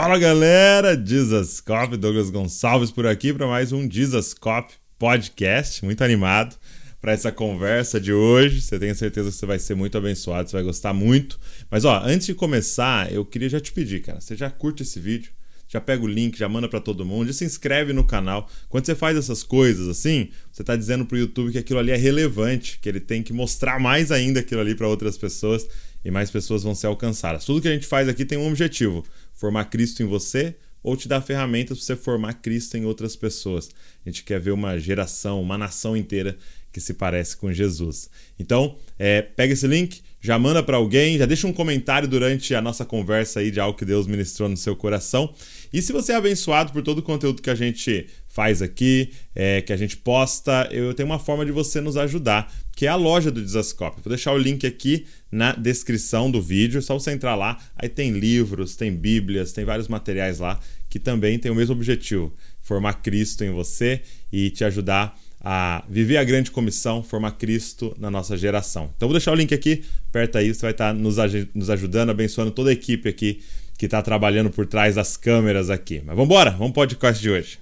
[0.00, 6.54] Fala galera, Dizascope, Douglas Gonçalves por aqui para mais um Dizascope podcast, muito animado
[7.00, 8.60] para essa conversa de hoje.
[8.60, 11.36] Você tem certeza que você vai ser muito abençoado, você vai gostar muito.
[11.68, 15.00] Mas ó, antes de começar, eu queria já te pedir, cara, você já curte esse
[15.00, 15.32] vídeo?
[15.68, 18.48] já pega o link, já manda para todo mundo, já se inscreve no canal.
[18.70, 21.96] Quando você faz essas coisas assim, você está dizendo pro YouTube que aquilo ali é
[21.96, 25.68] relevante, que ele tem que mostrar mais ainda aquilo ali para outras pessoas
[26.02, 27.44] e mais pessoas vão ser alcançadas.
[27.44, 29.04] Tudo que a gente faz aqui tem um objetivo:
[29.38, 33.70] formar Cristo em você ou te dar ferramentas para você formar Cristo em outras pessoas.
[34.04, 36.36] A gente quer ver uma geração, uma nação inteira
[36.72, 38.10] que se parece com Jesus.
[38.38, 42.60] Então, é, pega esse link, já manda para alguém, já deixa um comentário durante a
[42.60, 45.32] nossa conversa aí de algo que Deus ministrou no seu coração.
[45.72, 49.60] E se você é abençoado por todo o conteúdo que a gente faz aqui, é,
[49.62, 52.94] que a gente posta, eu tenho uma forma de você nos ajudar, que é a
[52.94, 54.00] loja do Desascope.
[54.02, 57.58] Vou deixar o link aqui na descrição do vídeo, é só você entrar lá.
[57.76, 62.34] Aí tem livros, tem bíblias, tem vários materiais lá que também tem o mesmo objetivo:
[62.60, 64.00] formar Cristo em você
[64.32, 68.90] e te ajudar a viver a grande comissão, formar Cristo na nossa geração.
[68.96, 71.16] Então vou deixar o link aqui, aperta aí, você vai estar nos,
[71.54, 73.40] nos ajudando, abençoando toda a equipe aqui
[73.78, 76.02] que está trabalhando por trás das câmeras aqui.
[76.04, 77.60] Mas vamos embora, vamos para o podcast de hoje.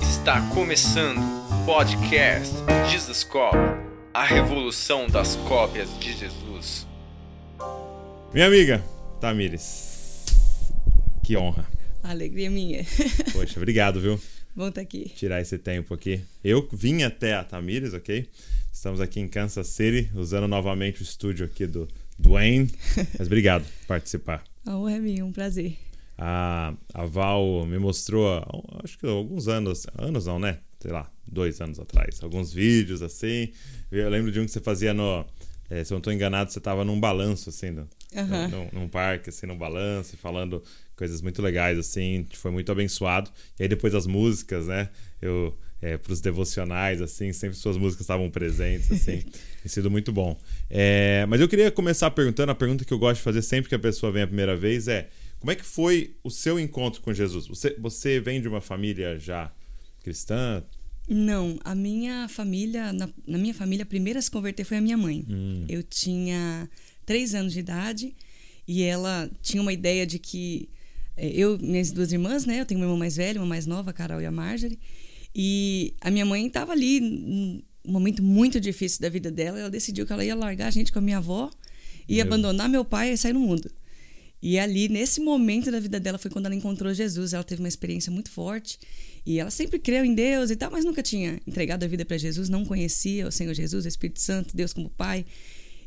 [0.00, 2.54] Está começando o podcast
[2.88, 3.56] Jesus Cop,
[4.14, 6.86] a revolução das cópias de Jesus.
[8.32, 8.84] Minha amiga
[9.20, 10.32] Tamires,
[11.24, 11.66] que honra.
[12.04, 12.86] alegria minha.
[13.34, 14.20] Poxa, obrigado, viu?
[14.54, 15.08] Bom estar tá aqui.
[15.16, 16.20] Tirar esse tempo aqui.
[16.44, 18.28] Eu vim até a Tamires, ok?
[18.72, 22.70] Estamos aqui em Kansas City, usando novamente o estúdio aqui do Dwayne.
[23.18, 24.42] Mas obrigado por participar.
[24.66, 25.76] A honra é minha, um prazer.
[26.16, 28.42] A, a Val me mostrou,
[28.82, 30.58] acho que alguns anos, anos não, né?
[30.80, 33.52] Sei lá, dois anos atrás, alguns vídeos assim.
[33.90, 35.24] Eu lembro de um que você fazia no.
[35.68, 38.48] É, se eu não estou enganado, você estava num balanço, assim, no, uhum.
[38.48, 40.62] num, num, parque, assim, num balanço, falando
[40.94, 43.30] coisas muito legais, assim, foi muito abençoado.
[43.58, 44.90] E aí depois as músicas, né?
[45.20, 49.18] Eu é, para os devocionais, assim, sempre suas músicas estavam presentes, assim,
[49.62, 50.34] tem sido muito bom.
[50.70, 53.74] É, mas eu queria começar perguntando, a pergunta que eu gosto de fazer sempre que
[53.74, 57.12] a pessoa vem a primeira vez é, como é que foi o seu encontro com
[57.12, 57.46] Jesus?
[57.46, 59.52] Você, você vem de uma família já
[60.02, 60.64] cristã?
[61.06, 64.80] Não, a minha família, na, na minha família, a primeira a se converter foi a
[64.80, 65.22] minha mãe.
[65.28, 65.66] Hum.
[65.68, 66.66] Eu tinha
[67.04, 68.14] três anos de idade
[68.66, 70.66] e ela tinha uma ideia de que
[71.14, 72.62] é, eu, minhas duas irmãs, né?
[72.62, 74.78] Eu tenho uma irmã mais velha, uma mais nova, a Carol e a Marjorie.
[75.34, 79.58] E a minha mãe estava ali num momento muito difícil da vida dela.
[79.58, 81.50] Ela decidiu que ela ia largar a gente com a minha avó
[82.08, 82.22] e meu.
[82.22, 83.70] abandonar meu pai e sair no mundo.
[84.40, 87.32] E ali, nesse momento da vida dela, foi quando ela encontrou Jesus.
[87.32, 88.78] Ela teve uma experiência muito forte.
[89.24, 92.18] E ela sempre creu em Deus e tal, mas nunca tinha entregado a vida para
[92.18, 95.24] Jesus, não conhecia o Senhor Jesus, o Espírito Santo, Deus como Pai.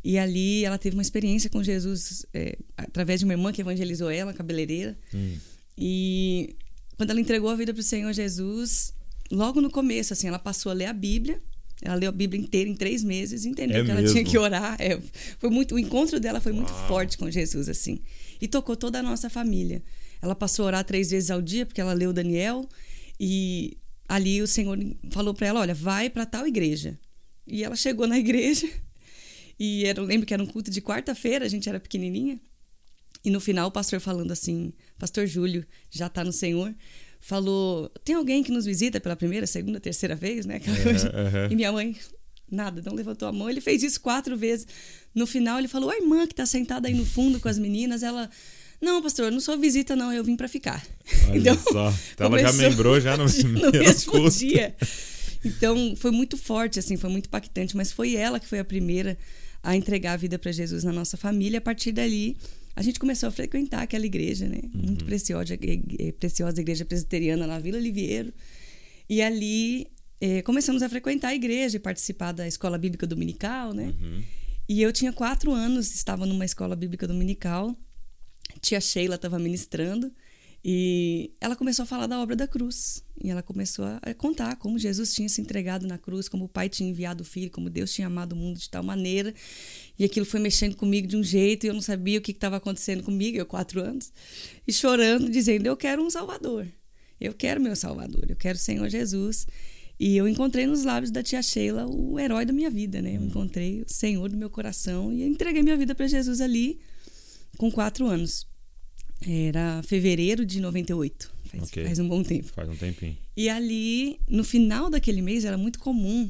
[0.04, 4.10] E ali ela teve uma experiência com Jesus é, através de uma irmã que evangelizou
[4.10, 4.98] ela, cabeleireira.
[5.14, 5.38] Hum.
[5.78, 6.56] E
[6.96, 8.92] quando ela entregou a vida para o Senhor Jesus,
[9.32, 11.42] logo no começo, assim, ela passou a ler a Bíblia.
[11.82, 14.00] Ela leu a Bíblia inteira em três meses, entendeu é que mesmo?
[14.00, 14.76] ela tinha que orar.
[14.80, 15.00] É,
[15.38, 16.88] foi muito, o encontro dela foi muito Uau.
[16.88, 18.00] forte com Jesus, assim.
[18.42, 19.84] E tocou toda a nossa família.
[20.22, 22.68] Ela passou a orar três vezes ao dia, porque ela leu Daniel.
[23.20, 23.78] E
[24.08, 24.78] ali o Senhor
[25.12, 27.00] falou para ela: olha, vai para tal igreja.
[27.46, 28.68] E ela chegou na igreja.
[29.60, 32.40] E era, eu lembro que era um culto de quarta-feira, a gente era pequenininha.
[33.24, 36.74] E no final o pastor falando assim: Pastor Júlio já está no Senhor
[37.20, 40.60] falou: tem alguém que nos visita pela primeira, segunda, terceira vez, né?
[40.60, 41.12] Coisa.
[41.50, 41.96] E minha mãe,
[42.50, 43.50] nada, não levantou a mão.
[43.50, 44.68] Ele fez isso quatro vezes.
[45.14, 48.04] No final, ele falou: a irmã que está sentada aí no fundo com as meninas,
[48.04, 48.30] ela.
[48.80, 50.86] Não, pastor, não sou visita, não, eu vim para ficar.
[51.30, 51.94] Olha então, só.
[52.14, 53.26] Então ela já membrou já no,
[53.60, 54.76] no mesmo dia.
[55.44, 59.18] Então, foi muito forte, assim, foi muito impactante, mas foi ela que foi a primeira
[59.64, 61.58] a entregar a vida para Jesus na nossa família.
[61.58, 62.38] A partir dali,
[62.78, 64.60] a gente começou a frequentar aquela igreja, né?
[64.66, 64.82] Uhum.
[64.84, 65.58] Muito preciosa,
[66.20, 68.32] preciosa igreja presbiteriana na Vila Oliveiro.
[69.10, 69.88] E ali
[70.22, 73.96] eh, começamos a frequentar a igreja e participar da escola bíblica dominical, né?
[74.00, 74.24] Uhum.
[74.70, 77.76] E eu tinha quatro anos, estava numa escola bíblica dominical.
[78.62, 80.12] Tia Sheila estava ministrando.
[80.64, 83.04] E ela começou a falar da obra da cruz.
[83.24, 86.70] E ela começou a contar como Jesus tinha se entregado na cruz, como o Pai
[86.70, 89.34] tinha enviado o Filho, como Deus tinha amado o mundo de tal maneira.
[90.00, 92.58] E aquilo foi mexendo comigo de um jeito e eu não sabia o que estava
[92.58, 94.12] acontecendo comigo, eu quatro anos.
[94.68, 96.68] E chorando, dizendo: Eu quero um Salvador.
[97.20, 98.26] Eu quero meu Salvador.
[98.30, 99.48] Eu quero o Senhor Jesus.
[100.00, 103.18] E eu encontrei nos lábios da tia Sheila o herói da minha vida, né?
[103.18, 106.80] Eu encontrei o Senhor do meu coração e entreguei minha vida para Jesus ali
[107.58, 108.48] com quatro anos.
[109.28, 111.32] Era fevereiro de 98.
[111.46, 111.86] Faz, okay.
[111.86, 112.48] faz um bom tempo.
[112.54, 113.18] Faz um tempinho.
[113.36, 116.30] E ali, no final daquele mês, era muito comum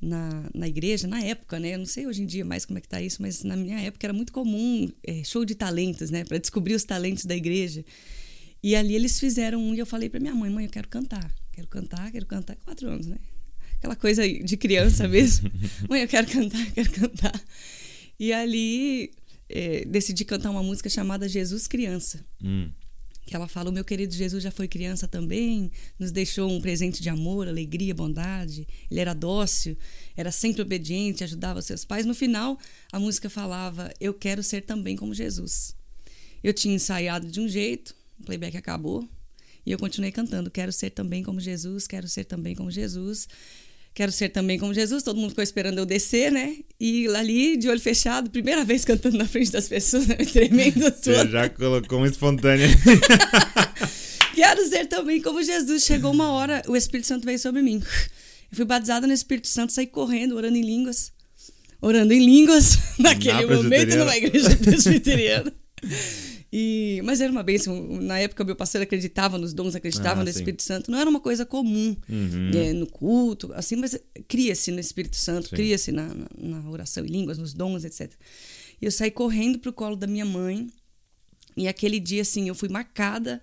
[0.00, 1.74] na, na igreja, na época, né?
[1.74, 3.80] Eu não sei hoje em dia mais como é que tá isso, mas na minha
[3.80, 6.24] época era muito comum é, show de talentos, né?
[6.24, 7.84] Para descobrir os talentos da igreja.
[8.62, 11.32] E ali eles fizeram um e eu falei para minha mãe, mãe, eu quero cantar.
[11.52, 12.56] Quero cantar, quero cantar.
[12.56, 13.18] Quatro anos, né?
[13.76, 15.50] Aquela coisa de criança mesmo.
[15.88, 17.44] mãe, eu quero cantar, quero cantar.
[18.18, 19.12] E ali
[19.48, 22.24] é, decidi cantar uma música chamada Jesus Criança.
[22.42, 22.70] Hum.
[23.28, 27.02] Que ela fala: O meu querido Jesus já foi criança também, nos deixou um presente
[27.02, 28.66] de amor, alegria, bondade.
[28.90, 29.76] Ele era dócil,
[30.16, 32.06] era sempre obediente, ajudava seus pais.
[32.06, 32.58] No final,
[32.90, 35.76] a música falava: Eu quero ser também como Jesus.
[36.42, 39.06] Eu tinha ensaiado de um jeito, o playback acabou,
[39.66, 43.28] e eu continuei cantando: Quero ser também como Jesus, quero ser também como Jesus.
[43.94, 45.02] Quero ser também como Jesus.
[45.02, 46.56] Todo mundo ficou esperando eu descer, né?
[46.78, 50.16] E ali, de olho fechado, primeira vez cantando na frente das pessoas, né?
[50.32, 51.16] tremendo tudo.
[51.16, 52.68] Você já colocou uma espontânea.
[54.34, 55.84] Quero ser também como Jesus.
[55.84, 57.82] Chegou uma hora, o Espírito Santo veio sobre mim.
[58.50, 61.12] Eu fui batizada no Espírito Santo, saí correndo, orando em línguas.
[61.80, 65.52] Orando em línguas, naquele Na momento, numa igreja presbiteriana.
[66.52, 67.86] E, mas era uma bênção.
[68.00, 70.38] Na época, meu pastor acreditava nos dons, acreditava Ah, no sim.
[70.38, 70.90] Espírito Santo.
[70.90, 72.50] Não era uma coisa comum Uhum.
[72.50, 76.26] né, no culto, assim, mas cria-se no Espírito Santo, cria-se na, na,
[76.60, 78.10] na oração em línguas, nos dons, etc.
[78.80, 80.68] E eu saí correndo pro colo da minha mãe.
[81.56, 83.42] E aquele dia, assim, eu fui marcada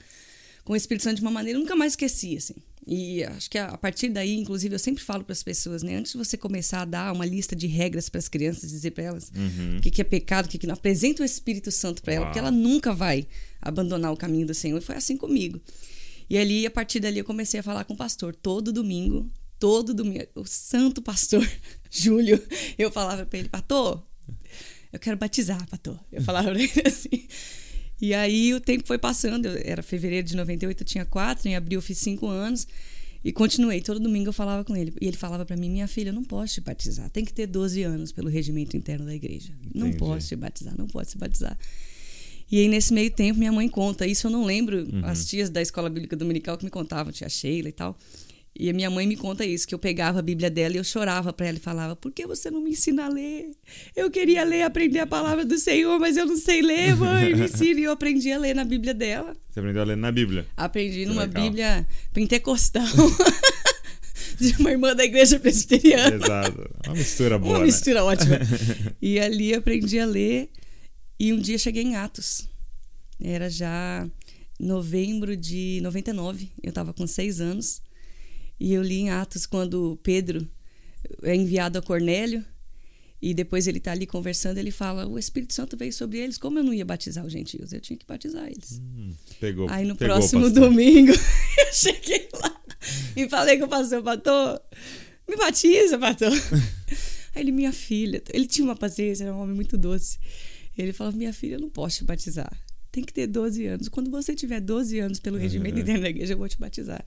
[0.64, 2.56] com o Espírito Santo de uma maneira que eu nunca mais esqueci, assim.
[2.88, 5.96] E acho que a partir daí, inclusive, eu sempre falo para as pessoas, né?
[5.96, 9.06] Antes de você começar a dar uma lista de regras para as crianças, dizer para
[9.06, 9.32] elas
[9.78, 12.26] o que, que é pecado, o que, que não, apresenta o Espírito Santo para ela,
[12.26, 13.28] porque ela nunca vai
[13.60, 14.78] abandonar o caminho do Senhor.
[14.78, 15.60] E foi assim comigo.
[16.30, 19.94] E ali, a partir dali, eu comecei a falar com o pastor todo domingo, todo
[19.94, 20.26] domingo.
[20.36, 21.48] O santo pastor
[21.90, 22.42] Júlio,
[22.78, 24.04] eu falava para ele, pastor,
[24.94, 26.00] eu quero batizar, pastor.
[26.12, 27.28] Eu falava pra ele assim.
[28.02, 31.56] E aí o tempo foi passando, eu- era fevereiro de 98, eu tinha quatro, em
[31.56, 32.68] abril eu fiz cinco anos.
[33.24, 34.94] E continuei, todo domingo eu falava com ele.
[35.02, 37.10] E ele falava para mim: minha filha, eu não posso te batizar.
[37.10, 39.52] Tem que ter 12 anos pelo regimento interno da igreja.
[39.74, 39.98] Não Entendi.
[39.98, 41.58] posso te batizar, não pode se batizar.
[42.52, 44.06] E aí, nesse meio tempo, minha mãe conta.
[44.06, 45.04] Isso eu não lembro, Uhum.
[45.04, 47.98] as tias da escola bíblica dominical que me contavam, tia Sheila e tal.
[48.58, 50.84] E a minha mãe me conta isso, que eu pegava a Bíblia dela e eu
[50.84, 53.52] chorava para ela e falava: Por que você não me ensina a ler?
[53.94, 57.46] Eu queria ler, aprender a palavra do Senhor, mas eu não sei ler, mãe, me
[57.46, 57.82] ensina.
[57.82, 59.36] E eu aprendi a ler na Bíblia dela.
[59.50, 60.48] Você aprendeu a ler na Bíblia.
[60.56, 61.44] Aprendi Que numa legal.
[61.44, 62.86] Bíblia pentecostal
[64.40, 66.16] de uma irmã da igreja presbiteriana.
[66.16, 66.70] Exato.
[66.86, 67.66] Uma mistura boa, Uma né?
[67.66, 68.40] mistura ótima.
[69.02, 70.50] E ali aprendi a ler
[71.20, 72.48] e um dia cheguei em Atos.
[73.22, 74.08] Era já
[74.60, 77.82] novembro de 99, eu estava com seis anos.
[78.60, 80.48] E eu li em Atos quando Pedro
[81.24, 82.44] é enviado a Cornélio
[83.22, 86.60] e depois ele está ali conversando, ele fala: "O Espírito Santo veio sobre eles, como
[86.60, 88.80] eu não ia batizar os gentios, eu tinha que batizar eles".
[88.82, 89.70] Hum, pegou.
[89.70, 90.62] Aí no pegou, próximo pastor.
[90.70, 91.12] domingo
[91.58, 92.62] eu cheguei lá
[93.16, 94.62] e falei com o pastor, pastor,
[95.28, 96.32] me batiza, pastor.
[97.36, 100.18] Aí ele, minha filha, ele tinha uma paciência, era um homem muito doce.
[100.78, 102.52] Ele falou, minha filha, eu não posso te batizar.
[102.92, 103.90] Tem que ter 12 anos.
[103.90, 105.82] Quando você tiver 12 anos pelo regimento Uhum.
[105.82, 107.04] interno da igreja, eu vou te batizar.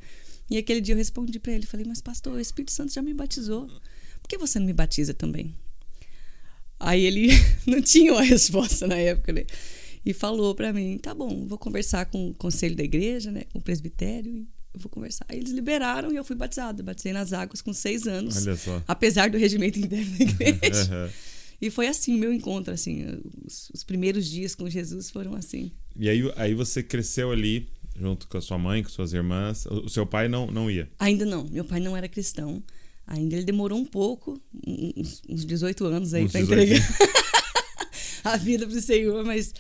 [0.50, 3.12] E aquele dia eu respondi para ele, falei, mas pastor, o Espírito Santo já me
[3.12, 3.67] batizou.
[4.23, 5.55] Por que você não me batiza também?
[6.81, 7.29] Aí ele
[7.67, 9.45] não tinha uma resposta na época, né?
[10.05, 13.43] E falou para mim: tá bom, vou conversar com o conselho da igreja, né?
[13.53, 15.27] Com o presbitério, e eu vou conversar.
[15.29, 16.83] Aí eles liberaram e eu fui batizada.
[16.83, 18.83] Batizei nas águas com seis anos, Olha só.
[18.87, 21.12] apesar do regimento interno da igreja.
[21.61, 23.05] E foi assim meu encontro, assim.
[23.44, 25.73] Os, os primeiros dias com Jesus foram assim.
[25.99, 27.69] E aí, aí você cresceu ali,
[27.99, 29.67] junto com a sua mãe, com suas irmãs.
[29.67, 30.89] O o seu pai não, não ia.
[30.99, 32.63] Ainda não, meu pai não era cristão.
[33.06, 36.63] Ainda ele demorou um pouco, uns, uns 18 anos aí para 18.
[36.63, 36.99] entregar
[38.22, 39.55] a vida pro Senhor, mas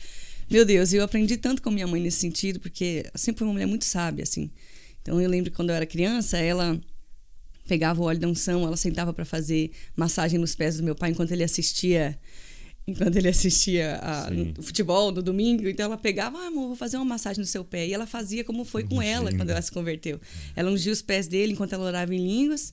[0.50, 3.66] meu Deus, eu aprendi tanto com minha mãe nesse sentido, porque sempre foi uma mulher
[3.66, 4.50] muito sábia, assim.
[5.00, 6.78] Então eu lembro que quando eu era criança, ela
[7.66, 11.10] pegava o óleo da unção, ela sentava para fazer massagem nos pés do meu pai
[11.10, 12.18] enquanto ele assistia
[12.88, 16.96] enquanto ele assistia a, no futebol no domingo, então ela pegava, ah, amor, vou fazer
[16.96, 17.86] uma massagem no seu pé.
[17.86, 20.18] E ela fazia como foi com ela quando ela se converteu.
[20.56, 22.72] Ela ungia os pés dele enquanto ela orava em línguas.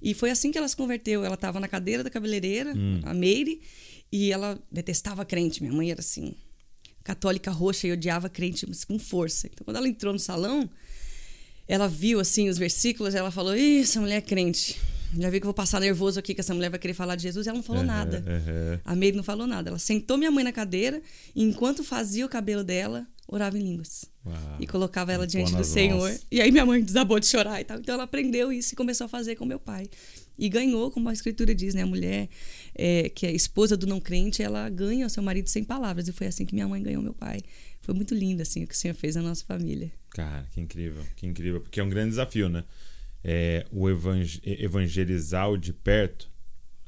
[0.00, 1.24] E foi assim que ela se converteu.
[1.24, 3.60] Ela estava na cadeira da cabeleireira, a Meire,
[4.12, 5.60] e ela detestava crente.
[5.60, 6.32] Minha mãe era assim,
[7.02, 9.48] católica roxa e odiava crente mas com força.
[9.52, 10.70] Então, quando ela entrou no salão,
[11.66, 14.78] ela viu assim os versículos, ela falou: Ih, essa mulher é crente.
[15.18, 17.22] Já vi que eu vou passar nervoso aqui, que essa mulher vai querer falar de
[17.22, 17.46] Jesus.
[17.46, 18.24] E ela não falou Aham, nada.
[18.26, 18.80] aham.
[18.84, 19.70] A Meire não falou nada.
[19.70, 21.00] Ela sentou minha mãe na cadeira
[21.34, 24.04] e, enquanto fazia o cabelo dela, orava em línguas.
[24.24, 24.36] Uau.
[24.60, 26.08] E colocava ela diante do Senhor.
[26.10, 26.26] mãos.
[26.30, 27.78] E aí minha mãe desabou de chorar e tal.
[27.78, 29.88] Então ela aprendeu isso e começou a fazer com meu pai.
[30.38, 31.82] E ganhou, como a escritura diz, né?
[31.82, 32.28] A mulher
[32.74, 36.08] é, que é esposa do não crente, ela ganha o seu marido sem palavras.
[36.08, 37.40] E foi assim que minha mãe ganhou meu pai.
[37.80, 39.90] Foi muito lindo, assim, o que o Senhor fez na nossa família.
[40.10, 41.60] Cara, que incrível, que incrível.
[41.60, 42.64] Porque é um grande desafio, né?
[43.28, 46.30] É, o evang- evangelizar o de perto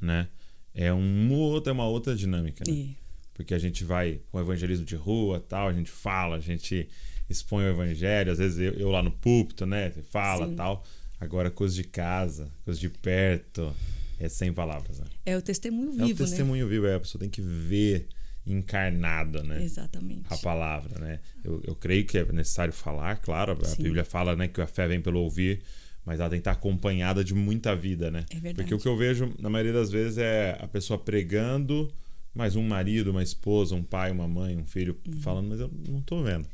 [0.01, 0.27] né?
[0.73, 2.95] É um outro, é uma outra dinâmica, né?
[3.33, 6.87] Porque a gente vai com o evangelismo de rua, tal, a gente fala, a gente
[7.29, 9.89] expõe o evangelho, às vezes eu, eu lá no púlpito, né?
[9.91, 10.55] Você fala, Sim.
[10.55, 10.85] tal.
[11.19, 13.73] Agora coisas de casa, coisas de perto,
[14.19, 15.05] é sem palavras, né?
[15.25, 18.07] É o testemunho É o vivo, testemunho vivo, é, a pessoa tem que ver
[18.45, 19.55] encarnado, né?
[19.57, 19.63] né?
[19.63, 20.25] Exatamente.
[20.29, 21.19] A palavra, né?
[21.43, 23.83] Eu, eu creio que é necessário falar, claro, a Sim.
[23.83, 25.61] Bíblia fala né, que a fé vem pelo ouvir,
[26.09, 28.25] mas ela tem que estar acompanhada de muita vida, né?
[28.31, 28.55] É verdade.
[28.55, 31.91] Porque o que eu vejo, na maioria das vezes, é a pessoa pregando,
[32.33, 35.19] mas um marido, uma esposa, um pai, uma mãe, um filho Uhum.
[35.19, 36.47] falando, mas eu não tô vendo.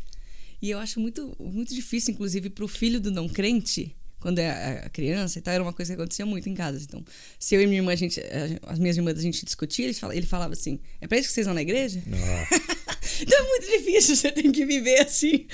[0.61, 4.49] E eu acho muito, muito difícil, inclusive, para o filho do não crente, quando é
[4.49, 6.83] a- a criança e tal, era uma coisa que acontecia muito em casa.
[6.83, 7.03] Então,
[7.39, 8.19] se eu e minha irmã, a gente,
[8.67, 11.33] as minhas irmãs, a gente discutia, ele falava, ele falava assim: é para isso que
[11.35, 12.01] vocês vão na igreja?
[13.21, 15.47] Então é muito difícil, você tem que viver assim,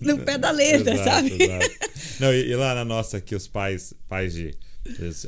[0.00, 1.42] no pé da letra, exato, sabe?
[1.42, 1.70] exato.
[2.20, 4.54] Não, e, e lá na nossa, aqui, os pais, pais de.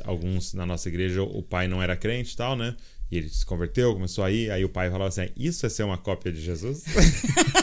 [0.03, 2.75] Alguns na nossa igreja, o pai não era crente e tal, né?
[3.11, 5.81] E ele se converteu, começou a ir, aí o pai falava assim: Isso é ser
[5.81, 6.83] uma cópia de Jesus?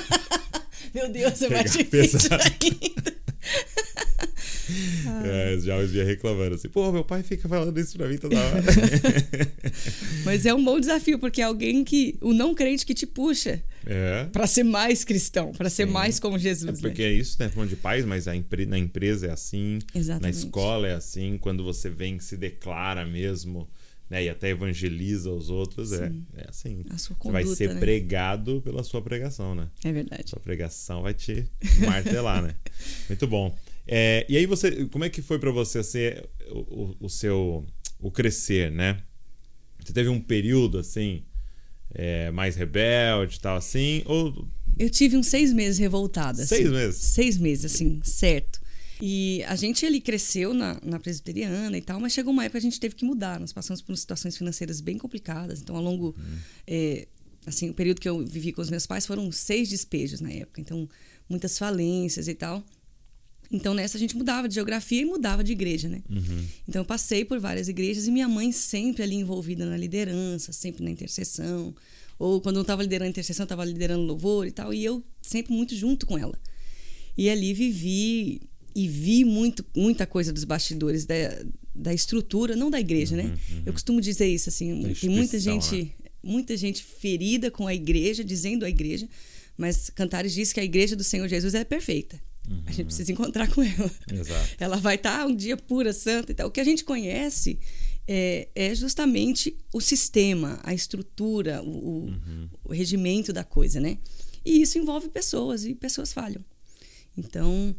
[0.93, 2.43] Meu Deus, é mais difícil pesado.
[2.43, 3.15] ainda.
[5.25, 8.37] É, os jovens vinham reclamando assim: Pô, meu pai fica falando isso pra mim toda
[8.39, 8.63] hora.
[10.25, 13.63] Mas é um bom desafio, porque é alguém que, o não crente que te puxa
[13.87, 14.25] é.
[14.33, 15.93] para ser mais cristão, para ser Sim.
[15.93, 16.81] mais como É Jesus.
[16.81, 17.09] porque né?
[17.09, 17.49] é isso, né?
[17.49, 20.39] Falando de pais, mas na empresa é assim, na Exatamente.
[20.39, 23.69] escola é assim, quando você vem se declara mesmo,
[24.09, 24.25] né?
[24.25, 26.85] E até evangeliza os outros, é, é assim.
[26.91, 27.81] A sua Você vai conduta, ser né?
[27.81, 29.69] pregado pela sua pregação, né?
[29.85, 30.29] É verdade.
[30.31, 31.45] Sua pregação vai te
[31.85, 32.55] martelar, né?
[33.09, 33.57] Muito bom.
[33.87, 37.67] É, e aí você, como é que foi pra você ser o, o- seu
[38.01, 39.03] o crescer, né?
[39.83, 41.23] Você teve um período assim
[41.95, 44.49] é, mais rebelde, e tal assim, ou
[44.79, 46.45] Eu tive uns seis meses revoltada.
[46.47, 46.75] Seis assim.
[46.75, 46.97] meses?
[47.01, 48.61] Seis meses, assim, certo.
[49.03, 52.67] E a gente ali cresceu na, na presbiteriana e tal, mas chegou uma época que
[52.67, 53.39] a gente teve que mudar.
[53.39, 55.61] Nós passamos por situações financeiras bem complicadas.
[55.61, 56.15] Então, ao longo.
[56.67, 57.07] é,
[57.45, 60.61] assim, o período que eu vivi com os meus pais foram seis despejos na época.
[60.61, 60.89] Então,
[61.29, 62.63] muitas falências e tal.
[63.51, 66.03] Então, nessa a gente mudava de geografia e mudava de igreja, né?
[66.69, 70.83] Então, eu passei por várias igrejas e minha mãe sempre ali envolvida na liderança, sempre
[70.83, 71.75] na intercessão.
[72.19, 74.73] Ou quando não estava liderando a intercessão, estava liderando louvor e tal.
[74.73, 76.39] E eu sempre muito junto com ela.
[77.17, 78.41] E ali vivi
[78.75, 81.15] e vi muito, muita coisa dos bastidores da,
[81.75, 83.39] da estrutura, não da igreja, né?
[83.65, 88.25] Eu costumo dizer isso, assim, Da tem muita gente, muita gente ferida com a igreja,
[88.25, 89.09] dizendo a igreja,
[89.57, 92.21] mas Cantares diz que a igreja do Senhor Jesus é perfeita.
[92.67, 93.91] A gente precisa encontrar com ela.
[94.13, 94.55] Exato.
[94.61, 96.49] Ela vai estar um dia pura, santa e tal.
[96.49, 97.59] O que a gente conhece
[98.07, 102.15] é, é justamente o sistema, a estrutura, o, o-
[102.65, 103.97] o regimento da coisa, né?
[104.45, 106.45] E isso envolve pessoas e pessoas falham.
[107.17, 107.75] Então,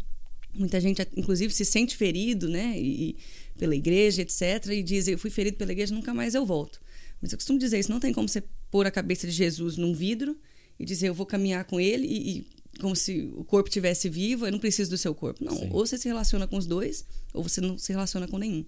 [0.53, 2.74] muita gente, inclusive, se sente ferido, né?
[2.79, 3.15] E, e
[3.57, 4.41] pela igreja, etc.
[4.72, 6.81] E diz: Eu fui ferido pela igreja, nunca mais eu volto.
[7.22, 9.93] Mas eu costumo dizer isso: não tem como você pôr a cabeça de Jesus num
[9.93, 10.36] vidro
[10.79, 12.38] e dizer: Eu vou caminhar com ele e.
[12.39, 15.44] e como se o corpo tivesse vivo, eu não preciso do seu corpo.
[15.44, 15.70] Não, Sim.
[15.72, 18.65] ou você se relaciona com os dois, ou você não se relaciona com nenhum.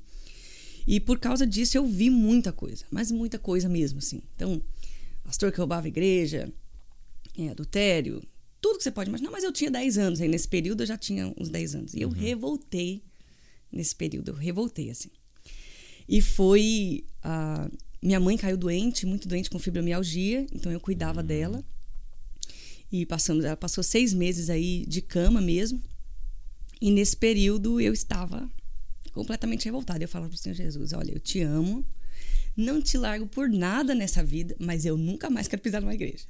[0.86, 4.22] E por causa disso eu vi muita coisa, mas muita coisa mesmo, assim.
[4.36, 4.62] Então,
[5.24, 6.52] pastor que roubava a igreja,
[7.38, 8.24] é, adultério,
[8.62, 9.30] tudo que você pode imaginar.
[9.30, 11.94] Mas eu tinha 10 anos, aí nesse período eu já tinha uns 10 anos.
[11.94, 13.04] E eu revoltei
[13.72, 15.10] nesse período, eu revoltei, assim.
[16.08, 17.04] E foi.
[17.22, 17.70] a
[18.02, 21.66] minha mãe caiu doente, muito doente com fibromialgia, então eu cuidava dela.
[22.92, 25.82] E passamos, ela passou seis meses aí de cama mesmo.
[26.80, 28.50] E nesse período eu estava
[29.12, 30.04] completamente revoltada.
[30.04, 31.86] Eu falava pro Senhor Jesus: Olha, eu te amo,
[32.56, 36.26] não te largo por nada nessa vida, mas eu nunca mais quero pisar numa igreja.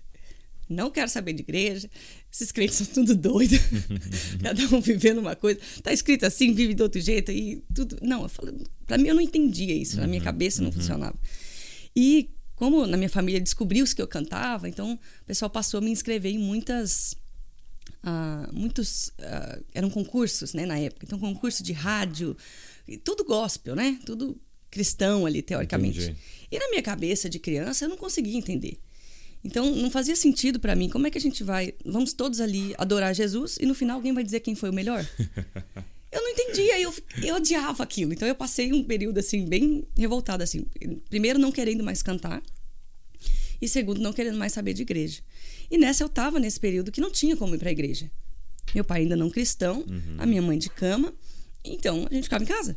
[0.69, 1.89] Não quero saber de igreja.
[2.31, 3.55] Esses crentes são tudo doido.
[4.41, 5.59] Cada um vivendo uma coisa.
[5.81, 7.97] Tá escrito assim, vive de outro jeito e tudo.
[8.01, 8.53] Não, eu falo,
[8.85, 11.17] para mim eu não entendia isso, na minha cabeça não funcionava.
[11.95, 15.91] E como na minha família descobriu-se que eu cantava, então o pessoal passou a me
[15.91, 17.15] inscrever em muitas
[18.03, 21.05] ah, muitos ah, eram concursos, né, na época.
[21.05, 22.35] Então concurso de rádio,
[23.03, 23.99] tudo gospel, né?
[24.05, 24.35] Tudo
[24.71, 25.99] cristão ali teoricamente.
[25.99, 26.17] Entendi.
[26.51, 28.79] E na minha cabeça de criança eu não conseguia entender.
[29.43, 30.89] Então não fazia sentido para mim.
[30.89, 34.13] Como é que a gente vai, vamos todos ali adorar Jesus e no final alguém
[34.13, 35.07] vai dizer quem foi o melhor?
[36.17, 36.93] Eu não entendia, eu,
[37.23, 38.11] eu odiava aquilo.
[38.11, 40.65] Então eu passei um período assim bem revoltada assim.
[41.09, 42.41] Primeiro não querendo mais cantar
[43.61, 45.21] e segundo não querendo mais saber de igreja.
[45.69, 48.09] E nessa eu tava nesse período que não tinha como ir para a igreja.
[48.73, 49.85] Meu pai ainda não cristão,
[50.17, 51.13] a minha mãe de cama,
[51.63, 52.75] então a gente ficava em casa.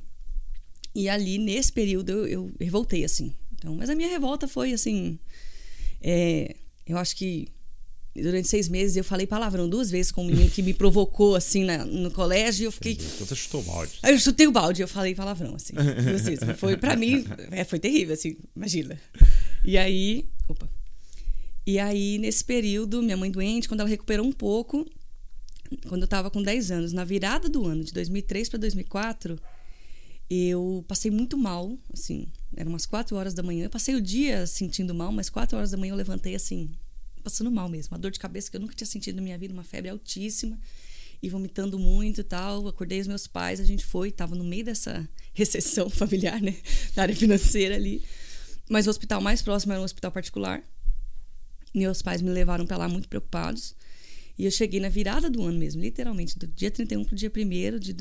[0.94, 3.34] E ali nesse período eu, eu revoltei assim.
[3.54, 5.18] Então, mas a minha revolta foi assim,
[6.00, 6.56] é,
[6.86, 7.48] eu acho que
[8.14, 11.64] durante seis meses eu falei palavrão duas vezes com um menino que me provocou assim
[11.64, 12.92] na, no colégio e eu fiquei.
[12.92, 13.92] Então você chutou o balde.
[14.02, 15.74] Aí eu chutei o balde, eu falei palavrão, assim.
[16.56, 18.98] Foi para mim, é, foi terrível, assim, imagina.
[19.64, 20.28] E aí.
[20.48, 20.68] Opa.
[21.66, 24.84] E aí, nesse período, minha mãe doente, quando ela recuperou um pouco,
[25.88, 29.38] quando eu tava com 10 anos, na virada do ano, de 2003 para 2004,
[30.28, 32.26] eu passei muito mal, assim.
[32.56, 33.64] Eram umas 4 horas da manhã.
[33.64, 36.70] Eu passei o dia sentindo mal, mas 4 horas da manhã eu levantei assim,
[37.20, 37.94] passando mal mesmo.
[37.94, 40.58] Uma dor de cabeça que eu nunca tinha sentido na minha vida, uma febre altíssima
[41.22, 42.66] e vomitando muito e tal.
[42.66, 46.56] Acordei os meus pais, a gente foi, tava no meio dessa recessão familiar, né?
[46.94, 48.02] Da área financeira ali.
[48.68, 50.62] Mas o hospital mais próximo era um hospital particular.
[51.74, 53.74] Meus pais me levaram para lá muito preocupados.
[54.38, 57.78] E eu cheguei na virada do ano mesmo, literalmente, do dia 31 pro dia 1
[57.78, 57.92] de,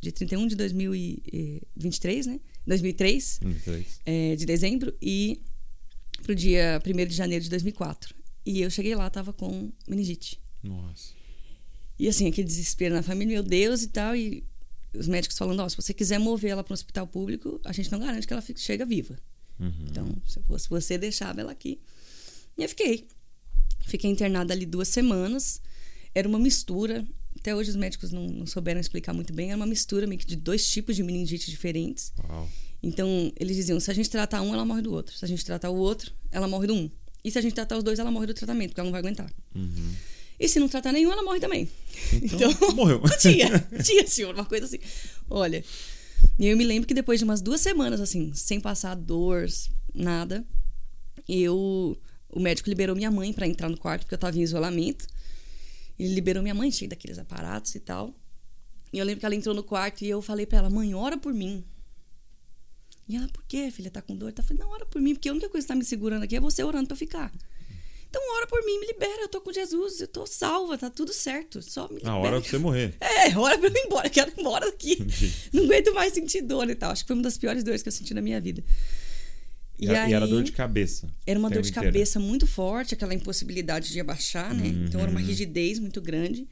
[0.00, 2.40] de 31 de 2023, né?
[2.66, 4.00] 2003, 2003.
[4.04, 5.40] É, de dezembro, e
[6.22, 8.14] pro dia 1 de janeiro de 2004.
[8.44, 10.40] E eu cheguei lá, tava com meningite.
[10.62, 11.12] Nossa.
[11.98, 14.16] E assim, aquele desespero na família, meu Deus e tal.
[14.16, 14.44] E
[14.94, 17.90] os médicos falando: ó, se você quiser mover ela para um hospital público, a gente
[17.90, 19.18] não garante que ela fique, chega viva.
[19.58, 19.86] Uhum.
[19.88, 21.80] Então, se fosse você, deixava ela aqui.
[22.56, 23.06] E eu fiquei.
[23.86, 25.60] Fiquei internada ali duas semanas.
[26.14, 27.06] Era uma mistura.
[27.38, 29.48] Até hoje os médicos não, não souberam explicar muito bem.
[29.48, 32.12] Era uma mistura meio que de dois tipos de meningite diferentes.
[32.18, 32.48] Uau.
[32.82, 35.16] Então, eles diziam: se a gente tratar um, ela morre do outro.
[35.16, 36.90] Se a gente tratar o outro, ela morre do um.
[37.24, 39.00] E se a gente tratar os dois, ela morre do tratamento, porque ela não vai
[39.00, 39.32] aguentar.
[39.54, 39.94] Uhum.
[40.38, 41.68] E se não tratar nenhum, ela morre também.
[42.14, 43.00] Então, então morreu.
[43.20, 44.78] tinha, tinha, senhor, uma coisa assim.
[45.30, 45.64] Olha,
[46.38, 49.46] e eu me lembro que depois de umas duas semanas, assim, sem passar dor,
[49.94, 50.44] nada,
[51.28, 51.96] eu.
[52.28, 55.06] O médico liberou minha mãe para entrar no quarto, porque eu tava em isolamento.
[55.98, 58.14] Ele liberou minha mãe, cheia daqueles aparatos e tal.
[58.92, 61.16] E eu lembro que ela entrou no quarto e eu falei para ela: mãe, ora
[61.16, 61.64] por mim.
[63.12, 63.90] E ela, por quê, filha?
[63.90, 64.32] Tá com dor?
[64.32, 66.34] Tá falando, não, ora por mim, porque a única coisa que tá me segurando aqui
[66.34, 67.30] é você orando pra eu ficar.
[68.08, 71.12] Então ora por mim, me libera, eu tô com Jesus, eu tô salva, tá tudo
[71.12, 71.60] certo.
[71.60, 72.10] Só me libera.
[72.10, 72.94] A hora pra você morrer.
[73.00, 74.96] É, hora pra eu ir embora, quero ir embora daqui.
[75.52, 76.90] Não aguento mais sentir dor e tal.
[76.90, 78.64] Acho que foi uma das piores dores que eu senti na minha vida.
[79.78, 81.06] E, e, aí, era dor de cabeça.
[81.26, 81.88] Era uma dor de inteiro.
[81.88, 84.68] cabeça muito forte, aquela impossibilidade de abaixar, né?
[84.68, 84.84] Uhum.
[84.86, 86.48] Então era uma rigidez muito grande.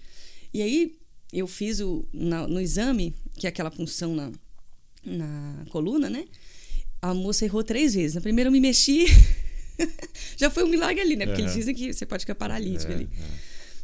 [0.53, 0.99] E aí
[1.33, 4.33] eu fiz o, na, no exame, que é aquela punção na,
[5.05, 6.27] na coluna, né?
[7.03, 8.15] A moça errou três vezes.
[8.15, 9.07] Na primeira eu me mexi.
[10.37, 11.27] Já foi um milagre ali, né?
[11.27, 13.09] Porque eles dizem que você pode ficar paralítico é, ali.
[13.19, 13.25] É.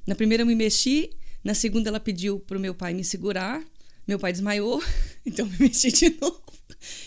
[0.06, 1.10] Na primeira eu me mexi.
[1.42, 3.64] Na segunda ela pediu pro meu pai me segurar.
[4.06, 4.82] Meu pai desmaiou.
[5.28, 6.40] Então eu me mexi de novo.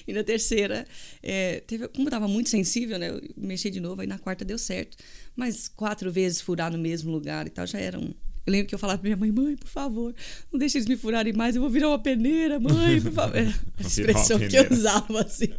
[0.06, 0.86] E na terceira,
[1.24, 3.12] é, teve, como eu estava muito sensível, né?
[3.12, 4.02] Eu mexi de novo.
[4.02, 4.98] Aí na quarta deu certo.
[5.38, 8.14] Mas quatro vezes furar no mesmo lugar e tal já era um,
[8.50, 10.14] eu lembro que eu falava pra minha mãe, mãe, por favor,
[10.52, 13.38] não deixe eles me furarem mais, eu vou virar uma peneira, mãe, por favor.
[13.38, 15.50] Era a expressão que eu usava, assim.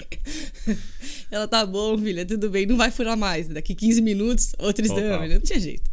[1.31, 3.47] Ela, tá bom, filha, tudo bem, não vai furar mais.
[3.49, 5.89] Daqui 15 minutos, outro exame, não tinha jeito.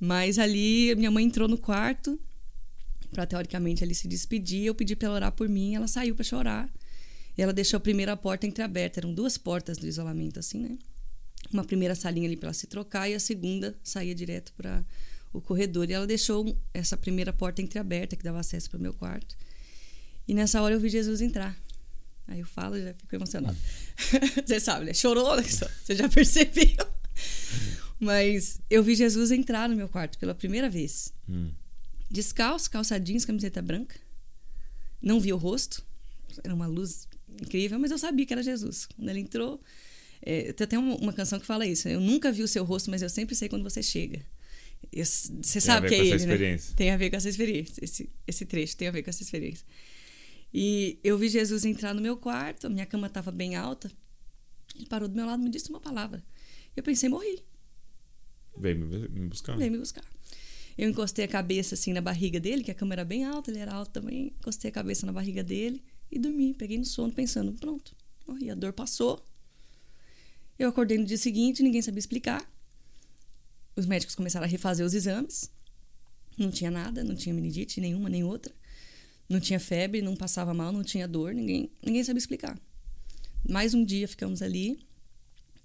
[0.00, 2.18] Mas ali, minha mãe entrou no quarto
[3.12, 4.66] para teoricamente ali se despedir.
[4.66, 6.68] Eu pedi para ela orar por mim, ela saiu para chorar.
[7.38, 9.00] E ela deixou a primeira porta entreaberta.
[9.00, 10.76] Eram duas portas do isolamento, assim, né?
[11.52, 14.84] Uma primeira salinha ali para ela se trocar e a segunda saía direto para
[15.34, 15.90] o corredor.
[15.90, 19.36] E ela deixou essa primeira porta entreaberta que dava acesso para o meu quarto.
[20.26, 21.54] E nessa hora eu vi Jesus entrar.
[22.26, 23.56] Aí eu falo e já fico emocionada.
[24.46, 24.94] Você sabe, né?
[24.94, 25.42] Chorou, né?
[25.42, 26.86] Você já percebeu.
[28.00, 31.12] Mas eu vi Jesus entrar no meu quarto pela primeira vez.
[31.28, 31.50] Hum.
[32.10, 33.96] Descalço, calça jeans, camiseta branca.
[35.02, 35.84] Não vi o rosto.
[36.42, 38.86] Era uma luz incrível, mas eu sabia que era Jesus.
[38.86, 39.60] Quando ele entrou.
[40.22, 41.86] É, tem até uma, uma canção que fala isso.
[41.86, 41.94] Né?
[41.94, 44.24] Eu nunca vi o seu rosto, mas eu sempre sei quando você chega.
[44.92, 46.58] Você sabe que é ele, né?
[46.76, 47.84] Tem a ver com essa experiência.
[47.84, 49.66] Esse, esse trecho tem a ver com essa experiência.
[50.52, 53.90] E eu vi Jesus entrar no meu quarto, a minha cama estava bem alta.
[54.74, 56.24] Ele parou do meu lado e me disse uma palavra.
[56.76, 57.42] Eu pensei, morri.
[58.56, 59.56] Veio me buscar.
[59.56, 60.04] Veio me buscar.
[60.76, 63.60] Eu encostei a cabeça assim na barriga dele, que a cama era bem alta, ele
[63.60, 64.34] era alto também.
[64.38, 66.54] Encostei a cabeça na barriga dele e dormi.
[66.54, 67.94] Peguei no sono pensando, pronto,
[68.26, 68.50] morri.
[68.50, 69.24] A dor passou.
[70.58, 72.53] Eu acordei no dia seguinte, ninguém sabia explicar
[73.76, 75.50] os médicos começaram a refazer os exames.
[76.38, 78.52] Não tinha nada, não tinha meningite nenhuma, nem outra.
[79.28, 82.58] Não tinha febre, não passava mal, não tinha dor, ninguém, ninguém sabia explicar.
[83.48, 84.78] Mais um dia ficamos ali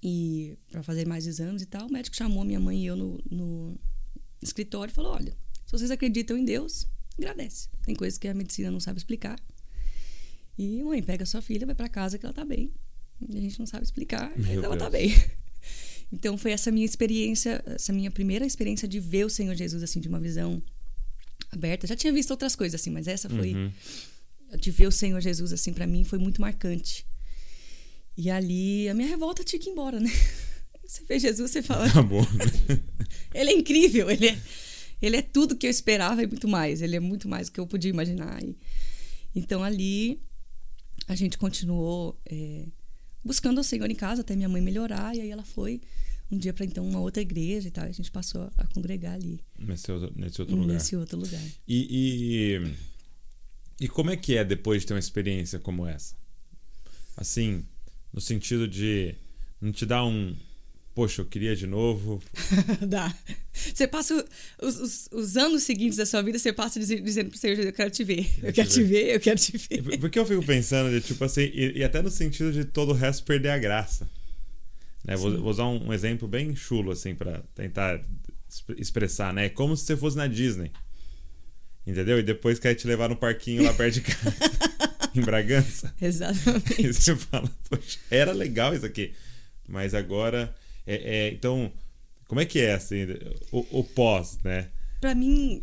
[0.02, 1.88] e para fazer mais exames e tal.
[1.88, 3.80] O médico chamou minha mãe e eu no, no
[4.42, 7.70] escritório e falou: Olha, se vocês acreditam em Deus, agradece.
[7.84, 9.40] Tem coisas que a medicina não sabe explicar.
[10.58, 12.74] E mãe, pega sua filha, vai para casa que ela tá bem.
[13.28, 15.10] A gente não sabe explicar, mas ela tá bem.
[16.12, 20.00] Então foi essa minha experiência, essa minha primeira experiência de ver o Senhor Jesus assim
[20.00, 20.62] de uma visão
[21.52, 21.88] aberta.
[21.88, 23.72] Já tinha visto outras coisas assim, mas essa foi uhum.
[24.60, 27.06] de ver o Senhor Jesus assim para mim foi muito marcante.
[28.18, 30.10] E ali a minha revolta tinha que ir embora, né?
[30.86, 31.86] você vê Jesus, você fala.
[31.86, 32.26] Acabou.
[33.34, 34.40] ele é incrível, ele é,
[35.02, 36.82] ele é tudo que eu esperava e muito mais.
[36.82, 38.44] Ele é muito mais do que eu podia imaginar.
[38.44, 38.58] E,
[39.36, 40.20] então ali
[41.08, 42.66] a gente continuou é,
[43.24, 45.16] buscando o Senhor em casa até minha mãe melhorar.
[45.16, 45.82] E aí ela foi
[46.32, 47.86] um dia para então uma outra igreja e tal.
[47.86, 49.40] E a gente passou a congregar ali.
[49.58, 50.74] Nesse outro, nesse outro lugar.
[50.74, 51.42] Nesse outro lugar.
[51.68, 56.16] E, e, e como é que é depois de ter uma experiência como essa?
[57.18, 57.66] Assim,
[58.14, 59.16] no sentido de
[59.60, 60.36] não te dar um.
[61.00, 62.22] Poxa, eu queria de novo.
[62.86, 63.16] Dá.
[63.54, 64.26] Você passa
[64.62, 67.90] os, os, os, anos seguintes da sua vida, você passa dizendo pro Senhor, eu quero
[67.90, 68.30] te ver.
[68.42, 69.06] Eu, eu quero te ver.
[69.06, 69.98] ver, eu quero te ver.
[69.98, 72.94] Porque eu fico pensando, de, tipo assim, e, e, até no sentido de todo o
[72.94, 74.10] resto perder a graça.
[75.06, 75.16] Né?
[75.16, 78.02] Vou, vou, usar um, um, exemplo bem chulo, assim, para tentar
[78.76, 79.46] expressar, né?
[79.46, 80.70] É como se você fosse na Disney.
[81.88, 82.20] Entendeu?
[82.20, 84.36] E depois quer te levar no parquinho lá perto de casa.
[85.16, 85.96] em Bragança.
[86.02, 86.76] Exatamente.
[86.84, 89.14] E você fala, poxa, era legal isso aqui.
[89.66, 90.54] Mas agora.
[90.90, 91.72] É, é, então,
[92.28, 93.06] como é que é assim,
[93.52, 94.72] o, o pós, né?
[95.00, 95.62] Para mim,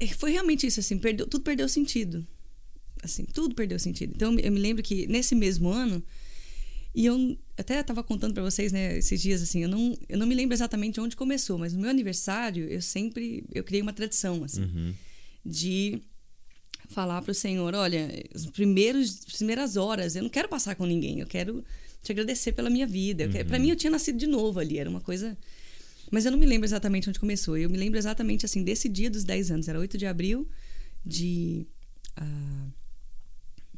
[0.00, 2.26] é, foi realmente isso, assim, perdeu, tudo perdeu sentido.
[3.04, 4.14] Assim, tudo perdeu sentido.
[4.16, 6.02] Então, eu me lembro que nesse mesmo ano,
[6.92, 10.26] e eu até estava contando para vocês, né, esses dias, assim, eu não, eu não
[10.26, 14.42] me lembro exatamente onde começou, mas no meu aniversário, eu sempre, eu criei uma tradição,
[14.42, 14.94] assim, uhum.
[15.44, 16.02] de
[16.88, 20.84] falar para o Senhor, olha, os primeiros, as primeiras horas, eu não quero passar com
[20.84, 21.64] ninguém, eu quero
[22.06, 23.24] te agradecer pela minha vida.
[23.24, 23.44] Uhum.
[23.46, 25.36] Para mim, eu tinha nascido de novo ali, era uma coisa.
[26.10, 27.56] Mas eu não me lembro exatamente onde começou.
[27.56, 29.68] Eu me lembro exatamente assim desse dia dos 10 anos.
[29.68, 30.48] Era 8 de abril
[31.04, 31.66] de
[32.18, 32.68] uh, ah,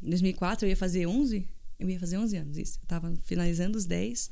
[0.03, 0.67] 2004.
[0.67, 1.49] Eu ia fazer 11.
[1.79, 2.79] Eu ia fazer 11 anos, isso.
[2.79, 4.31] Eu estava finalizando os 10.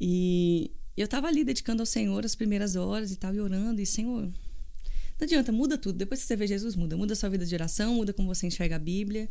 [0.00, 3.80] E eu estava ali dedicando ao Senhor as primeiras horas e tal, e orando.
[3.80, 5.96] E, Senhor, não adianta, muda tudo.
[5.96, 6.96] Depois que você vê Jesus, muda.
[6.96, 9.28] Muda a sua vida de oração, muda como você enxerga a Bíblia,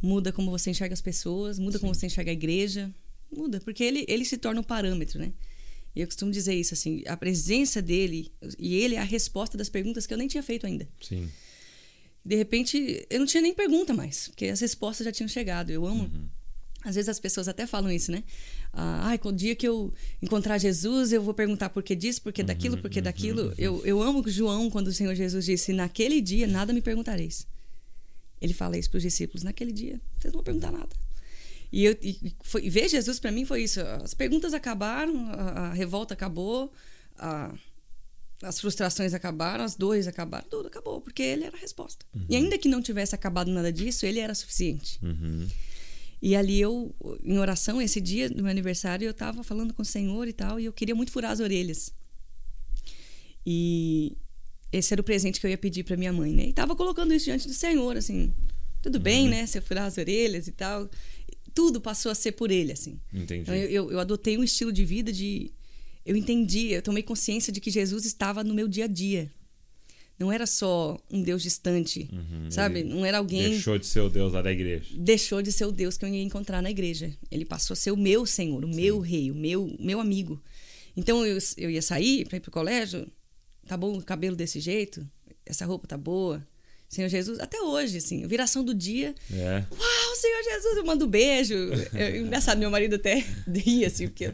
[0.00, 1.80] muda como você enxerga as pessoas, muda Sim.
[1.82, 2.92] como você enxerga a igreja,
[3.36, 5.32] muda, porque ele, ele se torna um parâmetro, né?
[5.94, 9.68] E eu costumo dizer isso, assim, a presença dele, e ele é a resposta das
[9.68, 10.88] perguntas que eu nem tinha feito ainda.
[11.00, 11.28] Sim.
[12.24, 15.70] De repente, eu não tinha nem pergunta mais, porque as respostas já tinham chegado.
[15.70, 16.04] Eu amo.
[16.04, 16.28] Uhum.
[16.84, 18.24] Às vezes as pessoas até falam isso, né?
[18.72, 22.42] Ah, o dia que eu encontrar Jesus, eu vou perguntar por que disso, por que
[22.42, 23.42] daquilo, por que uhum, daquilo.
[23.48, 23.54] Uhum.
[23.56, 27.46] Eu, eu amo João quando o Senhor Jesus disse: Naquele dia nada me perguntareis.
[28.40, 30.88] Ele fala isso para os discípulos: Naquele dia, vocês não vão perguntar nada.
[31.72, 33.80] E, eu, e foi, ver Jesus para mim foi isso.
[33.80, 36.70] As perguntas acabaram, a, a revolta acabou,
[37.16, 37.52] a,
[38.42, 42.04] as frustrações acabaram, as dores acabaram, tudo acabou, porque ele era a resposta.
[42.14, 42.26] Uhum.
[42.28, 44.98] E ainda que não tivesse acabado nada disso, ele era suficiente.
[45.02, 45.48] Uhum.
[46.20, 49.84] E ali eu, em oração, esse dia do meu aniversário, eu estava falando com o
[49.84, 51.92] Senhor e tal, e eu queria muito furar as orelhas.
[53.46, 54.16] E
[54.70, 56.46] esse era o presente que eu ia pedir para minha mãe, né?
[56.48, 58.32] E tava colocando isso diante do Senhor, assim,
[58.82, 59.02] tudo uhum.
[59.02, 59.46] bem, né?
[59.46, 60.88] Se eu furar as orelhas e tal
[61.54, 62.98] tudo passou a ser por ele, assim.
[63.12, 63.42] Entendi.
[63.42, 65.50] Então, eu, eu, eu, adotei um estilo de vida de.
[66.04, 69.30] Eu entendi, eu tomei consciência de que Jesus estava no meu dia a dia.
[70.18, 72.84] Não era só um Deus distante, uhum, sabe?
[72.84, 73.50] Não era alguém.
[73.50, 74.84] Deixou de ser o Deus lá da igreja.
[74.96, 77.12] Deixou de ser o Deus que eu ia encontrar na igreja.
[77.30, 78.74] Ele passou a ser o meu Senhor, o Sim.
[78.74, 80.40] meu rei, o meu, meu amigo.
[80.96, 83.06] Então eu, eu ia sair para ir pro colégio,
[83.66, 85.04] tá bom o cabelo desse jeito?
[85.44, 86.46] Essa roupa tá boa?
[86.92, 89.14] Senhor Jesus, até hoje, assim, viração do dia.
[89.32, 89.64] É.
[89.72, 91.54] Uau, Senhor Jesus, eu mando um beijo.
[91.94, 94.26] É engraçado, meu marido até ri, assim, porque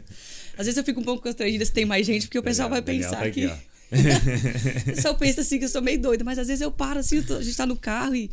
[0.57, 2.81] às vezes eu fico um pouco constrangida se tem mais gente, porque o pessoal vai
[2.81, 3.53] pensar tá aqui, que.
[4.91, 7.19] o pessoal pensa assim que eu sou meio doida, mas às vezes eu paro assim,
[7.19, 8.29] a gente tá no carro e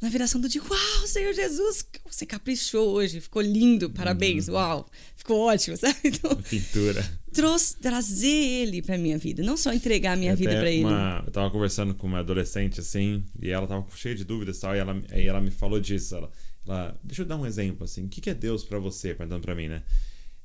[0.00, 4.54] na viração do dia, uau, Senhor Jesus, você caprichou hoje, ficou lindo, parabéns, uhum.
[4.54, 5.96] uau, ficou ótimo, sabe?
[6.04, 7.04] Então, Pintura
[7.36, 10.84] trouxe, trazer ele pra minha vida, não só entregar a minha vida para ele.
[11.26, 14.74] Eu tava conversando com uma adolescente assim, e ela tava cheia de dúvidas e tal,
[14.74, 16.16] e ela, aí ela me falou disso.
[16.16, 16.30] Ela,
[16.66, 19.54] ela, deixa eu dar um exemplo assim, o que, é Deus para você, perguntando para
[19.54, 19.82] mim, né?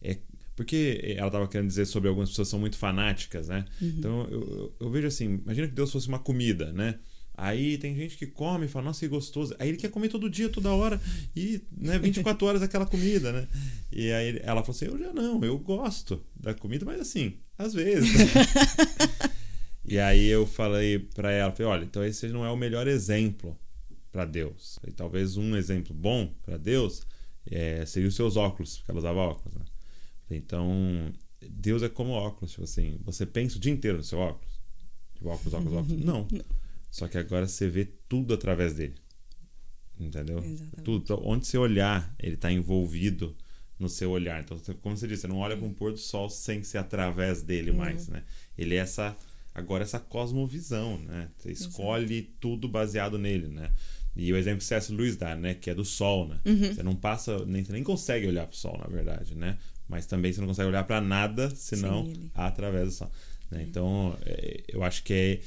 [0.01, 0.17] É,
[0.53, 3.65] porque ela tava querendo dizer sobre algumas pessoas que são muito fanáticas, né?
[3.81, 3.93] Uhum.
[3.97, 6.99] Então eu, eu, eu vejo assim, imagina que Deus fosse uma comida, né?
[7.33, 9.55] Aí tem gente que come e fala, nossa, que gostoso.
[9.57, 11.01] Aí ele quer comer todo dia, toda hora,
[11.35, 13.47] e né, 24 horas aquela comida, né?
[13.91, 17.73] E aí ela falou assim: eu já não, eu gosto da comida, mas assim, às
[17.73, 18.11] vezes.
[19.83, 23.57] e aí eu falei para ela: falei, olha, então esse não é o melhor exemplo
[24.11, 24.77] para Deus.
[24.85, 27.01] E talvez um exemplo bom para Deus
[27.49, 29.57] é, seria os seus óculos, porque ela usava óculos.
[29.57, 29.65] Né?
[30.29, 31.11] Então,
[31.49, 34.51] Deus é como óculos, tipo assim, você pensa o dia inteiro no seu óculos.
[35.15, 35.99] Tipo, óculos, óculos, óculos.
[36.05, 36.27] Não.
[36.91, 38.95] Só que agora você vê tudo através dele.
[39.99, 40.39] Entendeu?
[40.39, 40.83] Exatamente.
[40.83, 41.03] Tudo.
[41.03, 43.35] Então, onde você olhar, ele está envolvido
[43.79, 44.41] no seu olhar.
[44.41, 47.41] Então, como você disse, você não olha para um pôr do sol sem ser através
[47.41, 47.77] dele uhum.
[47.77, 48.23] mais, né?
[48.57, 49.17] Ele é essa
[49.53, 51.29] agora essa cosmovisão, né?
[51.37, 52.33] Você escolhe Exato.
[52.39, 53.71] tudo baseado nele, né?
[54.15, 54.91] E o exemplo que C.S.
[54.91, 55.53] Lewis dá, né?
[55.53, 56.39] Que é do sol, né?
[56.45, 56.73] Uhum.
[56.73, 59.57] Você não passa, nem, você nem consegue olhar pro sol, na verdade, né?
[59.87, 63.11] Mas também você não consegue olhar para nada senão através do sol.
[63.49, 63.63] Né?
[63.63, 65.39] Então, é, eu acho que é,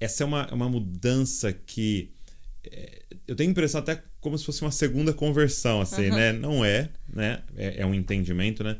[0.00, 2.10] essa é uma, uma mudança que
[2.64, 6.16] é, eu tenho a impressão até como se fosse uma segunda conversão, assim, Aham.
[6.16, 6.32] né?
[6.32, 7.42] Não é, né?
[7.56, 8.76] É, é um entendimento, né?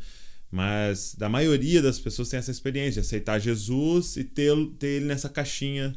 [0.51, 5.05] Mas da maioria das pessoas tem essa experiência de aceitar Jesus e ter, ter ele
[5.07, 5.95] nessa caixinha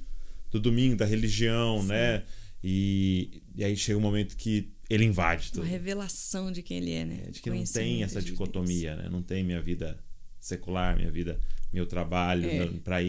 [0.51, 2.23] do domingo, da religião, né?
[2.63, 5.61] E, e aí chega um momento que ele invade tudo.
[5.63, 7.19] Uma revelação de quem ele é, né?
[7.27, 8.37] É, de que não tem essa de Deus.
[8.37, 9.07] dicotomia, né?
[9.09, 9.97] Não tem minha vida
[10.39, 11.39] secular, minha vida,
[11.71, 12.49] meu trabalho.
[12.49, 12.57] É.
[12.65, 13.01] meu- Pra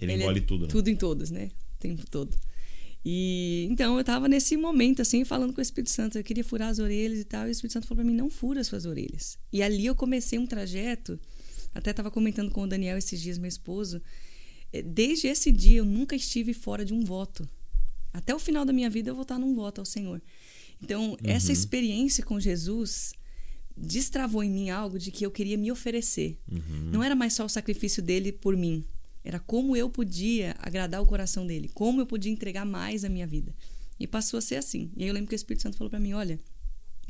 [0.00, 0.68] ele, ele, é engole tudo, né?
[0.68, 1.50] Tudo em todos, né?
[1.76, 2.36] O tempo todo.
[3.04, 6.16] E então eu tava nesse momento, assim, falando com o Espírito Santo.
[6.16, 7.46] Eu queria furar as orelhas e tal.
[7.46, 9.38] E o Espírito Santo falou pra mim: não fura as suas orelhas.
[9.52, 11.20] E ali eu comecei um trajeto.
[11.74, 14.00] Até tava comentando com o Daniel esses dias, meu esposo.
[14.72, 17.48] eh, Desde esse dia eu nunca estive fora de um voto.
[18.12, 20.22] Até o final da minha vida eu vou estar num voto ao Senhor.
[20.80, 23.12] Então, essa experiência com Jesus
[23.76, 26.38] destravou em mim algo de que eu queria me oferecer.
[26.92, 28.84] Não era mais só o sacrifício dele por mim.
[29.24, 33.26] Era como eu podia agradar o coração dele, como eu podia entregar mais a minha
[33.26, 33.54] vida.
[33.98, 34.92] E passou a ser assim.
[34.96, 36.38] E aí eu lembro que o Espírito Santo falou para mim: olha,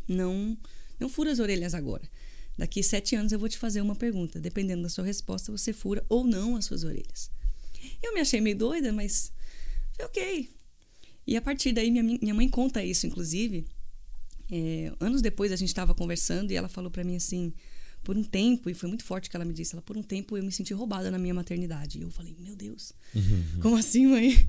[0.07, 0.57] não,
[1.01, 2.09] não fura as orelhas agora.
[2.57, 4.39] Daqui sete anos eu vou te fazer uma pergunta.
[4.39, 7.31] Dependendo da sua resposta, você fura ou não as suas orelhas.
[8.01, 9.33] Eu me achei meio doida, mas
[10.01, 10.49] ok.
[11.27, 13.67] E a partir daí, minha, minha mãe conta isso, inclusive.
[14.53, 17.53] É, anos depois a gente estava conversando e ela falou para mim assim,
[18.05, 20.37] por um tempo, e foi muito forte que ela me disse, ela por um tempo
[20.37, 21.99] eu me senti roubada na minha maternidade.
[21.99, 22.93] E eu falei, meu Deus,
[23.61, 24.49] como assim, mãe?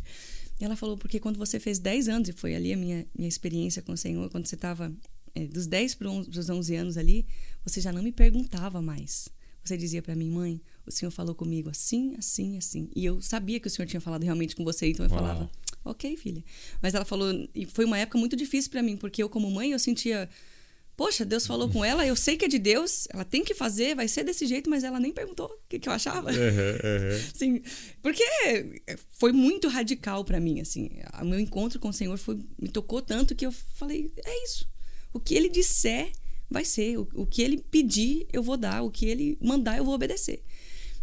[0.60, 3.28] E ela falou, porque quando você fez 10 anos, e foi ali a minha, minha
[3.28, 4.94] experiência com o Senhor, quando você estava
[5.34, 7.26] é, dos 10 para os 11 anos ali,
[7.64, 9.28] você já não me perguntava mais.
[9.64, 12.90] Você dizia para mim, mãe, o Senhor falou comigo assim, assim, assim.
[12.96, 15.20] E eu sabia que o Senhor tinha falado realmente com você, então eu Uau.
[15.20, 15.52] falava,
[15.84, 16.44] ok, filha.
[16.82, 19.72] Mas ela falou, e foi uma época muito difícil para mim, porque eu, como mãe,
[19.72, 20.30] eu sentia,
[20.96, 23.96] poxa, Deus falou com ela, eu sei que é de Deus, ela tem que fazer,
[23.96, 26.30] vai ser desse jeito, mas ela nem perguntou o que, que eu achava.
[26.30, 27.20] Aham.
[27.34, 27.62] Assim,
[28.02, 28.24] porque
[29.10, 30.90] foi muito radical para mim, assim.
[31.22, 34.68] O meu encontro com o Senhor foi, me tocou tanto que eu falei, é isso.
[35.14, 36.12] O que ele disser
[36.50, 39.86] vai ser, o, o que ele pedir eu vou dar, o que ele mandar eu
[39.86, 40.42] vou obedecer.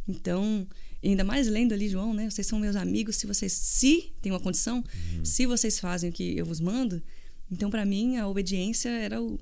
[0.09, 0.66] Então,
[1.05, 2.31] ainda mais lendo ali João, né?
[2.31, 4.83] Vocês são meus amigos, se vocês se tem uma condição,
[5.22, 7.02] se vocês fazem o que eu vos mando,
[7.50, 9.38] então para mim a obediência era o,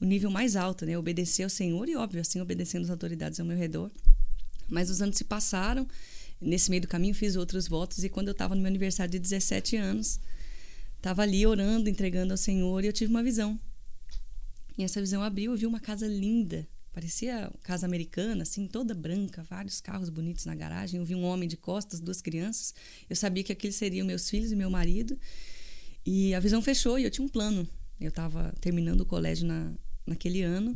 [0.00, 0.96] o nível mais alto, né?
[0.96, 3.90] Obedecer ao Senhor e óbvio, assim obedecendo as autoridades ao meu redor.
[4.68, 5.86] Mas os anos se passaram.
[6.40, 9.18] Nesse meio do caminho fiz outros votos e quando eu estava no meu aniversário de
[9.18, 10.20] 17 anos,
[10.96, 13.58] estava ali orando, entregando ao Senhor e eu tive uma visão.
[14.76, 19.42] E essa visão abriu, eu vi uma casa linda, parecia casa americana, assim, toda branca,
[19.42, 21.00] vários carros bonitos na garagem.
[21.00, 22.72] Eu vi um homem de costas, duas crianças.
[23.10, 25.18] Eu sabia que aqueles seriam meus filhos e meu marido.
[26.06, 27.68] E a visão fechou e eu tinha um plano.
[28.00, 29.72] Eu estava terminando o colégio na,
[30.08, 30.74] naquele ano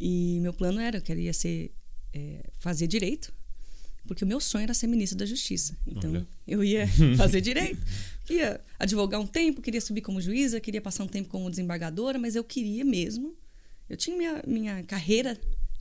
[0.00, 1.72] e meu plano era, eu queria ser
[2.12, 3.32] é, fazer direito,
[4.06, 5.76] porque o meu sonho era ser ministro da Justiça.
[5.86, 6.26] Então, Olha.
[6.46, 7.80] eu ia fazer direito,
[8.28, 12.34] ia advogar um tempo, queria subir como juíza, queria passar um tempo como desembargadora, mas
[12.34, 13.36] eu queria mesmo.
[13.88, 15.38] Eu tinha minha, minha carreira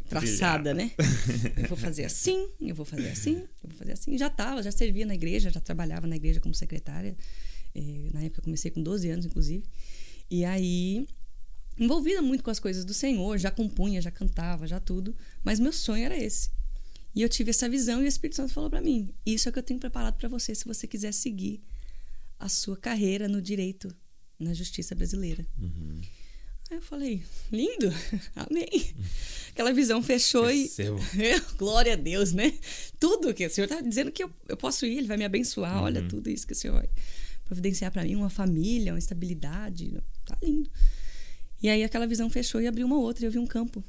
[0.10, 0.92] traçada, né?
[1.56, 4.18] Eu vou fazer assim, eu vou fazer assim, eu vou fazer assim.
[4.18, 7.16] Já estava, já servia na igreja, já trabalhava na igreja como secretária.
[7.76, 9.64] Eh, na época eu comecei com 12 anos, inclusive.
[10.30, 11.08] E aí,
[11.80, 15.16] envolvida muito com as coisas do Senhor, já compunha, já cantava, já tudo.
[15.44, 16.52] Mas meu sonho era esse.
[17.16, 19.54] E eu tive essa visão e o Espírito Santo falou para mim: Isso é o
[19.54, 21.62] que eu tenho preparado para você se você quiser seguir
[22.38, 23.94] a sua carreira no direito,
[24.38, 25.46] na justiça brasileira.
[26.70, 27.92] Aí eu falei: Lindo,
[28.36, 28.94] amém.
[29.50, 30.64] Aquela visão fechou e.
[30.64, 31.00] Recebo.
[31.58, 32.54] Glória a Deus, né?
[33.00, 35.82] Tudo que o Senhor está dizendo que eu, eu posso ir, Ele vai me abençoar.
[35.82, 36.90] Olha tudo isso que o Senhor vai
[37.44, 39.98] providenciar para mim: uma família, uma estabilidade.
[40.26, 40.70] Tá lindo.
[41.62, 43.84] E aí aquela visão fechou e abriu uma outra e eu vi um campo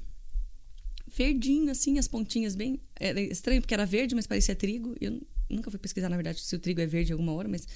[1.11, 2.81] verdinho, assim, as pontinhas bem.
[2.95, 4.95] Era estranho porque era verde, mas parecia trigo.
[5.01, 7.67] Eu nunca fui pesquisar, na verdade, se o trigo é verde alguma hora, mas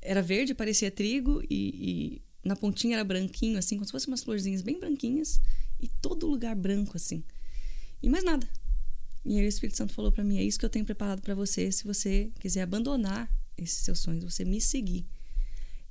[0.00, 4.22] era verde, parecia trigo e, e na pontinha era branquinho, assim, como se fossem umas
[4.22, 5.40] florzinhas bem branquinhas
[5.80, 7.24] e todo lugar branco, assim.
[8.02, 8.46] E mais nada.
[9.24, 11.34] E aí o Espírito Santo falou para mim: é isso que eu tenho preparado para
[11.34, 15.06] você, se você quiser abandonar esses seus sonhos, você me seguir.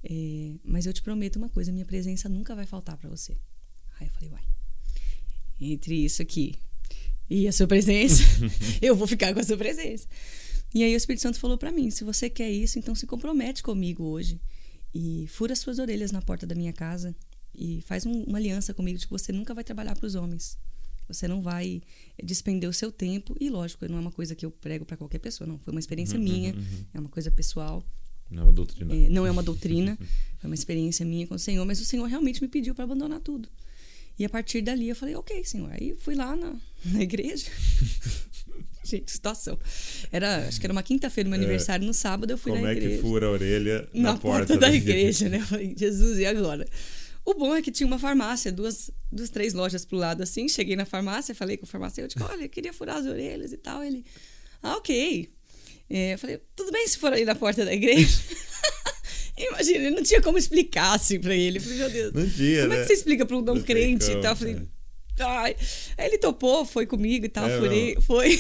[0.04, 3.38] É, mas eu te prometo uma coisa: minha presença nunca vai faltar para você.
[4.00, 4.44] Aí eu falei: uai.
[5.62, 6.56] Entre isso aqui
[7.30, 8.22] e a sua presença,
[8.82, 10.08] eu vou ficar com a sua presença.
[10.74, 13.64] E aí o Espírito Santo falou para mim: se você quer isso, então se compromete
[13.64, 14.42] comigo hoje
[14.94, 17.16] e fura suas orelhas na porta da minha casa
[17.56, 20.58] e faz um- uma aliança comigo de que você nunca vai trabalhar para os homens.
[21.08, 21.82] Você não vai
[22.24, 25.20] despender o seu tempo e lógico, não é uma coisa que eu prego para qualquer
[25.20, 25.60] pessoa, não.
[25.60, 26.54] Foi uma experiência minha,
[26.94, 27.86] é uma coisa pessoal.
[28.34, 28.94] Não é uma doutrina.
[28.94, 29.98] É, não é uma doutrina,
[30.40, 33.20] foi uma experiência minha com o Senhor, mas o Senhor realmente me pediu para abandonar
[33.20, 33.48] tudo.
[34.18, 35.72] E a partir dali eu falei, ok, Senhor.
[35.72, 37.48] Aí fui lá na, na igreja.
[38.84, 39.58] Gente, situação.
[40.12, 42.80] Era, acho que era uma quinta-feira, meu é, aniversário, no sábado eu fui na igreja.
[42.80, 45.38] Como é que fura a orelha na, na porta, porta, da, da igreja, igreja, né?
[45.38, 46.68] Eu falei, Jesus, e agora?
[47.26, 50.50] O bom é que tinha uma farmácia, duas, duas três lojas pro lado assim.
[50.50, 53.82] Cheguei na farmácia, falei com o farmacêutico, olha, eu queria furar as orelhas e tal.
[53.82, 54.04] Ele,
[54.62, 55.30] ah, ok.
[55.90, 58.20] É, eu falei, tudo bem se for ali na porta da igreja?
[59.38, 61.58] Imagina, não tinha como explicar assim pra ele.
[61.58, 62.14] Eu falei, meu Deus.
[62.14, 62.78] Não tinha, Como né?
[62.78, 64.32] é que você explica pra um não, crente e tal?
[64.32, 65.24] Eu falei, é.
[65.24, 65.56] ai.
[65.98, 68.38] Aí ele topou, foi comigo e tal, é, furei, foi.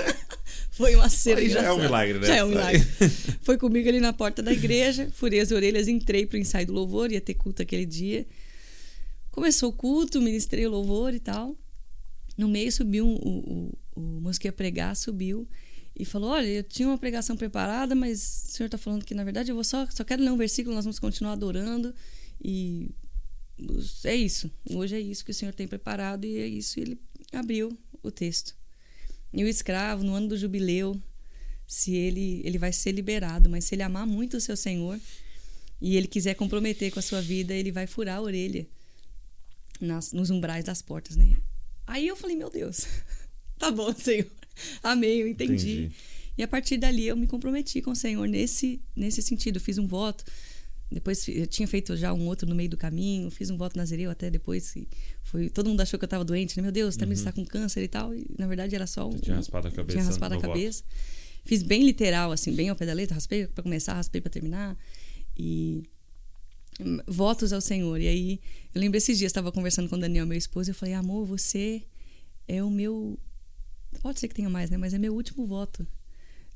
[0.72, 2.26] foi uma cena Já é um milagre, né?
[2.26, 2.82] Já é um milagre.
[3.42, 7.12] foi comigo ali na porta da igreja, furei as orelhas, entrei pro ensaio do louvor,
[7.12, 8.26] ia ter culto aquele dia.
[9.30, 11.56] Começou o culto, ministrei o louvor e tal.
[12.36, 15.46] No meio subiu o, o, o que ia pregar, subiu
[15.96, 19.24] e falou: Olha, eu tinha uma pregação preparada, mas o senhor está falando que na
[19.24, 21.94] verdade eu vou só, só quero ler um versículo, nós vamos continuar adorando.
[22.42, 22.90] E
[24.04, 24.50] é isso.
[24.70, 26.78] Hoje é isso que o senhor tem preparado e é isso.
[26.78, 27.00] E ele
[27.32, 28.56] abriu o texto.
[29.32, 31.00] E o escravo, no ano do jubileu,
[31.66, 35.00] se ele, ele vai ser liberado, mas se ele amar muito o seu senhor
[35.80, 38.66] e ele quiser comprometer com a sua vida, ele vai furar a orelha
[39.80, 41.36] nas, nos umbrais das portas, né?
[41.86, 42.86] Aí eu falei: Meu Deus,
[43.58, 44.30] tá bom, senhor.
[44.82, 45.52] Amei, eu entendi.
[45.52, 45.92] entendi.
[46.36, 49.60] E a partir dali eu me comprometi com o Senhor nesse, nesse sentido.
[49.60, 50.24] Fiz um voto.
[50.90, 54.10] Depois eu tinha feito já um outro no meio do caminho, fiz um voto nazireu
[54.10, 54.74] até depois.
[55.22, 56.62] Foi, todo mundo achou que eu estava doente, né?
[56.62, 57.20] Meu Deus, também uhum.
[57.20, 58.14] está com câncer e tal.
[58.14, 59.16] E na verdade era só um.
[59.16, 59.98] tinha raspado a cabeça.
[59.98, 60.82] Tinha raspado a cabeça.
[60.82, 60.94] Voto.
[61.44, 63.14] Fiz bem literal, assim, bem ao pé da letra.
[63.14, 64.76] Raspei para começar, raspei para terminar.
[65.36, 65.82] E
[67.06, 68.00] votos ao Senhor.
[68.00, 68.40] E aí,
[68.74, 71.26] eu lembro esses dias, estava conversando com o Daniel, meu esposo, e eu falei: amor,
[71.26, 71.82] você
[72.46, 73.18] é o meu
[74.00, 74.76] Pode ser que tenha mais, né?
[74.76, 75.86] Mas é meu último voto.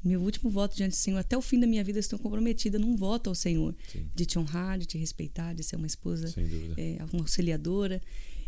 [0.04, 1.18] Meu último voto diante do Senhor.
[1.18, 3.74] Até o fim da minha vida, estou comprometida num voto ao Senhor.
[3.90, 4.08] Sim.
[4.14, 6.32] De te honrar, de te respeitar, de ser uma esposa,
[6.76, 8.00] é, uma auxiliadora.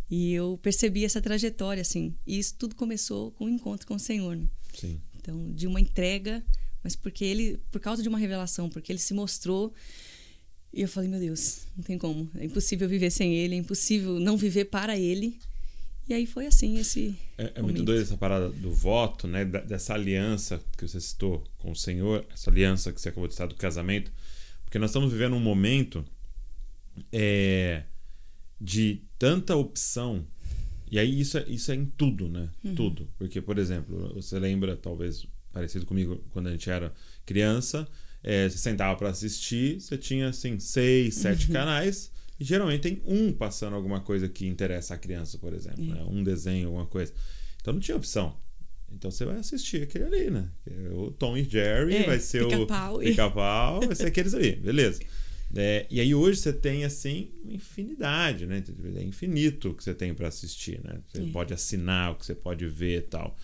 [0.09, 2.15] E eu percebi essa trajetória, assim.
[2.27, 4.37] E isso tudo começou com o um encontro com o Senhor.
[4.37, 4.47] Né?
[4.75, 5.01] Sim.
[5.17, 6.43] Então, de uma entrega,
[6.83, 9.73] mas porque ele, por causa de uma revelação, porque ele se mostrou.
[10.73, 12.31] E eu falei, meu Deus, não tem como.
[12.37, 15.39] É impossível viver sem ele, é impossível não viver para ele.
[16.09, 17.17] E aí foi assim esse.
[17.39, 19.45] É, é muito doido essa parada do voto, né?
[19.45, 23.49] dessa aliança que você citou com o Senhor, essa aliança que você acabou de citar
[23.49, 24.13] do casamento.
[24.65, 26.05] Porque nós estamos vivendo um momento
[27.13, 27.85] é,
[28.61, 30.27] de tanta opção.
[30.91, 32.49] E aí isso é, isso é em tudo, né?
[32.65, 32.75] Uhum.
[32.75, 33.09] Tudo.
[33.17, 36.93] Porque, por exemplo, você lembra, talvez parecido comigo, quando a gente era
[37.25, 37.89] criança,
[38.23, 41.53] é, você sentava para assistir, você tinha assim, seis, sete uhum.
[41.53, 42.11] canais
[42.41, 46.03] e geralmente tem um passando alguma coisa que interessa a criança, por exemplo, né?
[46.09, 47.13] um desenho, alguma coisa.
[47.61, 48.35] Então não tinha opção.
[48.91, 50.49] Então você vai assistir aquele ali, né?
[50.67, 54.57] É o Tom e Jerry, é, vai ser pica o Pica-Pau, vai ser aqueles ali,
[54.57, 55.01] beleza.
[55.55, 58.65] É, e aí hoje você tem assim uma infinidade, né?
[58.97, 60.99] É infinito o que você tem para assistir, né?
[61.09, 61.27] Você é.
[61.27, 63.37] pode assinar o que você pode ver e tal.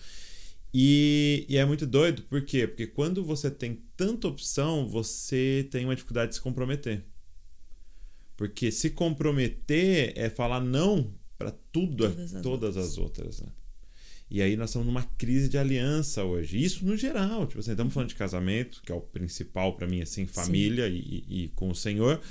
[0.73, 2.67] E, e, é muito doido, por quê?
[2.67, 7.03] Porque quando você tem tanta opção, você tem uma dificuldade de se comprometer.
[8.37, 12.91] Porque se comprometer é falar não para tudo, todas, as, todas outras.
[12.91, 13.41] as outras.
[13.41, 13.47] Né?
[14.29, 16.61] E aí nós estamos numa crise de aliança hoje.
[16.61, 17.47] Isso no geral.
[17.47, 21.23] Tipo assim, estamos falando de casamento, que é o principal para mim, assim, família e,
[21.27, 22.21] e, com o Senhor.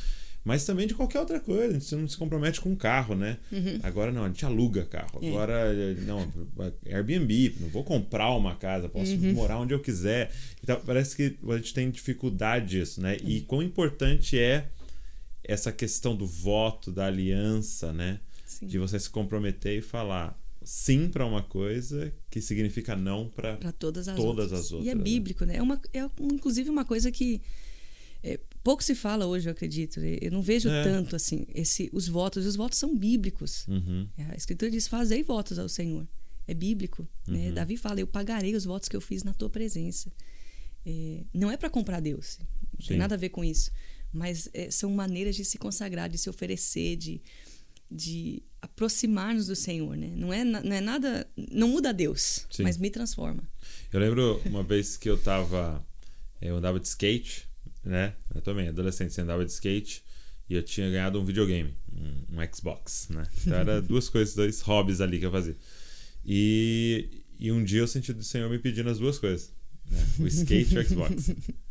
[0.44, 1.76] Mas também de qualquer outra coisa.
[1.76, 3.38] A gente não se compromete com um carro, né?
[3.50, 3.80] Uhum.
[3.82, 5.18] Agora não, a gente aluga carro.
[5.20, 5.28] É.
[5.28, 5.74] Agora,
[6.06, 6.32] não,
[6.86, 9.32] Airbnb, não vou comprar uma casa, posso uhum.
[9.32, 10.30] morar onde eu quiser.
[10.62, 13.16] Então, parece que a gente tem dificuldade disso, né?
[13.20, 13.28] Uhum.
[13.28, 14.68] E quão importante é
[15.46, 18.20] essa questão do voto, da aliança, né?
[18.44, 18.66] Sim.
[18.66, 24.08] De você se comprometer e falar sim para uma coisa que significa não para todas,
[24.08, 24.52] as, todas outras.
[24.52, 24.86] as outras.
[24.86, 25.02] E é né?
[25.02, 25.56] bíblico, né?
[25.56, 27.40] É, uma, é inclusive uma coisa que
[28.22, 30.00] é, pouco se fala hoje, eu acredito.
[30.00, 30.18] Né?
[30.20, 30.82] Eu não vejo é.
[30.82, 32.44] tanto assim esse, os votos.
[32.44, 33.66] Os votos são bíblicos.
[33.68, 34.08] Uhum.
[34.30, 36.06] A Escritura diz: fazei votos ao Senhor.
[36.48, 37.06] É bíblico.
[37.26, 37.38] Né?
[37.38, 37.44] Uhum.
[37.46, 37.52] Né?
[37.52, 40.10] Davi fala: eu pagarei os votos que eu fiz na tua presença.
[40.84, 42.38] É, não é para comprar Deus.
[42.72, 42.88] Não Sim.
[42.88, 43.70] tem nada a ver com isso
[44.12, 47.20] mas é, são maneiras de se consagrar, de se oferecer, de,
[47.90, 50.12] de aproximar-nos do Senhor, né?
[50.14, 52.62] Não é, não é nada, não muda Deus, Sim.
[52.62, 53.42] mas me transforma.
[53.92, 55.84] Eu lembro uma vez que eu tava,
[56.40, 57.46] eu andava de skate,
[57.84, 58.14] né?
[58.34, 60.02] Eu também, adolescente, você andava de skate
[60.48, 63.26] e eu tinha ganhado um videogame, um, um Xbox, né?
[63.40, 65.56] Então era duas coisas, dois hobbies ali que eu fazia.
[66.24, 69.52] E, e um dia eu senti o Senhor me pedindo as duas coisas,
[69.90, 70.04] né?
[70.18, 71.30] o skate e o Xbox.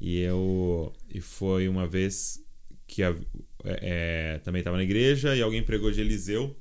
[0.00, 2.42] E eu e foi uma vez
[2.86, 3.14] que a,
[3.64, 6.56] é, é também estava na igreja e alguém pregou de Eliseu.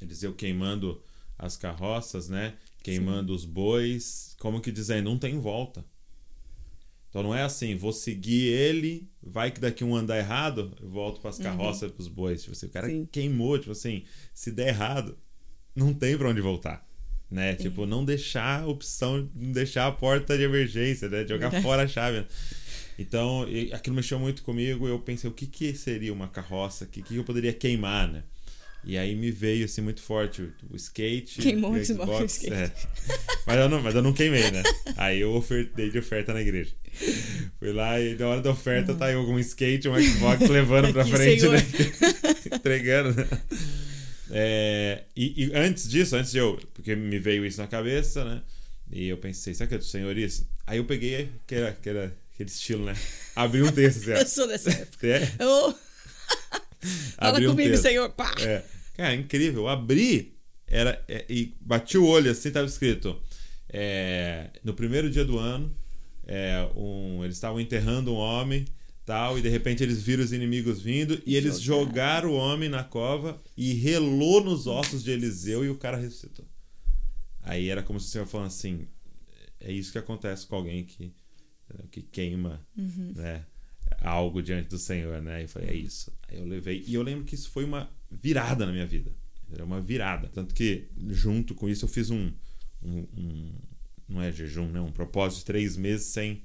[0.00, 1.02] Eliseu queimando
[1.38, 2.54] as carroças, né?
[2.82, 3.36] Queimando Sim.
[3.36, 5.84] os bois, como que dizendo, não tem volta.
[7.08, 11.18] Então não é assim, vou seguir ele, vai que daqui um dá errado, eu volto
[11.20, 12.42] para as carroças, para os bois.
[12.42, 13.08] Tipo assim, o cara Sim.
[13.10, 15.16] queimou, tipo assim, se der errado,
[15.74, 16.85] não tem para onde voltar.
[17.30, 17.54] Né?
[17.54, 21.26] Tipo, não deixar a opção, não deixar a porta de emergência, né?
[21.26, 22.18] Jogar fora a chave.
[22.18, 22.24] né?
[22.98, 24.86] Então, aquilo mexeu muito comigo.
[24.86, 26.84] Eu pensei, o que, que seria uma carroça?
[26.84, 28.22] O que, que eu poderia queimar, né?
[28.84, 31.42] E aí me veio assim muito forte o, skate.
[31.42, 32.54] Queimou o Xbox o skate.
[32.54, 32.72] é.
[33.44, 34.62] Mas, eu não, mas eu não queimei, né?
[34.96, 36.70] Aí eu ofertei de oferta na igreja.
[37.58, 40.92] Fui lá e na hora da oferta tá eu com um skate, um Xbox levando
[40.92, 41.58] pra frente, né?
[42.54, 43.26] Entregando, né?
[44.30, 46.58] É, e, e antes disso, antes de eu.
[46.74, 48.42] Porque me veio isso na cabeça, né?
[48.90, 50.48] E eu pensei, será que é do Senhor isso?
[50.66, 52.94] Aí eu peguei, que era, que era aquele estilo, né?
[53.34, 54.10] Abri um texto assim.
[54.20, 55.06] Eu sou dessa época.
[55.06, 55.74] É, Eu...
[57.16, 57.82] Fala um comigo, texto.
[57.82, 58.10] Senhor.
[58.10, 58.34] Pá.
[58.40, 58.62] É.
[58.96, 59.62] Cara, incrível.
[59.62, 63.20] Eu abri era, é, e bati o olho assim, tava escrito.
[63.72, 65.74] é, no primeiro dia do ano,
[66.26, 68.64] é, um, eles estavam enterrando um homem
[69.06, 71.86] tal, e de repente eles viram os inimigos vindo e eles Jogaram.
[71.86, 76.44] jogaram o homem na cova e relou nos ossos de Eliseu e o cara ressuscitou.
[77.42, 78.86] Aí era como se o Senhor falando assim:
[79.60, 81.14] é isso que acontece com alguém que,
[81.90, 82.60] que queima
[83.14, 83.46] né,
[84.00, 85.40] algo diante do Senhor, né?
[85.40, 86.12] E eu falei, é isso.
[86.28, 86.82] Aí eu levei.
[86.86, 89.12] E eu lembro que isso foi uma virada na minha vida.
[89.52, 90.28] Era uma virada.
[90.34, 92.32] Tanto que, junto com isso, eu fiz um.
[92.82, 93.52] um- um-
[94.08, 94.80] não é jejum, né?
[94.80, 96.42] Um propósito de três meses sem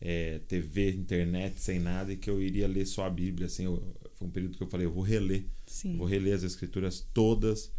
[0.00, 3.46] é, TV, internet, sem nada, e que eu iria ler só a Bíblia.
[3.46, 3.82] Assim, eu-
[4.14, 5.44] foi um período que eu falei, eu vou reler.
[5.66, 5.96] Sim.
[5.96, 7.72] Vou reler as escrituras todas,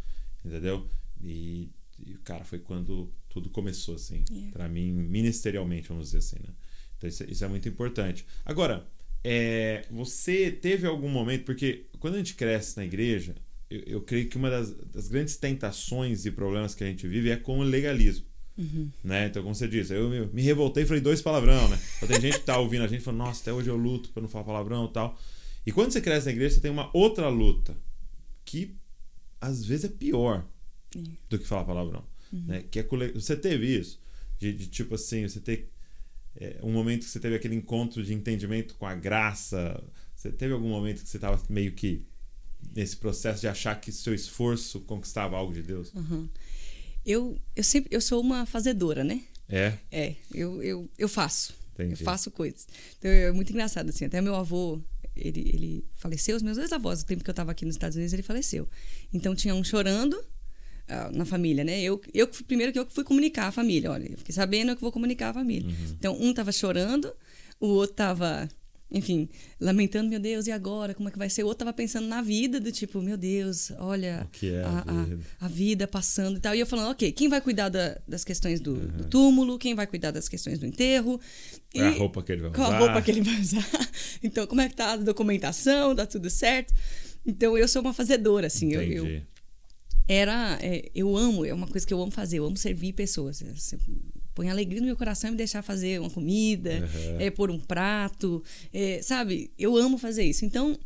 [0.44, 0.88] entendeu?
[1.22, 1.68] E,
[1.98, 4.52] e, cara, foi quando tudo começou, assim, Yeah.
[4.52, 6.54] Pra mim, ministerialmente, vamos dizer assim, né?
[6.98, 8.24] Então isso, isso é muito importante.
[8.44, 8.86] Agora,
[9.24, 13.34] é, você teve algum momento, porque quando a gente cresce na igreja,
[13.70, 17.30] eu, eu creio que uma das, das grandes tentações e problemas que a gente vive
[17.30, 18.26] é com o legalismo.
[19.02, 19.26] Né?
[19.26, 21.78] Então, como você disse, eu me, me revoltei e falei dois palavrão, né?
[21.96, 24.20] Então, tem gente que tá ouvindo a gente falando, nossa, até hoje eu luto pra
[24.22, 25.18] não falar palavrão e tal.
[25.66, 27.76] E quando você cresce na igreja, você tem uma outra luta
[28.44, 28.74] que
[29.40, 30.44] às vezes é pior
[31.30, 32.04] do que falar palavrão.
[32.46, 32.64] Né?
[32.70, 34.00] Que é com le- Você teve isso?
[34.38, 35.70] De, de, tipo assim, você ter
[36.36, 39.82] é, um momento que você teve aquele encontro de entendimento com a graça.
[40.16, 42.04] Você teve algum momento que você tava meio que
[42.74, 45.92] nesse processo de achar que seu esforço conquistava algo de Deus?
[47.04, 49.22] Eu, eu sempre eu sou uma fazedora, né?
[49.48, 51.54] É, É, eu, eu, eu faço.
[51.74, 51.92] Entendi.
[51.92, 52.66] Eu faço coisas.
[52.98, 54.04] Então é muito engraçado, assim.
[54.04, 54.80] Até meu avô,
[55.16, 57.96] ele, ele faleceu, os meus dois avós, no tempo que eu estava aqui nos Estados
[57.96, 58.68] Unidos, ele faleceu.
[59.12, 60.22] Então tinha um chorando
[60.88, 61.80] ah, na família, né?
[61.80, 63.90] Eu, eu primeiro que eu fui comunicar a família.
[63.90, 65.68] Olha, eu fiquei sabendo eu que vou comunicar a família.
[65.68, 65.96] Uhum.
[65.98, 67.12] Então um estava chorando,
[67.60, 68.48] o outro estava,
[68.92, 69.28] enfim,
[69.58, 70.92] lamentando, meu Deus, e agora?
[70.94, 71.42] Como é que vai ser?
[71.42, 75.22] O outro estava pensando na vida, do tipo, meu Deus, olha é a a, vida?
[75.40, 76.54] a vida passando e tal.
[76.54, 78.86] E eu falando, ok, quem vai cuidar da- das questões do, Uhum.
[78.88, 79.58] do túmulo?
[79.58, 81.18] Quem vai cuidar das questões do enterro?
[81.72, 82.78] Qual é a E- roupa que ele vai qual a usar?
[82.78, 83.66] roupa que ele vai usar.
[84.22, 85.96] Então, como é que tá a documentação?
[85.96, 86.72] Tá tudo certo?
[87.26, 88.72] Então, eu sou uma fazedora, assim.
[88.72, 89.26] Eu, eu Entendi.
[90.06, 90.58] era...
[90.60, 92.38] é, eu amo, é uma coisa que eu amo fazer.
[92.38, 93.42] Eu amo servir pessoas.
[94.34, 97.20] Põe alegria no meu coração e me deixar fazer uma comida, Uhum.
[97.20, 99.50] é, pôr um prato, é, sabe?
[99.58, 100.44] Eu amo fazer isso.
[100.44, 100.78] Então,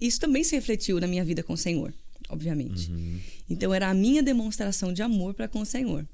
[0.00, 1.92] isso também se refletiu na minha vida com o Senhor,
[2.28, 2.90] obviamente.
[2.90, 3.20] Uhum.
[3.50, 6.06] Então, era a minha demonstração de amor para com o Senhor.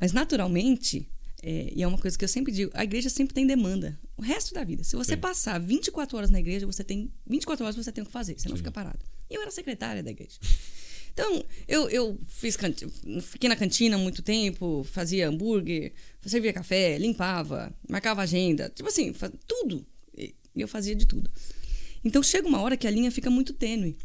[0.00, 1.06] Mas, naturalmente,
[1.42, 3.98] é, e é uma coisa que eu sempre digo, a igreja sempre tem demanda.
[4.16, 4.82] O resto da vida.
[4.84, 5.20] Se você Sim.
[5.20, 8.38] passar 24 horas na igreja, você tem 24 horas você tem o que fazer.
[8.38, 8.62] Você não Sim.
[8.62, 8.98] fica parado.
[9.30, 10.38] E eu era secretária da igreja.
[11.18, 12.56] Então, eu, eu fiz
[13.22, 15.92] fiquei na cantina há muito tempo, fazia hambúrguer,
[16.24, 19.12] servia café, limpava, marcava agenda, tipo assim,
[19.44, 19.84] tudo.
[20.16, 21.28] E eu fazia de tudo.
[22.04, 23.96] Então chega uma hora que a linha fica muito tênue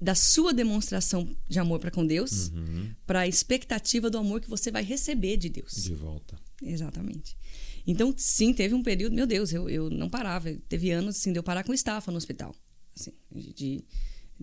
[0.00, 2.92] da sua demonstração de amor para com Deus Uhum.
[3.04, 5.74] para a expectativa do amor que você vai receber de Deus.
[5.82, 6.38] De volta.
[6.62, 7.36] Exatamente.
[7.84, 10.52] Então, sim, teve um período, meu Deus, eu, eu não parava.
[10.68, 12.54] Teve anos, assim, de eu parar com estafa no hospital.
[12.96, 13.84] Assim, de, de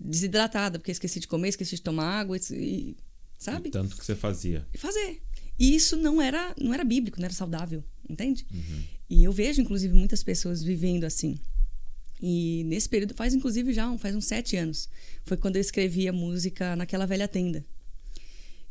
[0.02, 2.96] desidratada, porque esqueci de comer, esqueci de tomar água, e,
[3.38, 3.68] sabe?
[3.68, 4.66] E tanto que você fazia.
[4.72, 5.22] E fazer.
[5.58, 8.46] E isso não era, não era bíblico, não era saudável, entende?
[8.52, 8.82] Uhum.
[9.10, 11.38] E eu vejo, inclusive, muitas pessoas vivendo assim.
[12.22, 14.88] E nesse período, faz inclusive já faz uns sete anos,
[15.24, 17.64] foi quando eu escrevi a música Naquela Velha Tenda.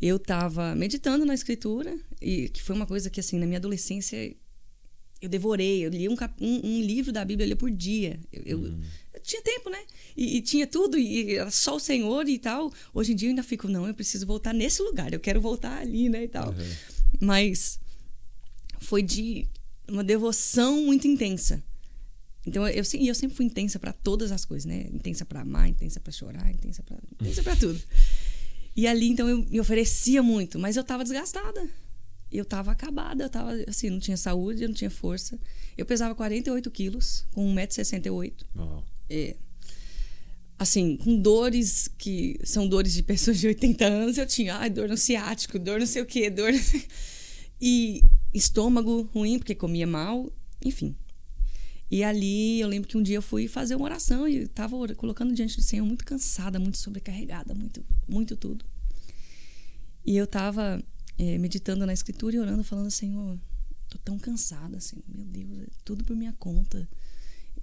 [0.02, 4.36] Eu estava meditando na escritura, e que foi uma coisa que, assim, na minha adolescência,
[5.22, 5.86] eu devorei.
[5.86, 8.20] Eu li um, um- um livro da Bíblia eu lia por dia.
[8.32, 8.74] Eu, eu-
[9.13, 9.80] eu tinha tempo, né?
[10.15, 12.72] E, e tinha tudo, e era só o Senhor e tal.
[12.93, 15.78] Hoje em dia eu ainda fico, não, eu preciso voltar nesse lugar, eu quero voltar
[15.80, 16.24] ali, né?
[16.24, 16.49] E tal.
[16.49, 16.72] Uhum.
[17.20, 17.80] Mas
[18.80, 19.47] foi de
[19.88, 21.61] uma devoção muito intensa.
[22.47, 24.88] Então eu, se- e eu sempre fui intensa para todas as coisas, né?
[24.93, 27.80] Intensa para amar, intensa para chorar, intensa para intensa para tudo.
[28.76, 31.67] E ali então eu me oferecia muito, mas eu tava desgastada.
[32.38, 35.40] Eu tava acabada, eu tava assim, não tinha saúde, eu não tinha força.
[35.78, 38.34] Eu pesava 48 quilos, com 1,68m.
[38.56, 38.86] Uau.
[39.10, 39.36] É.
[40.58, 44.90] Assim, com dores que são dores de pessoas de 80 anos, eu tinha ai, dor
[44.90, 46.52] no ciático, dor não sei o quê, dor.
[47.62, 48.02] E
[48.34, 50.32] estômago ruim, porque comia mal,
[50.64, 50.96] enfim.
[51.92, 55.34] E ali eu lembro que um dia eu fui fazer uma oração e estava colocando
[55.34, 58.64] diante do Senhor muito cansada, muito sobrecarregada, muito, muito tudo.
[60.06, 60.82] E eu estava
[61.20, 63.38] é, meditando na escritura e orando, falando, Senhor,
[63.89, 66.88] tô tão cansada, assim, meu Deus, é tudo por minha conta.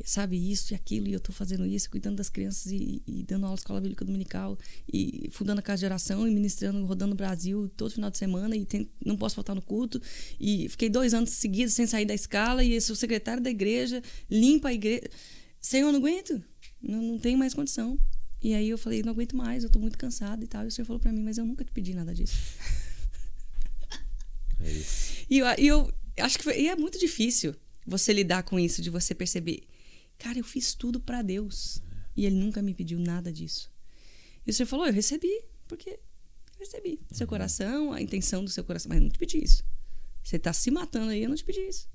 [0.05, 3.45] Sabe, isso e aquilo, e eu tô fazendo isso, cuidando das crianças e, e dando
[3.45, 4.59] aula na escola bíblica dominical,
[4.93, 8.55] e fundando a casa de oração e ministrando, rodando o Brasil todo final de semana,
[8.55, 9.99] e tem, não posso faltar no culto.
[10.39, 14.69] E fiquei dois anos seguidos sem sair da escala, e sou secretário da igreja, limpa
[14.69, 15.09] a igreja.
[15.63, 16.45] Senhor, eu não aguento,
[16.83, 17.99] não, não tenho mais condição.
[18.43, 20.65] E aí eu falei, não aguento mais, eu tô muito cansada e tal.
[20.65, 22.37] E o Senhor falou para mim, mas eu nunca te pedi nada disso.
[24.61, 25.27] É isso.
[25.29, 25.93] E eu, eu
[26.25, 27.55] acho que foi, e é muito difícil
[27.87, 29.63] você lidar com isso, de você perceber,
[30.19, 31.83] cara, eu fiz tudo para Deus
[32.17, 33.71] e Ele nunca me pediu nada disso.
[34.47, 35.99] E o Senhor falou, eu recebi, porque eu
[36.59, 37.01] recebi.
[37.11, 39.65] Seu coração, a intenção do seu coração, mas eu não te pedi isso.
[40.23, 41.89] Você tá se matando aí, eu não te pedi isso.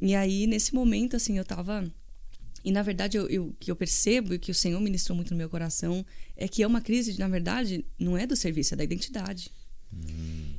[0.00, 1.90] E aí, nesse momento, assim, eu tava.
[2.64, 5.36] E na verdade, eu, eu, que eu percebo e que o Senhor ministrou muito no
[5.36, 6.04] meu coração
[6.36, 9.52] é que é uma crise, na verdade, não é do serviço, é da identidade.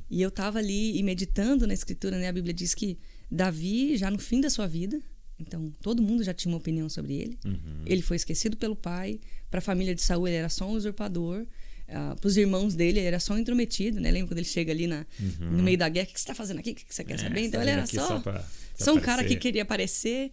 [0.10, 2.28] E eu estava ali e meditando na escritura, né?
[2.28, 2.98] A Bíblia diz que
[3.32, 5.02] Davi, já no fim da sua vida,
[5.40, 7.40] então todo mundo já tinha uma opinião sobre ele.
[7.86, 9.20] Ele foi esquecido pelo pai.
[9.50, 11.46] Para a família de Saul, ele era só um usurpador.
[11.88, 14.10] Uh, para os irmãos dele, ele era só um intrometido, né?
[14.12, 15.06] Lembra quando ele chega ali na,
[15.40, 16.06] no meio da guerra?
[16.10, 16.72] O que você está fazendo aqui?
[16.72, 17.42] O que você quer saber?
[17.42, 19.40] Então ele era só, só, pra- só um cara que aparecer.
[19.40, 20.32] queria aparecer.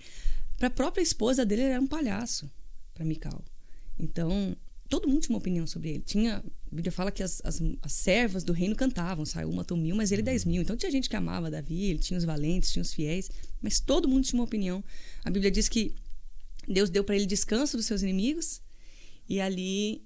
[0.58, 2.50] Para a própria esposa dele, ele era um palhaço,
[2.94, 3.44] para Mical.
[3.98, 4.56] Então,
[4.92, 6.02] todo mundo tinha uma opinião sobre ele.
[6.02, 9.96] Tinha, a Bíblia fala que as, as, as servas do reino cantavam, Saul matou mil,
[9.96, 10.60] mas ele dez mil.
[10.60, 13.30] Então tinha gente que amava Davi, ele tinha os valentes, tinha os fiéis,
[13.62, 14.84] mas todo mundo tinha uma opinião.
[15.24, 15.94] A Bíblia diz que
[16.68, 18.60] Deus deu para ele descanso dos seus inimigos
[19.26, 20.04] e ali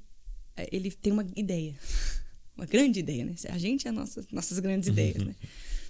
[0.57, 1.74] eh, ele tem uma ideia,
[2.57, 3.34] uma grande ideia, né?
[3.49, 5.34] A gente é nossas nossas grandes ideias, né?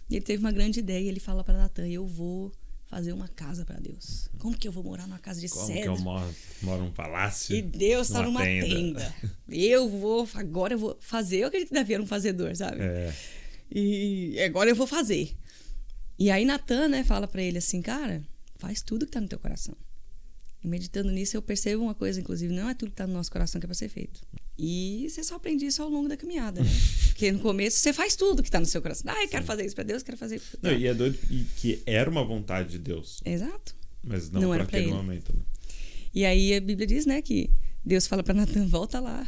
[0.09, 2.51] E ele teve uma grande ideia e ele fala para Natan: Eu vou
[2.87, 4.29] fazer uma casa para Deus.
[4.39, 5.95] Como que eu vou morar numa casa de Como que cedro?
[5.95, 7.55] eu moro, moro num palácio?
[7.55, 9.15] E Deus está numa numa tenda.
[9.49, 11.39] Eu vou, agora eu vou fazer.
[11.39, 12.81] Eu acredito que Davi era um fazedor, sabe?
[12.81, 13.15] É.
[13.71, 15.37] E agora eu vou fazer.
[16.19, 18.23] E aí Natan, né, fala pra ele assim, cara,
[18.59, 19.77] faz tudo que tá no teu coração.
[20.67, 23.61] Meditando nisso, eu percebo uma coisa, inclusive, não é tudo que tá no nosso coração
[23.61, 24.21] que é pra ser feito.
[24.59, 26.71] E você só aprende isso ao longo da caminhada, né?
[27.09, 29.05] Porque no começo você faz tudo que tá no seu coração.
[29.15, 30.41] Ah, eu quero fazer isso pra Deus, quero fazer.
[30.61, 33.75] Não, e é doido e que era uma vontade de Deus, Exato.
[34.03, 34.93] mas não, Não para aquele ele.
[34.93, 35.33] momento.
[35.35, 35.43] Né?
[36.13, 37.51] E aí a Bíblia diz, né, que
[37.85, 39.27] Deus fala pra Natan, volta lá.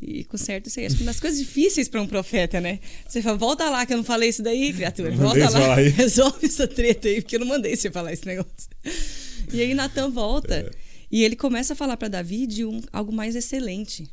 [0.00, 2.80] E com certo isso aí, acho que uma das coisas difíceis pra um profeta, né?
[3.08, 5.10] Você fala, volta lá que eu não falei isso daí, criatura.
[5.10, 8.68] Não Volta lá, resolve essa treta aí, porque eu não mandei você falar esse negócio.
[9.52, 10.70] E aí Natan volta É.
[11.10, 14.10] e ele começa a falar pra Davi de um, algo mais excelente.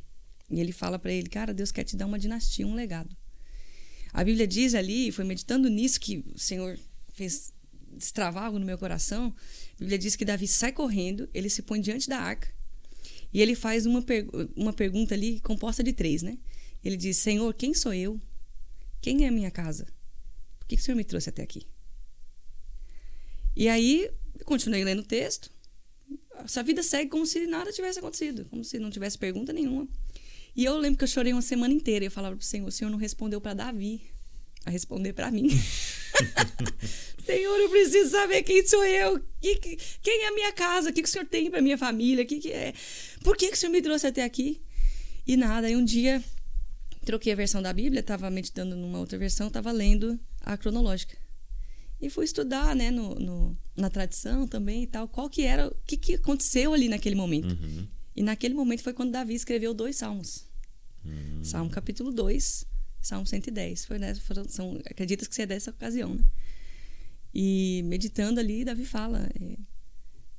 [0.49, 3.15] E ele fala pra ele, cara, Deus quer te dar uma dinastia, um legado.
[4.13, 6.77] A Bíblia diz ali, foi meditando nisso que o Senhor
[7.13, 7.53] fez
[7.93, 9.33] destravar algo no meu coração.
[9.75, 12.49] A Bíblia diz que Davi sai correndo, ele se põe diante da arca
[13.33, 16.37] e ele faz uma, pergu- uma pergunta ali composta de três, né?
[16.83, 18.19] Ele diz: Senhor, quem sou eu?
[19.01, 19.85] Quem é a minha casa?
[20.59, 21.65] Por que, que o Senhor me trouxe até aqui?
[23.55, 24.09] E aí,
[24.41, 25.49] eu continuei lendo o texto.
[26.43, 29.87] Essa vida segue como se nada tivesse acontecido, como se não tivesse pergunta nenhuma.
[30.55, 32.03] E eu lembro que eu chorei uma semana inteira.
[32.05, 34.01] Eu falava pro Senhor: o Senhor não respondeu para Davi,
[34.65, 35.49] a responder para mim.
[37.25, 40.93] Senhor, eu preciso saber quem sou eu, que, que- quem é a minha casa, o
[40.93, 42.73] que, que o Senhor tem para minha família, que, que é,
[43.23, 44.61] por que, que o Senhor me trouxe até aqui?
[45.25, 45.67] E nada.
[45.67, 46.21] Aí um dia
[47.05, 51.15] troquei a versão da Bíblia, estava meditando numa outra versão, estava lendo a cronológica.
[52.01, 55.75] E fui estudar, né, no, no- na tradição também e tal, qual que era, o
[55.85, 57.55] que, que aconteceu ali naquele momento.
[58.15, 60.45] E naquele momento foi quando Davi escreveu dois salmos.
[61.43, 62.65] Salmo capítulo 2,
[63.01, 63.85] Salmo 110.
[63.85, 66.23] Foi nessa, foram, são, acredita que é dessa ocasião, né?
[67.33, 69.57] E meditando ali, Davi fala: é,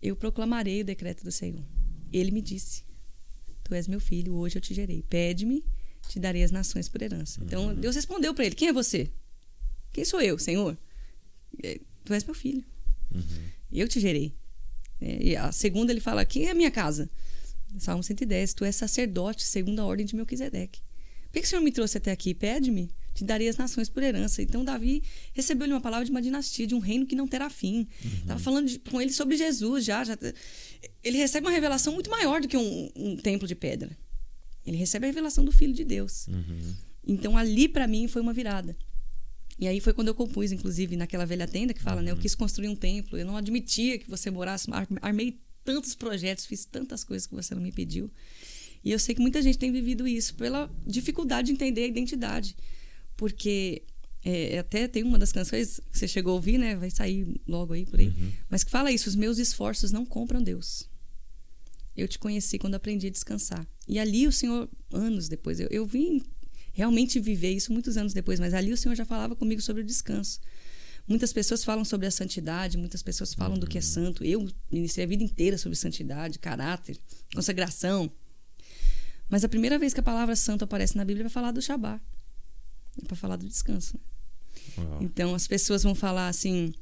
[0.03, 1.65] Eu proclamarei o decreto do Senhor.
[2.13, 2.85] Ele me disse:
[3.65, 5.03] Tu és meu filho, hoje eu te gerei.
[5.03, 5.65] Pede-me,
[6.09, 7.41] te darei as nações por herança.
[7.43, 9.11] Então Deus respondeu para ele: Quem é você?
[9.93, 10.77] Quem sou eu, Senhor?
[11.63, 12.65] "É, Tu és meu filho.
[13.73, 14.35] Eu te gerei.
[15.01, 17.11] É, e a segunda ele fala: Quem é a minha casa?
[17.79, 20.81] Salmo 110, tu és sacerdote segundo a ordem de Melquisedeque.
[21.27, 22.35] Por que, que o Senhor me trouxe até aqui?
[22.35, 24.43] Pede-me, te darei as nações por herança.
[24.43, 27.89] Então Davi recebeu-lhe uma palavra de uma dinastia, de um reino que não terá fim.
[28.21, 30.19] Estava falando de- com ele sobre Jesus já, já.
[31.03, 33.97] Ele recebe uma revelação muito maior do que um, um templo de pedra.
[34.67, 36.27] Ele recebe a revelação do Filho de Deus.
[37.07, 38.77] Então ali para mim foi uma virada.
[39.59, 42.07] E aí foi quando eu compus, inclusive, naquela velha tenda que fala, uhum.
[42.07, 42.11] né?
[42.11, 44.69] Eu quis construir um templo, eu não admitia que você morasse,
[45.01, 48.11] armei tantos projetos, fiz tantas coisas que você não me pediu.
[48.85, 52.57] E eu sei que muita gente tem vivido isso pela dificuldade de entender a identidade.
[53.17, 53.83] Porque
[54.25, 56.75] é, até tem uma das canções que você chegou a ouvir, né?
[56.77, 58.09] Vai sair logo aí por aí.
[58.09, 58.33] Uhum.
[58.51, 60.89] Mas que fala isso: os meus esforços não compram Deus.
[61.97, 63.67] Eu te conheci quando aprendi a descansar.
[63.87, 66.23] E ali o Senhor, anos depois, eu, eu vim
[66.73, 69.85] realmente viver isso muitos anos depois, mas ali o Senhor já falava comigo sobre o
[69.85, 70.41] descanso.
[71.07, 73.61] Muitas pessoas falam sobre a santidade, muitas pessoas falam uhum.
[73.61, 73.87] do que é uhum.
[73.87, 74.25] santo.
[74.25, 76.97] Eu ministrei a vida inteira sobre santidade, caráter,
[77.35, 78.11] consagração.
[79.29, 81.61] Mas a primeira vez que a palavra santo aparece na Bíblia é para falar do
[81.61, 82.01] Shabá.
[83.03, 83.99] É para falar do descanso.
[84.77, 84.99] Né?
[85.01, 86.73] Então as pessoas vão falar assim: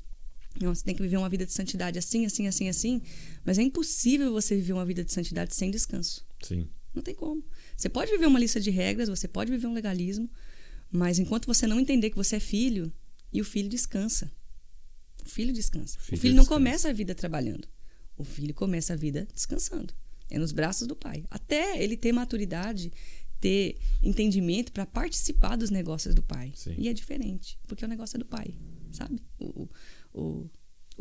[0.61, 3.03] não, você tem que viver uma vida de santidade assim, assim, assim, assim.
[3.45, 6.27] Mas é impossível você viver uma vida de santidade sem descanso.
[6.43, 6.69] Sim.
[6.95, 7.43] Não tem como.
[7.81, 10.31] Você pode viver uma lista de regras, você pode viver um legalismo,
[10.93, 12.93] mas enquanto você não entender que você é filho,
[13.33, 14.31] e o filho descansa.
[15.25, 15.97] O filho descansa.
[15.99, 17.67] O filho, o filho não começa a vida trabalhando.
[18.19, 19.95] O filho começa a vida descansando.
[20.29, 21.25] É nos braços do pai.
[21.31, 22.93] Até ele ter maturidade,
[23.41, 26.53] ter entendimento para participar dos negócios do pai.
[26.55, 26.75] Sim.
[26.77, 28.59] E é diferente, porque o negócio é do pai,
[28.93, 29.23] sabe?
[29.39, 29.71] O,
[30.13, 30.51] o,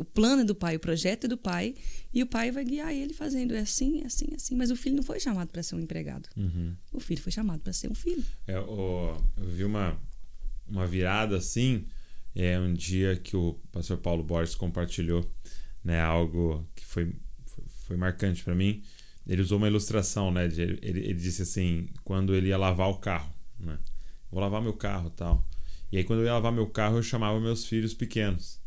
[0.00, 1.74] o plano é do pai, o projeto é do pai,
[2.12, 4.56] e o pai vai guiar ele fazendo é assim, é assim, é assim.
[4.56, 6.26] Mas o filho não foi chamado para ser um empregado.
[6.34, 6.74] Uhum.
[6.90, 8.24] O filho foi chamado para ser um filho.
[8.46, 10.00] É, o, eu vi uma,
[10.66, 11.84] uma virada assim,
[12.34, 15.30] é um dia que o pastor Paulo Borges compartilhou
[15.84, 18.82] né, algo que foi, foi, foi marcante para mim.
[19.26, 20.48] Ele usou uma ilustração, né?
[20.48, 23.78] De, ele, ele disse assim, quando ele ia lavar o carro, né?
[24.30, 25.46] Vou lavar meu carro tal.
[25.92, 28.59] E aí quando eu ia lavar meu carro, eu chamava meus filhos pequenos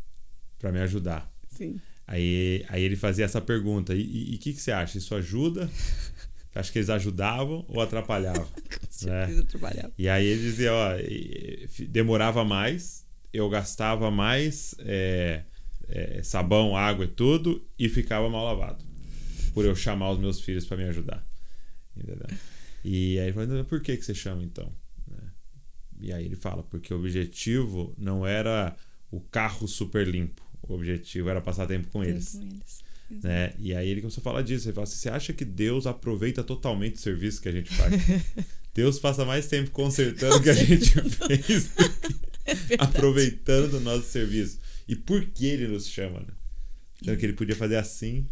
[0.63, 1.29] para me ajudar.
[1.49, 1.77] Sim.
[2.07, 4.97] Aí, aí ele fazia essa pergunta: e o que, que você acha?
[4.97, 5.69] Isso ajuda?
[6.55, 8.47] Acho que eles ajudavam ou atrapalhavam?
[9.03, 9.25] Né?
[9.41, 9.91] atrapalhavam.
[9.97, 10.91] E aí ele dizia: ó,
[11.89, 15.43] demorava mais, eu gastava mais é,
[15.89, 18.85] é, sabão, água e tudo, e ficava mal lavado.
[19.53, 21.27] Por eu chamar os meus filhos para me ajudar.
[21.97, 22.27] Entendeu?
[22.85, 24.71] E aí ele falou: por que, que você chama então?
[25.05, 25.23] Né?
[25.99, 28.73] E aí ele fala: porque o objetivo não era
[29.11, 32.33] o carro super limpo o objetivo era passar tempo com eles.
[32.33, 32.83] Com eles.
[33.21, 33.53] Né?
[33.59, 34.67] E aí ele começou a falar disso.
[34.67, 37.93] Ele falou assim: você acha que Deus aproveita totalmente o serviço que a gente faz?
[38.73, 41.71] Deus passa mais tempo consertando o que a gente fez
[42.45, 44.59] é aproveitando o nosso serviço.
[44.87, 46.19] E por que ele nos chama?
[46.21, 46.33] Né?
[47.01, 48.27] Então, que ele podia fazer assim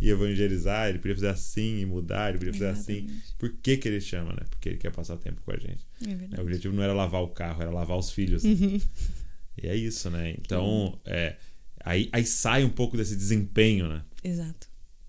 [0.00, 2.92] e evangelizar, ele podia fazer assim e mudar, ele podia fazer assim.
[2.92, 3.22] Exatamente.
[3.22, 3.34] assim.
[3.38, 4.42] Por que, que ele chama, né?
[4.48, 5.86] Porque ele quer passar tempo com a gente.
[6.32, 8.42] É o objetivo não era lavar o carro, era lavar os filhos.
[8.42, 8.50] Né?
[8.50, 8.80] Uhum.
[9.62, 10.34] E é isso, né?
[10.38, 11.36] Então, é,
[11.84, 14.02] Aí, aí sai um pouco desse desempenho, né?
[14.22, 14.68] Exato.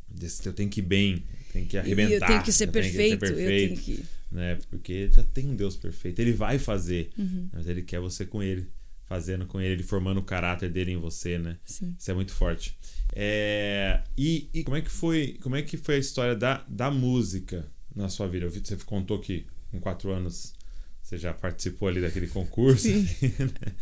[0.09, 2.11] Desse eu tenho que ir bem, tenho que arrebentar.
[2.11, 4.05] E eu tenho que ser perfeito, que ser perfeito, eu tenho que...
[4.31, 4.59] Né?
[4.69, 6.19] Porque já tem um Deus perfeito.
[6.19, 7.49] Ele vai fazer, uhum.
[7.53, 8.67] mas ele quer você com ele,
[9.05, 11.57] fazendo com ele, ele formando o caráter dele em você, né?
[11.65, 11.95] Sim.
[11.97, 12.75] Isso é muito forte.
[13.15, 14.01] É...
[14.17, 17.67] E, e como é que foi, como é que foi a história da, da música
[17.95, 18.45] na sua vida?
[18.45, 20.53] Eu vi você contou que com quatro anos
[21.03, 22.87] você já participou ali daquele concurso.
[22.87, 23.05] Sim.
[23.21, 23.73] Né?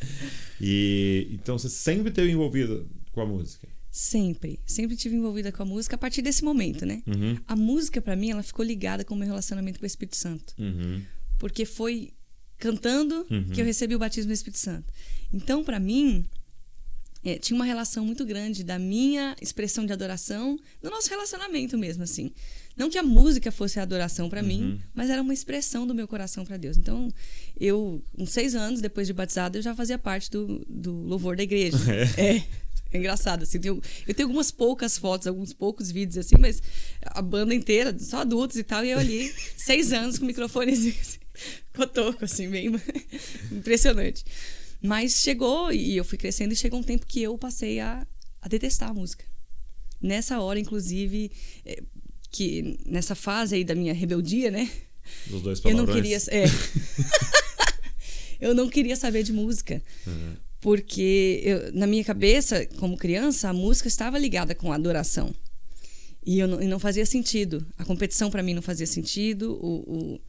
[0.59, 3.67] e então você sempre esteve envolvida com a música.
[3.91, 7.03] Sempre, sempre tive envolvida com a música a partir desse momento, né?
[7.05, 7.38] Uhum.
[7.45, 10.53] A música para mim ela ficou ligada com o meu relacionamento com o Espírito Santo,
[10.57, 11.01] uhum.
[11.38, 12.13] porque foi
[12.57, 13.49] cantando uhum.
[13.49, 14.91] que eu recebi o batismo do Espírito Santo.
[15.32, 16.26] Então para mim
[17.24, 22.03] é, tinha uma relação muito grande da minha expressão de adoração, do nosso relacionamento mesmo,
[22.03, 22.34] assim.
[22.76, 24.47] Não que a música fosse a adoração para uhum.
[24.47, 26.78] mim, mas era uma expressão do meu coração para Deus.
[26.78, 27.09] Então,
[27.59, 31.43] eu, uns seis anos depois de batizado, eu já fazia parte do, do louvor da
[31.43, 31.78] igreja.
[32.17, 32.38] É.
[32.38, 32.43] é.
[32.93, 36.61] É engraçado, assim, eu, eu tenho algumas poucas fotos, alguns poucos vídeos, assim, mas
[37.05, 41.19] a banda inteira, só adultos e tal, e eu ali, seis anos com microfonezinho, assim,
[41.74, 42.67] cotoco, assim, bem
[43.49, 44.26] impressionante.
[44.82, 48.05] Mas chegou, e eu fui crescendo, e chegou um tempo que eu passei a,
[48.41, 49.24] a detestar a música.
[50.01, 51.32] Nessa hora, inclusive,
[51.65, 51.82] é,
[52.32, 54.71] que nessa fase aí da minha rebeldia, né?
[55.27, 55.89] Dos dois palavrões.
[55.89, 56.17] Eu não queria.
[56.29, 56.45] É.
[58.39, 59.82] eu não queria saber de música.
[60.07, 60.36] Uhum.
[60.61, 65.34] Porque eu, na minha cabeça, como criança, a música estava ligada com a adoração.
[66.23, 67.65] E, eu não, e não fazia sentido.
[67.77, 69.53] A competição para mim não fazia sentido.
[69.53, 70.21] O, o,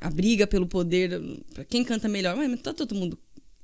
[0.00, 1.20] a briga pelo poder.
[1.52, 2.34] para quem canta melhor.
[2.36, 3.18] Mas tá todo mundo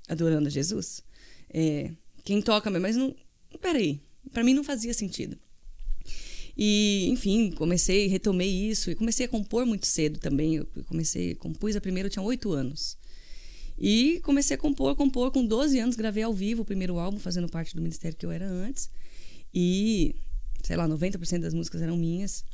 [0.07, 1.03] adorando Jesus.
[1.49, 1.91] É,
[2.25, 3.17] quem toca, mas não.
[3.61, 4.01] Peraí,
[4.33, 5.37] para mim não fazia sentido.
[6.57, 10.57] E, enfim, comecei, retomei isso e comecei a compor muito cedo também.
[10.57, 12.97] Eu comecei, compus a primeira, eu tinha oito anos.
[13.79, 15.31] E comecei a compor, compor.
[15.31, 18.31] Com 12 anos, gravei ao vivo o primeiro álbum, fazendo parte do ministério que eu
[18.31, 18.91] era antes.
[19.55, 20.15] E,
[20.63, 22.45] sei lá, 90% das músicas eram minhas.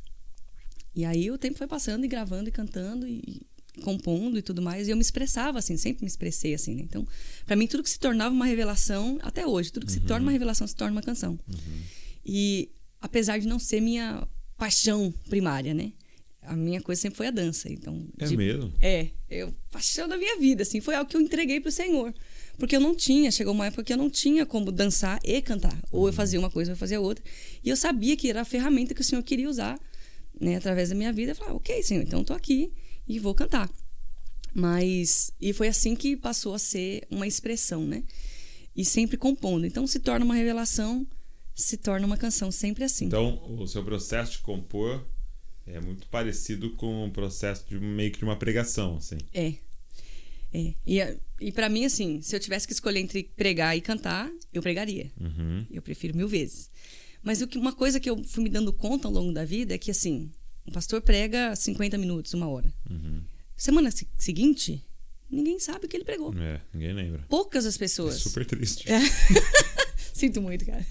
[0.95, 3.45] E aí o tempo foi passando e gravando e cantando e
[3.83, 6.81] compondo e tudo mais, e eu me expressava assim, sempre me expressei assim, né?
[6.81, 7.07] Então,
[7.45, 9.99] para mim tudo que se tornava uma revelação, até hoje, tudo que uhum.
[9.99, 11.39] se torna uma revelação se torna uma canção.
[11.47, 11.81] Uhum.
[12.25, 12.71] E
[13.01, 14.27] apesar de não ser minha
[14.57, 15.93] paixão primária, né?
[16.41, 18.07] A minha coisa sempre foi a dança, então.
[18.17, 18.73] É de, mesmo?
[18.79, 22.13] É, eu paixão da minha vida, assim, foi algo que eu entreguei pro Senhor.
[22.57, 25.77] Porque eu não tinha, chegou uma época que eu não tinha como dançar e cantar.
[25.91, 26.13] Ou eu uhum.
[26.13, 27.23] fazia uma coisa ou eu fazia outra.
[27.63, 29.79] E eu sabia que era a ferramenta que o Senhor queria usar,
[30.39, 31.31] né, através da minha vida.
[31.31, 32.71] Eu falava, ok, Senhor, então eu tô aqui
[33.07, 33.69] e vou cantar.
[34.53, 35.31] Mas.
[35.39, 38.03] E foi assim que passou a ser uma expressão, né?
[38.75, 39.65] E sempre compondo.
[39.65, 41.05] Então se torna uma revelação,
[41.57, 43.05] se torna uma canção, sempre assim.
[43.05, 45.03] Então o seu processo de compor
[45.65, 49.17] é muito parecido com o processo de meio que de uma pregação, assim.
[49.33, 49.55] É.
[50.53, 50.73] É.
[50.85, 54.61] E, e para mim, assim, se eu tivesse que escolher entre pregar e cantar, eu
[54.61, 55.11] pregaria.
[55.19, 55.65] Uhum.
[55.69, 56.69] Eu prefiro mil vezes.
[57.23, 59.73] Mas o que, uma coisa que eu fui me dando conta ao longo da vida
[59.73, 60.31] é que, assim,
[60.65, 62.71] um pastor prega 50 minutos, uma hora.
[62.89, 63.21] Uhum.
[63.55, 64.85] Semana seguinte,
[65.29, 66.33] ninguém sabe o que ele pregou.
[66.37, 67.25] É, ninguém lembra.
[67.27, 68.15] Poucas as pessoas.
[68.15, 68.89] É super triste.
[68.89, 68.99] É.
[70.17, 70.85] Sinto muito, cara.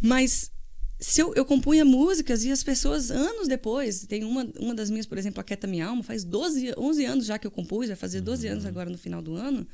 [0.00, 0.52] Mas
[1.00, 5.06] se eu, eu compunha músicas e as pessoas, anos depois, tem uma, uma das minhas,
[5.06, 7.96] por exemplo, a Quieta Minha Alma, faz 12, 11 anos já que eu compus, vai
[7.96, 8.52] fazer 12 uhum.
[8.52, 9.66] anos agora no final do ano.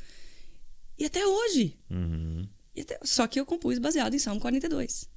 [0.98, 1.76] E até hoje.
[1.90, 2.48] Uhum.
[2.74, 5.08] E até, só que eu compus baseado em Salmo 42.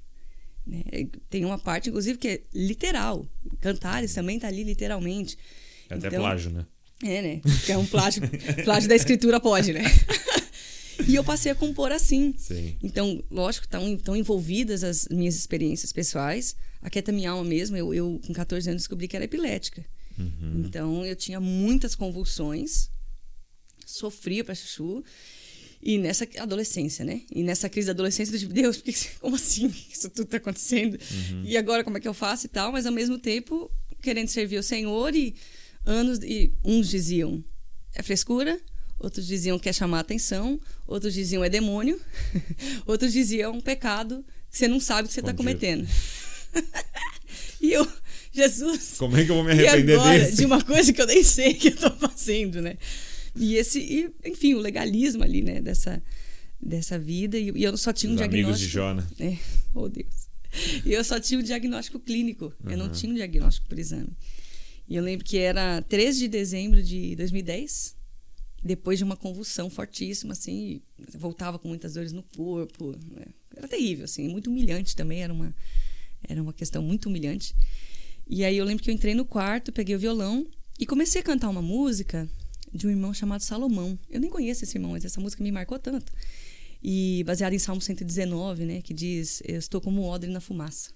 [0.68, 0.84] Né?
[1.30, 3.26] Tem uma parte, inclusive, que é literal.
[3.62, 5.38] Cantares também está ali literalmente.
[5.90, 6.66] É até então, plágio, né?
[7.04, 7.42] É, né?
[7.66, 8.22] Que é um plágio,
[8.66, 9.84] plágio da escritura pode, né?
[11.08, 12.34] E eu passei a compor assim.
[12.38, 12.78] Sim.
[12.84, 16.56] Então, lógico, estão, estão envolvidas as minhas experiências pessoais.
[16.82, 19.86] A Quieta Minha Alma mesmo, eu, eu com 14 anos descobri que era epilética.
[20.18, 20.64] Uhum.
[20.66, 22.90] Então, eu tinha muitas convulsões,
[23.86, 25.04] sofria para chuchu.
[25.82, 27.22] E nessa adolescência, né?
[27.34, 29.74] E nessa crise da adolescência, eu tipo, Deus, porque, como assim?
[29.90, 30.96] Isso tudo tá acontecendo?
[30.96, 31.44] Uhum.
[31.46, 32.72] E agora, como é que eu faço e tal?
[32.74, 33.72] Mas, ao mesmo tempo,
[34.02, 35.36] querendo servir o Senhor e
[35.86, 36.20] anos...
[36.22, 37.42] E uns diziam,
[37.96, 38.60] é frescura
[39.00, 42.00] outros diziam que é chamar atenção, outros diziam é demônio,
[42.86, 45.88] outros diziam é um pecado que você não sabe que você está cometendo.
[47.62, 47.88] e eu,
[48.32, 48.96] Jesus.
[48.98, 50.38] Como é que eu vou me arrepender agora, desse?
[50.38, 52.78] De uma coisa que eu nem sei que eu estou fazendo, né?
[53.36, 55.62] E esse, e, enfim, o legalismo ali, né?
[55.62, 56.02] Dessa,
[56.60, 57.38] dessa vida.
[57.38, 58.50] E, e eu só tinha um Os diagnóstico.
[58.50, 59.08] Amigos de Jó, né?
[59.20, 59.38] É,
[59.74, 60.30] oh Deus.
[60.84, 62.54] E eu só tinha um diagnóstico clínico.
[62.64, 62.72] Uhum.
[62.72, 64.10] Eu não tinha um diagnóstico por exame.
[64.88, 67.99] E eu lembro que era 13 de dezembro de 2010
[68.64, 70.82] depois de uma convulsão fortíssima, assim,
[71.18, 72.96] voltava com muitas dores no corpo.
[73.12, 73.26] Né?
[73.56, 75.56] Era terrível, assim, muito humilhante também, era uma,
[76.28, 77.56] era uma questão muito humilhante.
[78.28, 80.46] E aí eu lembro que eu entrei no quarto, peguei o violão
[80.80, 82.30] e comecei a cantar uma música
[82.74, 83.98] de um irmão chamado Salomão.
[84.10, 86.12] Eu nem conheço esse irmão, mas essa música me marcou tanto.
[86.82, 90.92] E baseada em Salmo 119, né, que diz: Eu estou como um odre na fumaça.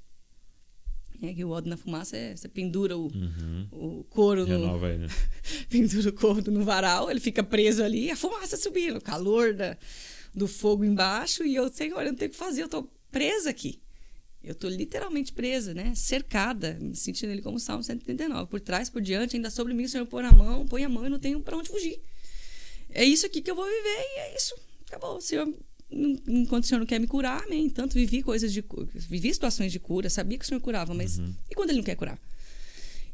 [1.24, 3.68] É que o ódio na fumaça é você pendura o, uhum.
[3.72, 4.94] o couro Renova no.
[4.94, 5.08] Aí, né?
[5.70, 9.78] pendura o couro no varal, ele fica preso ali, a fumaça subindo, o calor da,
[10.36, 13.50] do fogo embaixo, e eu, Senhor, eu não tenho o que fazer, eu tô presa
[13.50, 13.82] aqui.
[14.44, 15.96] Eu tô literalmente presa, né?
[15.96, 18.50] Cercada, me sentindo ele como Salmo 139.
[18.50, 21.06] Por trás, por diante, ainda sobre mim, o Senhor põe a mão, põe a mão
[21.06, 22.02] e não tenho para onde fugir.
[22.90, 24.54] É isso aqui que eu vou viver e é isso.
[24.86, 25.16] Acabou.
[25.16, 25.48] O Senhor
[26.28, 27.70] enquanto o Senhor não quer me curar, amém.
[27.70, 28.64] Tanto vivi coisas de
[29.10, 31.34] vivi situações de cura, sabia que o Senhor curava, mas uhum.
[31.50, 32.20] e quando ele não quer curar?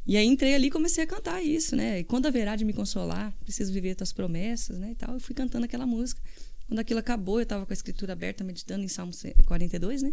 [0.06, 2.00] E aí entrei ali e comecei a cantar isso, né?
[2.00, 4.92] E quando haverá de me consolar, preciso viver tuas promessas, né?
[4.92, 5.14] E tal.
[5.14, 6.20] Eu fui cantando aquela música.
[6.66, 9.12] Quando aquilo acabou, eu estava com a escritura aberta, meditando em Salmo
[9.44, 10.12] 42, né?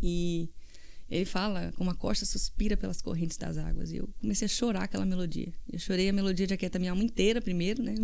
[0.00, 0.48] E
[1.10, 3.90] ele fala, como a costa suspira pelas correntes das águas.
[3.90, 5.50] E eu comecei a chorar aquela melodia.
[5.72, 7.94] Eu chorei a melodia de Aquieta Minha Alma inteira primeiro, né?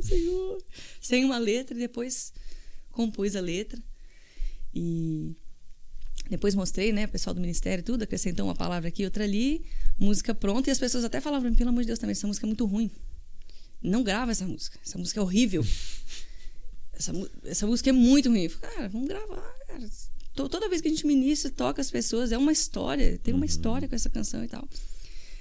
[0.00, 0.64] Senhor.
[0.98, 2.32] Sem uma letra, e depois
[2.90, 3.78] compus a letra.
[4.74, 5.36] E
[6.30, 7.06] depois mostrei, né?
[7.06, 9.66] Pessoal do ministério, tudo, acrescentou uma palavra aqui, outra ali,
[9.98, 10.70] música pronta.
[10.70, 12.90] E as pessoas até falavam, pelo amor de Deus, também, essa música é muito ruim.
[13.82, 14.78] Não grava essa música.
[14.82, 15.62] Essa música é horrível.
[16.94, 17.12] Essa,
[17.44, 18.44] essa música é muito ruim.
[18.44, 19.86] Eu falei, cara, vamos gravar, cara
[20.36, 23.46] toda vez que a gente ministra, toca as pessoas, é uma história, tem uma uhum.
[23.46, 24.68] história com essa canção e tal.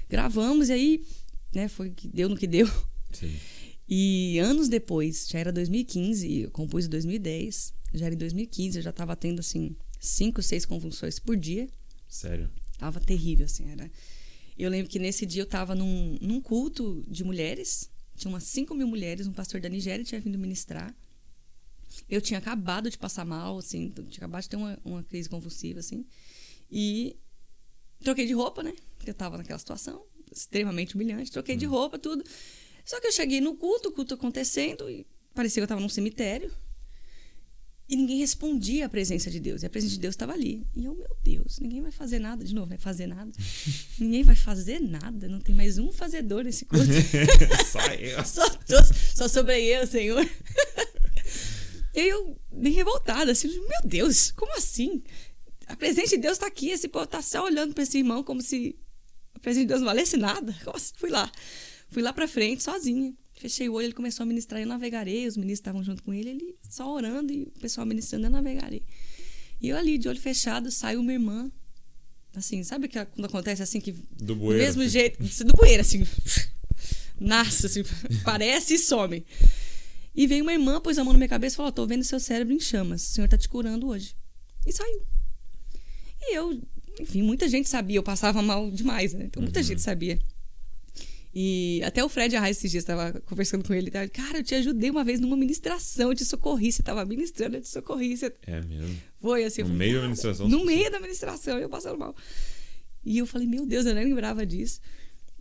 [0.09, 1.05] Gravamos e aí,
[1.53, 2.67] né, foi que deu no que deu.
[3.11, 3.35] Sim.
[3.87, 8.83] E anos depois, já era 2015, eu compus em 2010, já era em 2015, eu
[8.83, 11.67] já estava tendo assim cinco, seis convulsões por dia.
[12.07, 12.49] Sério?
[12.77, 13.89] Tava terrível, assim, era.
[14.57, 18.73] Eu lembro que nesse dia eu estava num, num culto de mulheres, tinha umas 5
[18.73, 20.95] mil mulheres, um pastor da Nigéria tinha vindo ministrar.
[22.09, 25.79] Eu tinha acabado de passar mal, assim, tinha acabado de ter uma, uma crise convulsiva,
[25.79, 26.05] assim.
[26.69, 27.17] E
[28.03, 28.73] troquei de roupa, né?
[28.97, 31.31] Porque eu tava naquela situação extremamente humilhante.
[31.31, 31.71] Troquei de hum.
[31.71, 32.23] roupa, tudo.
[32.83, 35.89] Só que eu cheguei no culto, o culto acontecendo, e parecia que eu tava num
[35.89, 36.51] cemitério.
[37.87, 39.61] E ninguém respondia à presença de Deus.
[39.61, 40.65] E a presença de Deus estava ali.
[40.75, 42.43] E eu, meu Deus, ninguém vai fazer nada.
[42.43, 43.31] De novo, vai fazer nada.
[43.99, 45.27] ninguém vai fazer nada.
[45.27, 46.85] Não tem mais um fazedor nesse culto.
[47.71, 48.25] só eu.
[48.25, 48.43] só,
[49.15, 50.27] só sobrei eu, Senhor.
[51.95, 55.01] E aí eu, bem revoltada, assim, meu Deus, como assim?
[55.65, 56.69] A presença de Deus está aqui.
[56.69, 58.75] Esse povo está só olhando para esse irmão como se
[59.33, 60.55] a presença de Deus não valesse nada.
[60.65, 61.31] Nossa, fui lá.
[61.89, 63.13] Fui lá para frente sozinha.
[63.33, 66.29] Fechei o olho, ele começou a ministrar, eu navegarei, os ministros estavam junto com ele,
[66.29, 68.81] ele só orando e o pessoal ministrando, eu navegarei.
[69.61, 71.51] E eu ali, de olho fechado, saiu uma irmã,
[72.33, 74.91] assim, sabe que quando acontece assim, que do, bueiro, do mesmo assim.
[74.91, 76.05] jeito, do bueiro, assim,
[77.19, 77.83] nasce, assim,
[78.23, 79.25] parece e some.
[80.15, 82.19] E veio uma irmã, pôs a mão na minha cabeça e falou, tô vendo seu
[82.19, 84.15] cérebro em chamas, o senhor tá te curando hoje.
[84.65, 85.01] E saiu.
[86.21, 86.61] E eu,
[86.99, 89.25] enfim, muita gente sabia, eu passava mal demais, né?
[89.25, 89.65] Então muita uhum.
[89.65, 90.19] gente sabia.
[91.37, 93.91] E até o Fred Arraes esses dias estava conversando com ele.
[93.91, 96.71] Tava, Cara, eu te ajudei uma vez numa ministração, eu te socorri.
[96.71, 98.15] Você estava ministrando, eu te socorri.
[98.15, 98.33] Você...
[98.47, 98.97] É mesmo?
[99.17, 99.61] Foi assim.
[99.63, 100.47] No falei, meio da administração?
[100.47, 102.15] No meio da administração, eu passando mal.
[103.03, 104.79] E eu falei, meu Deus, eu nem lembrava disso.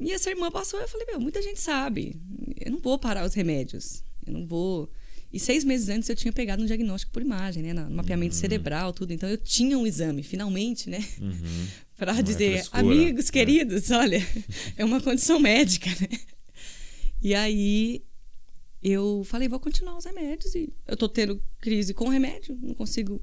[0.00, 2.20] E essa irmã passou, eu falei, meu, muita gente sabe.
[2.60, 4.02] Eu não vou parar os remédios.
[4.26, 4.90] Eu não vou.
[5.32, 7.72] E seis meses antes eu tinha pegado um diagnóstico por imagem, né?
[7.72, 8.40] No mapeamento uhum.
[8.40, 9.12] cerebral, tudo.
[9.12, 11.04] Então eu tinha um exame, finalmente, né?
[11.20, 11.66] Uhum
[11.96, 13.96] para dizer, é amigos queridos, é.
[13.96, 14.26] olha,
[14.76, 16.18] é uma condição médica, né?
[17.22, 18.02] E aí
[18.82, 23.22] eu falei, vou continuar os remédios e eu tô tendo crise com remédio, não consigo.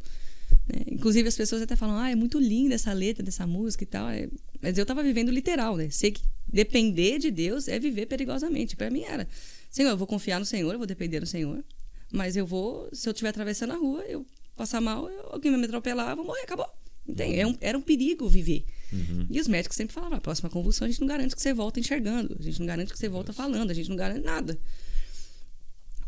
[0.67, 0.85] Né?
[0.87, 4.09] Inclusive as pessoas até falam, ah, é muito linda essa letra dessa música e tal.
[4.09, 4.27] É...
[4.59, 5.89] Mas eu tava vivendo literal, né?
[5.91, 8.75] Sei que depender de Deus é viver perigosamente.
[8.75, 9.27] Para mim era,
[9.71, 11.63] Senhor, eu vou confiar no Senhor, eu vou depender do Senhor,
[12.11, 15.59] mas eu vou, se eu estiver atravessando a rua, eu passar mal, eu, alguém vai
[15.59, 16.69] me atropelar, eu vou morrer, acabou.
[17.07, 17.39] Entende?
[17.39, 18.65] É um, era um perigo viver.
[18.91, 19.25] Uhum.
[19.29, 21.79] E os médicos sempre falavam: a próxima convulsão a gente não garante que você volta
[21.79, 24.59] enxergando, a gente não garante que você volta falando, a gente não garante nada.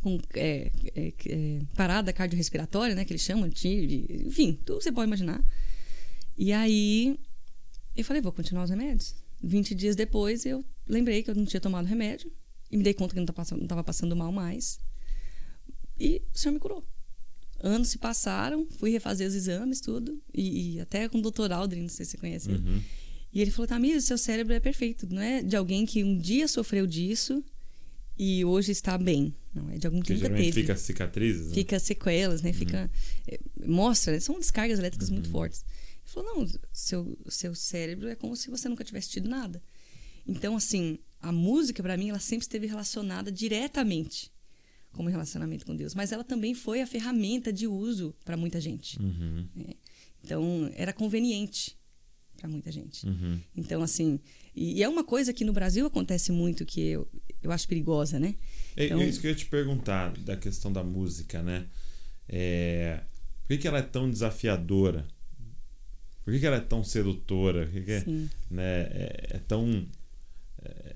[0.02, 5.08] Com é, é, é, parada cardiorrespiratória, né, que eles chamam, de, enfim, tudo você pode
[5.08, 5.42] imaginar.
[6.38, 7.18] E aí
[7.96, 9.16] eu falei: vou continuar os remédios.
[9.42, 12.32] 20 dias depois eu lembrei que eu não tinha tomado remédio
[12.74, 14.80] e me dei conta que não estava passando mal mais.
[16.00, 16.84] E o senhor me curou
[17.64, 21.84] anos se passaram, fui refazer os exames, tudo, e, e até com o doutor Aldrin,
[21.84, 22.60] não sei se você conhece ele.
[22.60, 22.82] Uhum.
[23.32, 26.48] E ele falou, Tamir, seu cérebro é perfeito, não é de alguém que um dia
[26.48, 27.42] sofreu disso
[28.18, 29.34] e hoje está bem.
[29.56, 30.52] Não, é de alguém que, que nunca teve.
[30.52, 31.54] fica cicatrizes, né?
[31.54, 32.50] Fica sequelas, né?
[32.50, 32.56] Uhum.
[32.56, 32.92] Fica...
[33.28, 35.16] É, mostra, são descargas elétricas uhum.
[35.16, 35.64] muito fortes.
[36.04, 39.64] Ele falou, não, seu, seu cérebro é como se você nunca tivesse tido nada.
[40.28, 44.32] Então, assim, a música, para mim, ela sempre esteve relacionada diretamente
[44.92, 49.02] como relacionamento com Deus, mas ela também foi a ferramenta de uso para muita gente.
[49.02, 49.48] Uhum.
[49.68, 49.76] É.
[50.24, 51.76] Então, era conveniente
[52.38, 53.08] para muita gente.
[53.08, 53.40] Uhum.
[53.56, 54.20] Então, assim,
[54.56, 57.08] e, e, é uma coisa que no Brasil acontece muito que eu,
[57.42, 58.36] eu acho perigosa, né?
[58.76, 61.66] É, então, é isso que eu ia te perguntar da questão da música, né?
[62.30, 63.02] É,
[63.42, 65.08] por que, que ela é tão desafiadora?
[66.24, 67.66] Por que, que ela é tão sedutora?
[67.66, 68.06] Por que, que é,
[68.50, 69.88] né, é, é tão
[70.64, 70.96] é,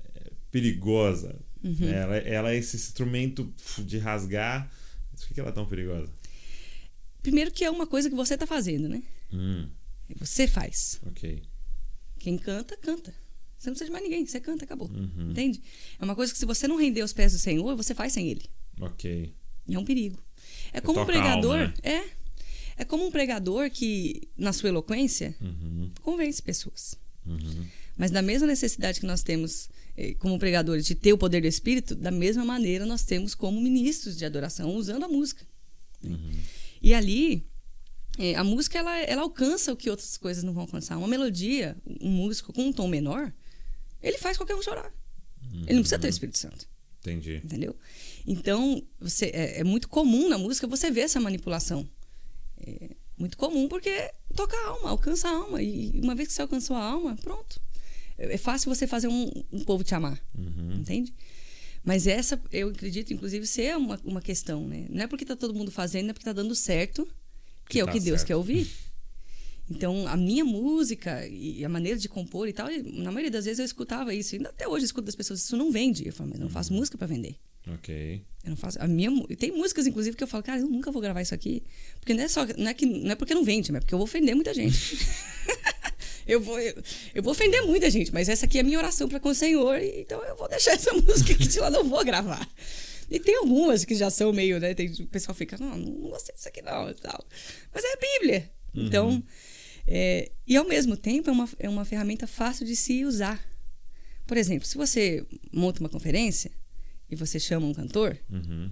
[0.58, 1.38] perigosa?
[1.62, 1.76] Uhum.
[1.80, 1.98] Né?
[1.98, 4.70] Ela, ela, é esse instrumento de rasgar.
[5.16, 6.10] Por que ela é tão perigosa?
[7.22, 9.02] Primeiro que é uma coisa que você está fazendo, né?
[9.32, 9.68] Hum.
[10.16, 11.00] Você faz.
[11.06, 11.42] Ok.
[12.18, 13.14] Quem canta, canta.
[13.58, 14.24] Você não precisa de mais ninguém.
[14.24, 14.88] Você canta, acabou.
[14.88, 15.30] Uhum.
[15.30, 15.60] Entende?
[15.98, 18.30] É uma coisa que se você não render os pés do Senhor, você faz sem
[18.30, 18.44] Ele.
[18.80, 19.34] Ok.
[19.66, 20.18] E é um perigo.
[20.72, 21.58] É como um pregador.
[21.58, 21.74] Alma, né?
[21.82, 22.18] É.
[22.78, 25.90] É como um pregador que, na sua eloquência, uhum.
[26.00, 26.94] convence pessoas.
[27.26, 27.66] Uhum.
[27.96, 29.68] Mas na mesma necessidade que nós temos
[30.18, 34.16] como pregadores de ter o poder do Espírito, da mesma maneira nós temos como ministros
[34.16, 35.44] de adoração usando a música.
[36.04, 36.38] Uhum.
[36.80, 37.44] E ali
[38.18, 40.96] eh, a música ela, ela alcança o que outras coisas não vão alcançar.
[40.96, 43.32] Uma melodia, um músico com um tom menor,
[44.00, 44.92] ele faz qualquer um chorar.
[45.42, 45.62] Uhum.
[45.62, 46.68] Ele não precisa ter o Espírito Santo.
[47.00, 47.40] Entendi.
[47.44, 47.76] Entendeu?
[48.26, 51.88] Então, você, é, é, muito comum na música você ver essa manipulação.
[52.58, 55.60] É muito comum porque toca a alma, alcança a alma.
[55.60, 57.60] E uma vez que você alcançou a alma, pronto
[58.18, 60.74] é fácil você fazer um, um povo te amar, uhum.
[60.80, 61.14] entende?
[61.84, 64.86] Mas essa, eu acredito, inclusive, ser uma, uma questão, né?
[64.90, 67.06] Não é porque tá todo mundo fazendo, é porque tá dando certo,
[67.66, 68.68] que, que é tá o que Deus quer ouvir.
[69.70, 73.58] Então, a minha música e a maneira de compor e tal, na maioria das vezes
[73.58, 74.34] eu escutava isso.
[74.34, 76.06] E até hoje eu escuto das pessoas, isso não vende.
[76.06, 76.78] Eu falo, mas eu não faço uhum.
[76.78, 77.36] música para vender.
[77.74, 78.22] Ok.
[78.44, 78.80] Eu não faço.
[78.80, 81.62] A minha, tem músicas, inclusive, que eu falo, cara, eu nunca vou gravar isso aqui.
[82.00, 82.46] Porque não é só.
[82.56, 84.54] Não é, que, não é porque não vende, mas é porque eu vou ofender muita
[84.54, 84.98] gente.
[86.28, 86.74] eu vou, eu,
[87.14, 89.34] eu, vou ofender muita gente, mas essa aqui é a minha oração para com o
[89.34, 92.46] Senhor, então eu vou deixar essa música aqui de lá, não vou gravar.
[93.10, 94.74] E tem algumas que já são meio, né?
[94.74, 97.24] Tem, o pessoal fica, não, não gostei disso aqui não, tal.
[97.72, 98.50] Mas é a Bíblia.
[98.74, 98.86] Uhum.
[98.86, 99.24] Então,
[99.86, 103.42] é, e ao mesmo tempo é uma, é uma ferramenta fácil de se usar.
[104.26, 106.52] Por exemplo, se você monta uma conferência
[107.10, 108.70] e você chama um cantor uhum.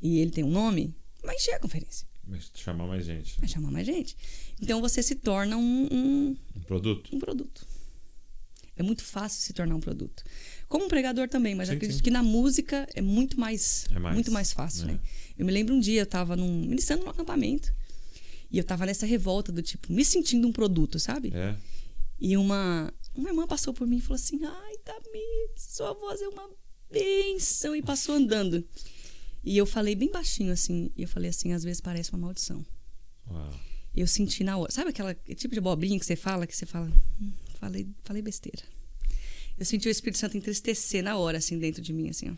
[0.00, 2.06] e ele tem um nome, vai encher a conferência.
[2.24, 3.40] Mas chamar mais gente.
[3.40, 4.16] Vai chamar mais gente.
[4.60, 6.36] Então você se torna um, Um
[6.68, 7.16] produto?
[7.16, 7.66] um produto.
[8.76, 10.22] É muito fácil se tornar um produto.
[10.68, 12.02] Como um pregador também, mas Sim, acredito sim.
[12.04, 14.92] que na música é muito mais, É mais, muito mais fácil, né?
[14.92, 15.00] né?
[15.36, 17.74] Eu me lembro um dia, eu tava num, ministrando num acampamento.
[18.50, 21.32] E eu tava nessa revolta do tipo, me sentindo um produto, sabe?
[21.34, 21.56] É.
[22.20, 26.28] E uma, uma irmã passou por mim e falou assim: Ai, Tamir, sua voz é
[26.28, 26.48] uma
[26.90, 27.74] bênção.
[27.74, 28.64] E passou andando.
[29.44, 30.90] E eu falei bem baixinho assim.
[30.96, 32.64] E eu falei assim: às vezes parece uma maldição.
[33.30, 33.54] Uau.
[33.98, 34.70] Eu senti na hora.
[34.70, 36.86] Sabe aquela tipo de abobrinha que você fala, que você fala,
[37.20, 38.62] "Hum, falei, falei besteira.
[39.58, 42.34] Eu senti o Espírito Santo entristecer na hora, assim, dentro de mim, assim, ó.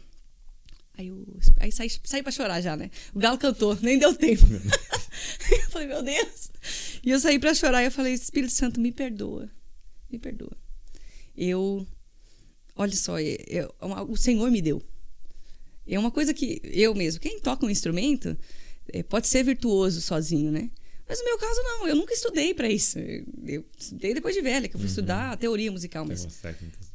[0.97, 1.27] Aí, eu,
[1.59, 2.91] aí saí, saí pra chorar já, né?
[3.15, 4.47] O galo cantou, nem deu tempo.
[5.53, 6.51] eu falei, meu Deus.
[7.05, 9.51] E eu saí pra chorar e eu falei, Espírito Santo, me perdoa.
[10.11, 10.57] Me perdoa.
[11.37, 11.87] Eu.
[12.75, 13.75] Olha só, eu-
[14.09, 14.83] o Senhor me deu.
[15.87, 18.35] É uma coisa que eu mesmo, quem toca um instrumento,
[18.95, 20.71] eh, pode ser virtuoso sozinho, né?
[21.11, 21.89] Mas no meu caso, não.
[21.89, 22.97] Eu nunca estudei pra isso.
[22.97, 26.07] Eu, estudei depois de velha, que eu fui estudar a teoria musical.
[26.07, 26.25] Mas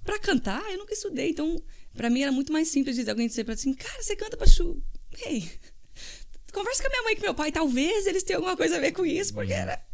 [0.05, 1.31] pra cantar, eu nunca estudei.
[1.31, 1.61] Então,
[1.93, 4.47] pra mim era muito mais simples de alguém dizer pra assim, cara, você canta pra
[4.47, 4.81] chu.
[5.25, 5.51] Ei,
[6.53, 7.51] conversa com a minha mãe e com meu pai.
[7.51, 9.85] Talvez eles tenham alguma coisa a ver com isso, porque era.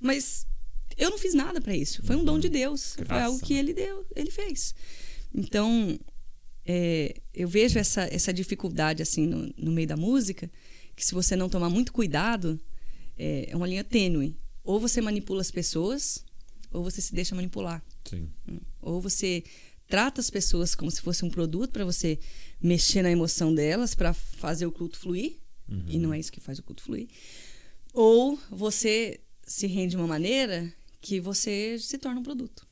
[0.00, 0.46] Mas
[0.96, 2.02] eu não fiz nada pra isso.
[2.02, 2.94] Foi um dom de Deus.
[2.94, 3.60] Foi Graça, algo que né?
[3.60, 4.74] ele deu, ele fez.
[5.34, 6.00] Então,
[6.64, 10.50] é, eu vejo essa, essa dificuldade assim no, no meio da música,
[10.96, 12.58] que se você não tomar muito cuidado,
[13.16, 14.38] é, é uma linha tênue.
[14.62, 16.24] Ou você manipula as pessoas,
[16.72, 17.84] ou você se deixa manipular.
[18.04, 18.28] Sim.
[18.80, 19.44] Ou você
[19.88, 22.18] trata as pessoas como se fosse um produto para você
[22.60, 25.38] mexer na emoção delas, para fazer o culto fluir,
[25.88, 27.08] e não é isso que faz o culto fluir.
[27.92, 32.66] Ou você se rende de uma maneira que você se torna um produto.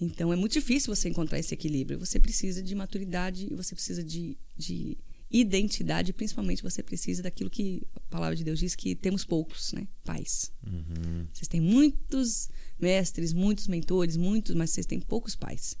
[0.00, 1.98] Então é muito difícil você encontrar esse equilíbrio.
[1.98, 4.98] Você precisa de maturidade e você precisa de, de
[5.30, 9.86] identidade, principalmente você precisa daquilo que a palavra de Deus diz que temos poucos, né?
[10.04, 10.52] Pais.
[10.66, 11.26] Uhum.
[11.32, 12.48] Vocês têm muitos
[12.78, 15.76] mestres, muitos mentores, muitos, mas vocês têm poucos pais.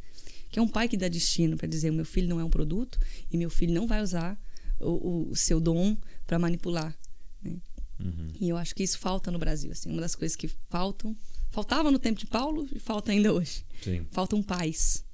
[0.50, 2.98] Que é um pai que dá destino para dizer: meu filho não é um produto
[3.30, 4.40] e meu filho não vai usar
[4.80, 6.96] o, o- o seu dom para manipular.
[7.42, 7.56] né?
[8.00, 8.32] Uhum.
[8.40, 9.70] E eu acho que isso falta no Brasil.
[9.70, 11.16] Assim, uma das coisas que faltam,
[11.50, 13.64] faltava no tempo de Paulo e falta ainda hoje.
[13.82, 14.04] Sim.
[14.10, 15.04] Faltam pais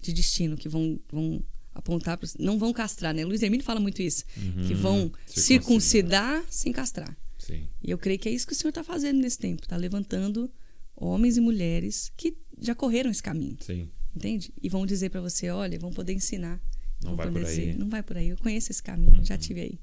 [0.00, 1.42] de destino que vão, vão
[1.76, 3.24] apontar para não vão castrar, né?
[3.24, 4.24] Luiz Hermínio fala muito isso,
[4.66, 5.10] que vão Uhum.
[5.26, 5.42] Circuncidar.
[5.42, 7.16] circuncidar sem castrar.
[7.38, 7.66] Sim.
[7.82, 9.62] E eu creio que é isso que o Senhor está fazendo nesse tempo.
[9.62, 10.50] Está levantando
[10.96, 13.88] homens e mulheres que já correram esse caminho, Sim.
[14.14, 14.52] entende?
[14.62, 16.60] E vão dizer para você, olha, vão poder ensinar.
[17.04, 17.44] Não vão vai por aí.
[17.44, 18.28] dizer, não vai por aí.
[18.30, 19.78] Eu conheço esse caminho, já tive aí.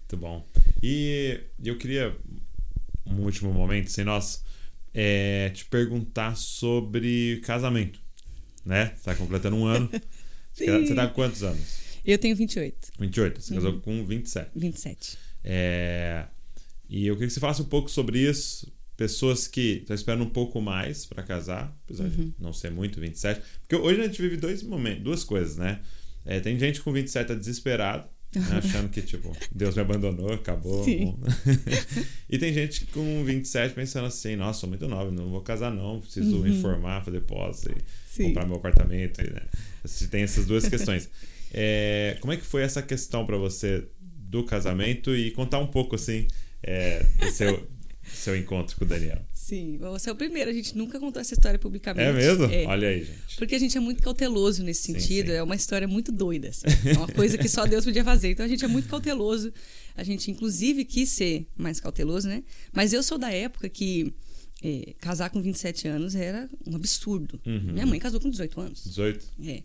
[0.00, 0.46] Muito bom.
[0.82, 2.16] E eu queria,
[3.06, 4.42] um último momento, sem nós,
[4.94, 8.00] é, te perguntar sobre casamento.
[8.64, 8.92] Né?
[8.96, 9.90] Você tá completando um ano.
[10.52, 10.86] Você Sim.
[10.86, 11.82] você tá com quantos anos?
[12.04, 13.40] Eu tenho 28, 28.
[13.40, 13.60] Você Uhum.
[13.60, 14.50] casou com 27.
[14.56, 15.18] 27.
[15.44, 16.24] É,
[16.88, 18.70] e eu queria que você falasse um pouco sobre isso.
[18.96, 22.10] Pessoas que estão esperando um pouco mais para casar, apesar Uhum.
[22.10, 23.40] de não ser muito 27.
[23.60, 25.80] Porque hoje a gente vive dois momentos, duas coisas, né?
[26.24, 28.42] É, tem gente com 27 tá desesperado, né?
[28.62, 30.84] achando que, tipo, Deus me abandonou, acabou.
[32.28, 36.00] E tem gente com 27 pensando assim, nossa, sou muito nova, não vou casar não,
[36.00, 37.68] preciso me formar, fazer pós e
[38.22, 38.26] Uhum.
[38.28, 39.20] Comprar meu apartamento.
[39.22, 39.40] e, Né?
[39.84, 41.08] Você Tem essas duas questões.
[41.54, 45.96] É, como é que foi essa questão para você do casamento e contar um pouco,
[45.96, 46.26] assim,
[46.62, 47.68] é, do seu,
[48.02, 49.20] seu encontro com o Daniel?
[49.34, 50.48] Sim, você é o primeiro.
[50.48, 52.08] A gente nunca contou essa história publicamente.
[52.08, 52.44] É mesmo?
[52.44, 52.64] É.
[52.64, 53.36] Olha aí, gente.
[53.36, 55.26] Porque a gente é muito cauteloso nesse Sim, sentido.
[55.26, 55.36] sim.
[55.36, 56.48] É uma história muito doida.
[56.48, 56.62] assim.
[56.88, 58.30] É uma coisa que só Deus podia fazer.
[58.30, 59.52] Então a gente é muito cauteloso.
[59.94, 62.42] A gente, inclusive, quis ser mais cauteloso, né?
[62.72, 64.14] Mas eu sou da época que
[64.62, 67.40] eh, casar com 27 anos era um absurdo.
[67.46, 67.72] Uhum.
[67.72, 68.84] Minha mãe casou com 18 anos.
[68.84, 69.24] 18?
[69.44, 69.62] É.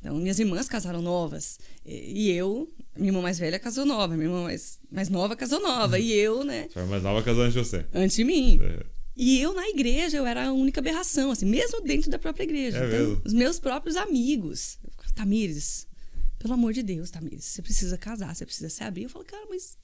[0.00, 1.58] Então, minhas irmãs casaram novas.
[1.86, 4.14] eh, E eu, minha irmã mais velha casou nova.
[4.14, 5.98] Minha irmã mais, mais nova casou nova.
[5.98, 6.68] E eu, né?
[6.72, 7.86] Sua irmã mais nova casou antes de você.
[7.94, 8.58] Antes de mim.
[8.62, 8.84] É.
[9.16, 12.78] E eu, na igreja, eu era a única aberração, assim, mesmo dentro da própria igreja.
[12.78, 13.22] É então, mesmo?
[13.24, 14.76] os meus próprios amigos.
[15.14, 15.86] Tamires,
[16.40, 19.04] pelo amor de Deus, Tamires, você precisa casar, você precisa se abrir.
[19.04, 19.78] Eu falo, cara, mas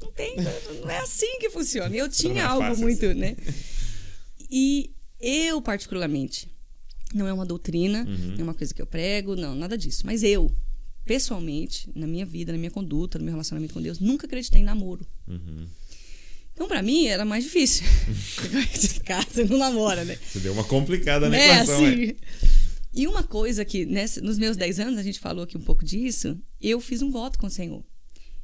[0.00, 0.34] não tem,
[0.82, 1.94] não é assim que funciona.
[1.94, 3.14] Eu tinha é algo muito, assim.
[3.20, 3.36] né?
[4.54, 6.46] E eu, particularmente,
[7.14, 8.32] não é uma doutrina, Uhum.
[8.32, 10.02] não é uma coisa que eu prego, não, nada disso.
[10.04, 10.54] Mas eu,
[11.06, 14.64] pessoalmente, na minha vida, na minha conduta, no meu relacionamento com Deus, nunca acreditei em
[14.64, 15.06] namoro.
[15.26, 15.66] Uhum.
[16.52, 17.84] Então, pra mim, era mais difícil.
[18.74, 20.16] Você casa, não namora, né?
[20.16, 21.46] Você deu uma complicada na né?
[21.62, 21.84] equação.
[21.86, 22.14] Assim.
[22.94, 25.82] E uma coisa que, nessa- nos meus 10 anos, a gente falou aqui um pouco
[25.82, 27.82] disso, eu fiz um voto com o Senhor.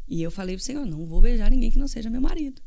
[0.09, 2.62] E eu falei pro Senhor, não vou beijar ninguém que não seja meu marido.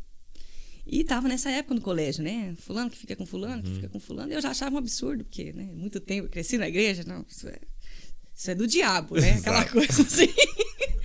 [0.86, 2.56] E tava nessa época no colégio, né?
[2.60, 4.34] Fulano que fica com fulano, que fica com fulano.
[4.34, 5.70] Eu já achava um absurdo, porque, né?
[5.74, 7.60] Muito tempo, cresci na igreja, não, isso é,
[8.36, 9.34] isso é do diabo, né?
[9.34, 9.74] Aquela Exato.
[9.74, 10.28] coisa assim.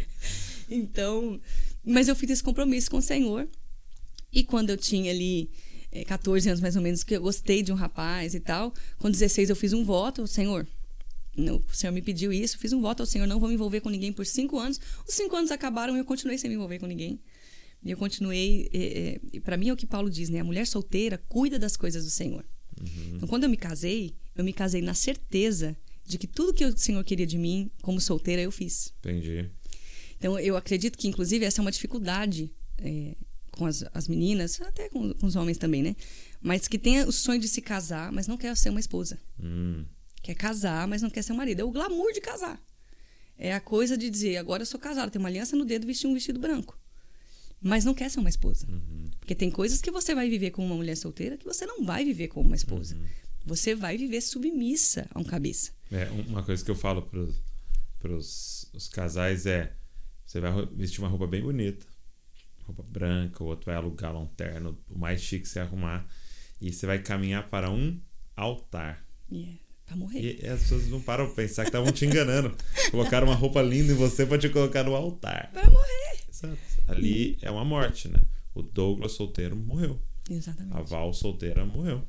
[0.70, 1.40] então,
[1.84, 3.48] mas eu fiz esse compromisso com o Senhor.
[4.32, 5.50] E quando eu tinha ali
[5.92, 9.10] é, 14 anos mais ou menos, que eu gostei de um rapaz e tal, com
[9.10, 10.66] 16 eu fiz um voto, Senhor,
[11.36, 13.80] não, o Senhor me pediu isso, fiz um voto ao Senhor, não vou me envolver
[13.80, 14.80] com ninguém por cinco anos.
[15.06, 17.20] Os cinco anos acabaram e eu continuei sem me envolver com ninguém.
[17.82, 18.68] E eu continuei.
[18.72, 20.40] É, é, para mim é o que Paulo diz, né?
[20.40, 22.44] A mulher solteira cuida das coisas do Senhor.
[22.80, 23.16] Uhum.
[23.16, 26.76] Então, quando eu me casei, eu me casei na certeza de que tudo que o
[26.76, 28.92] Senhor queria de mim, como solteira, eu fiz.
[29.00, 29.50] Entendi.
[30.18, 33.14] Então, eu acredito que, inclusive, essa é uma dificuldade é,
[33.52, 35.96] com as, as, meninas, até com, com, os homens também, né?
[36.40, 39.18] Mas que tem o sonho de se casar, mas não quer ser uma esposa.
[39.40, 39.84] Hum.
[40.22, 41.60] Quer casar, mas não quer ser um marido.
[41.60, 42.60] É o glamour de casar.
[43.38, 46.06] É a coisa de dizer, agora eu sou casada, tenho uma aliança no dedo, vestir
[46.06, 46.78] um vestido branco.
[47.60, 48.66] Mas não quer ser uma esposa.
[48.68, 49.10] Uhum.
[49.18, 52.04] Porque tem coisas que você vai viver com uma mulher solteira que você não vai
[52.04, 52.96] viver com uma esposa.
[52.96, 53.06] Uhum.
[53.44, 55.72] Você vai viver submissa a um cabeça.
[55.90, 57.02] É, uma coisa que eu falo
[57.98, 59.72] para os casais é:
[60.24, 61.86] você vai vestir uma roupa bem bonita,
[62.64, 66.06] roupa branca, o outro vai alugar um terno, o mais chique você arrumar,
[66.60, 68.00] e você vai caminhar para um
[68.34, 69.06] altar.
[69.30, 69.58] Yeah.
[69.86, 70.40] Pra morrer.
[70.42, 72.52] E as pessoas não param pra pensar que estavam te enganando.
[72.90, 75.50] Colocaram uma roupa linda em você pra te colocar no altar.
[75.52, 76.25] Pra morrer.
[76.44, 76.58] Exato.
[76.88, 78.20] Ali é uma morte, né?
[78.54, 80.00] O Douglas solteiro morreu.
[80.28, 80.76] Exatamente.
[80.76, 82.06] A Val solteira morreu.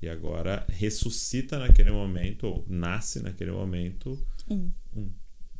[0.00, 4.18] E agora ressuscita naquele momento, ou nasce naquele momento.
[4.50, 4.70] Um.
[4.96, 5.10] Um.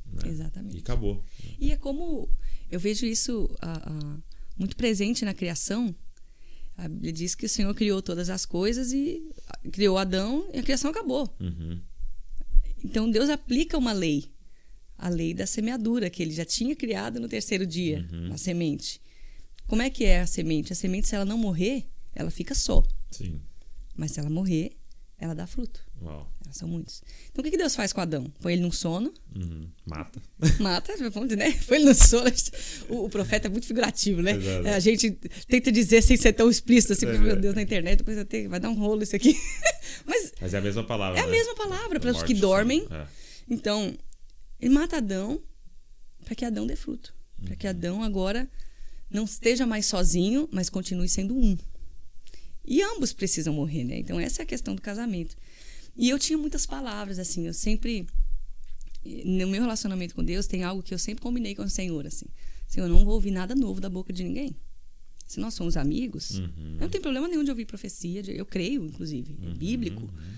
[0.06, 0.28] Né?
[0.28, 0.76] Exatamente.
[0.76, 1.24] E acabou.
[1.60, 2.28] E é como
[2.70, 4.22] eu vejo isso uh, uh,
[4.58, 5.94] muito presente na criação.
[6.76, 9.22] A Bíblia diz que o Senhor criou todas as coisas e
[9.70, 11.32] criou Adão e a criação acabou.
[11.38, 11.80] Uhum.
[12.82, 14.31] Então Deus aplica uma lei,
[15.02, 18.32] a lei da semeadura, que ele já tinha criado no terceiro dia, uhum.
[18.32, 19.00] a semente.
[19.66, 20.72] Como é que é a semente?
[20.72, 21.84] A semente, se ela não morrer,
[22.14, 22.84] ela fica só.
[23.10, 23.40] Sim.
[23.96, 24.76] Mas se ela morrer,
[25.18, 25.84] ela dá fruto.
[26.00, 26.30] Uau.
[26.44, 27.02] Elas são muitos.
[27.32, 28.32] Então o que, que Deus faz com Adão?
[28.40, 29.12] Põe ele num sono.
[29.34, 29.66] Uhum.
[29.84, 30.22] Mata.
[30.60, 31.50] Mata, vamos né?
[31.66, 32.30] Põe ele no sono.
[32.88, 34.36] O, o, profeta é muito figurativo, né?
[34.36, 34.68] Exato.
[34.68, 35.10] A gente
[35.48, 37.40] tenta dizer sem ser tão explícito assim, É, porque, meu.
[37.40, 39.36] Deus, na internet, depois tenho, vai dar um rolo isso aqui.
[40.06, 41.18] Mas Mas é a mesma palavra.
[41.18, 41.32] é a né?
[41.32, 42.86] mesma palavra para os que dormem.
[42.88, 43.06] É.
[43.50, 43.96] Então,
[44.62, 45.42] ele mata Adão
[46.24, 47.14] para que Adão dê fruto.
[47.44, 48.48] Para que Adão agora
[49.10, 51.58] não esteja mais sozinho, mas continue sendo um.
[52.64, 53.98] E ambos precisam morrer, né?
[53.98, 55.36] Então, essa é a questão do casamento.
[55.96, 58.06] E eu tinha muitas palavras, assim, eu sempre.
[59.24, 62.26] No meu relacionamento com Deus, tem algo que eu sempre combinei com o Senhor, assim.
[62.68, 64.54] Senhor, eu não vou ouvir nada novo da boca de ninguém.
[65.26, 66.76] Se nós somos amigos, Uhum.
[66.80, 70.02] não tem problema nenhum de ouvir profecia, de- eu creio, inclusive, é Uhum, bíblico.
[70.02, 70.32] uhum.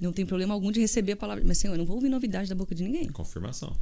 [0.00, 1.44] Não tem problema algum de receber a palavra.
[1.46, 3.08] Mas, Senhor, eu não vou ouvir novidade da boca de ninguém.
[3.10, 3.76] Confirmação.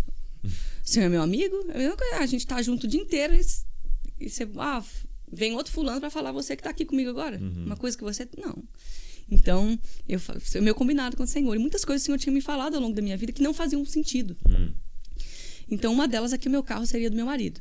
[0.44, 0.50] O
[0.82, 1.56] senhor é meu amigo?
[1.68, 2.16] É a mesma coisa.
[2.16, 4.48] A gente tá junto o dia inteiro e, e você.
[4.56, 4.82] Ah,
[5.30, 7.38] vem outro fulano para falar você que tá aqui comigo agora.
[7.38, 7.66] Uhum.
[7.66, 8.28] Uma coisa que você.
[8.36, 8.62] Não.
[9.30, 11.54] Então, eu o meu combinado com o Senhor.
[11.54, 13.54] E muitas coisas o Senhor tinha me falado ao longo da minha vida que não
[13.54, 14.36] faziam sentido.
[14.48, 14.72] Hum.
[15.70, 17.60] Então, uma delas é que o meu carro seria do meu marido.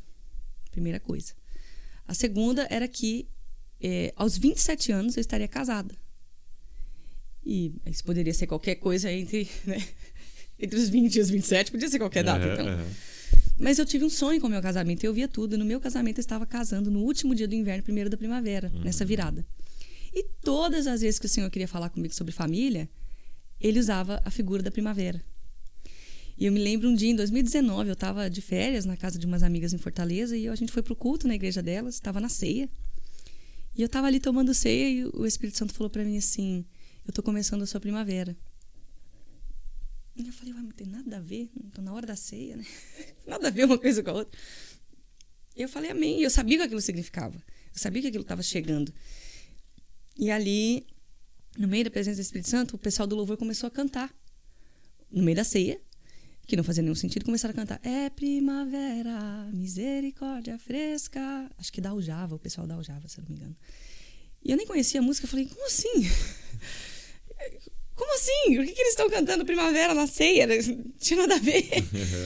[0.72, 1.34] Primeira coisa.
[2.08, 3.28] A segunda era que
[3.82, 5.94] eh, aos 27 anos eu estaria casada.
[7.50, 9.82] E isso poderia ser qualquer coisa entre, né,
[10.60, 12.44] entre os 20 e os 27, podia ser qualquer data.
[12.44, 12.68] Aham, então.
[12.68, 12.88] aham.
[13.58, 15.58] Mas eu tive um sonho com o meu casamento, eu via tudo.
[15.58, 19.06] No meu casamento eu estava casando no último dia do inverno, primeiro da primavera, nessa
[19.06, 19.46] virada.
[20.14, 22.90] E todas as vezes que o Senhor queria falar comigo sobre família,
[23.62, 25.24] ele usava a figura da primavera.
[26.38, 29.26] E eu me lembro um dia em 2019, eu estava de férias na casa de
[29.26, 32.30] umas amigas em Fortaleza e a gente foi pro culto na igreja delas, estava na
[32.30, 32.70] ceia.
[33.74, 36.66] E eu estava ali tomando ceia e o Espírito Santo falou para mim assim:
[37.08, 38.36] "Eu tô começando a sua primavera".
[40.16, 42.58] E eu falei: "Ué, não tem nada a ver, não tô na hora da ceia,
[42.58, 42.66] né?
[43.26, 44.40] nada a ver uma coisa com a outra".
[45.56, 46.20] E eu falei: "Amém".
[46.20, 47.38] E eu sabia o que aquilo significava.
[47.74, 48.94] Eu sabia que aquilo estava chegando.
[50.18, 50.86] E ali,
[51.58, 54.14] no meio da presença do Espírito Santo, o pessoal do louvor começou a cantar.
[55.12, 55.80] No meio da ceia,
[56.48, 57.80] que não fazia nenhum sentido, começaram a cantar.
[57.84, 61.52] É primavera, misericórdia fresca.
[61.58, 63.56] Acho que da Aljava, o pessoal da Aljava, se eu não me engano.
[64.44, 66.10] E eu nem conhecia a música, eu falei, como assim?
[67.96, 68.56] Como assim?
[68.56, 70.46] Por que, que eles estão cantando primavera na ceia?
[70.48, 71.68] Não tinha nada a ver.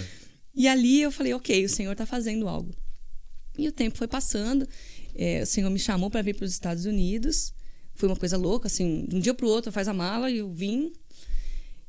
[0.53, 2.73] e ali eu falei, ok, o Senhor está fazendo algo.
[3.57, 4.67] E o tempo foi passando.
[5.15, 7.53] é, o Senhor me chamou para vir para os Estados Unidos.
[7.93, 10.37] Foi uma coisa louca, assim, de um dia para o outro, faz a mala e
[10.39, 10.91] eu vim.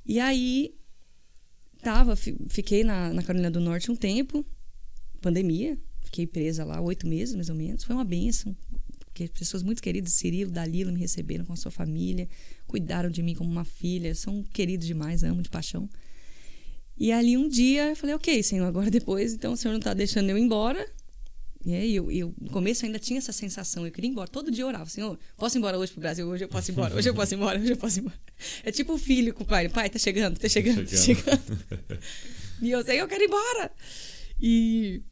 [0.07, 0.75] E aí
[1.83, 4.45] tava, fi- fiquei na, na Carolina do Norte um tempo,
[5.21, 7.85] pandemia, fiquei presa lá oito meses mais ou menos.
[7.85, 8.55] Foi uma benção,
[9.13, 12.27] porque pessoas muito queridas, Cirilo, Dalila, me receberam com a sua família,
[12.67, 15.89] cuidaram de mim como uma filha, são queridos demais, amo de paixão.
[16.97, 19.93] E ali um dia eu falei, ok, Senhor, agora depois, então o Senhor não está
[19.93, 20.89] deixando eu ir embora.
[21.65, 24.27] E aí eu, eu, no começo eu ainda tinha essa sensação, eu queria ir embora.
[24.29, 26.27] Todo dia eu orava, Senhor, posso ir embora hoje pro Brasil?
[26.27, 28.21] Hoje eu posso ir embora, hoje eu posso ir embora, hoje eu posso ir embora.
[28.65, 31.59] É tipo o filho com o pai, pai, tá chegando, tá chegando, tá chegando.
[32.63, 33.73] E eu sei, eu quero ir embora.
[34.41, 35.03] E,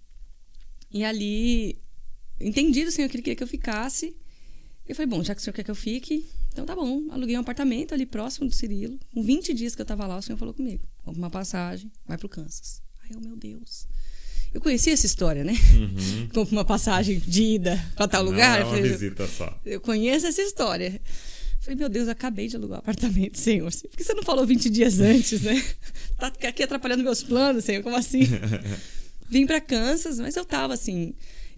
[0.89, 1.77] e ali,
[2.41, 4.17] entendi do Senhor que ele queria que eu ficasse.
[4.89, 7.05] Eu falei, bom, já que o senhor quer que eu fique, então tá bom.
[7.11, 8.99] Aluguei um apartamento ali próximo do Cirilo.
[9.15, 12.19] Com 20 dias que eu tava lá, o senhor falou comigo: compra uma passagem, vai
[12.19, 12.83] pro Kansas.
[13.05, 13.87] Aí eu, meu Deus.
[14.53, 15.53] Eu conhecia essa história, né?
[15.53, 16.29] Uhum.
[16.35, 18.61] Compra uma passagem de ida pra tal Não lugar.
[18.61, 19.57] é uma falei, visita só.
[19.65, 21.01] Eu conheço essa história.
[21.61, 23.71] Falei, meu Deus, eu acabei de alugar um apartamento, senhor.
[23.71, 25.63] Por que você não falou 20 dias antes, né?
[26.19, 27.83] Tá aqui atrapalhando meus planos, senhor.
[27.85, 28.23] Como assim?
[29.31, 31.15] Vim para Kansas, mas eu tava assim.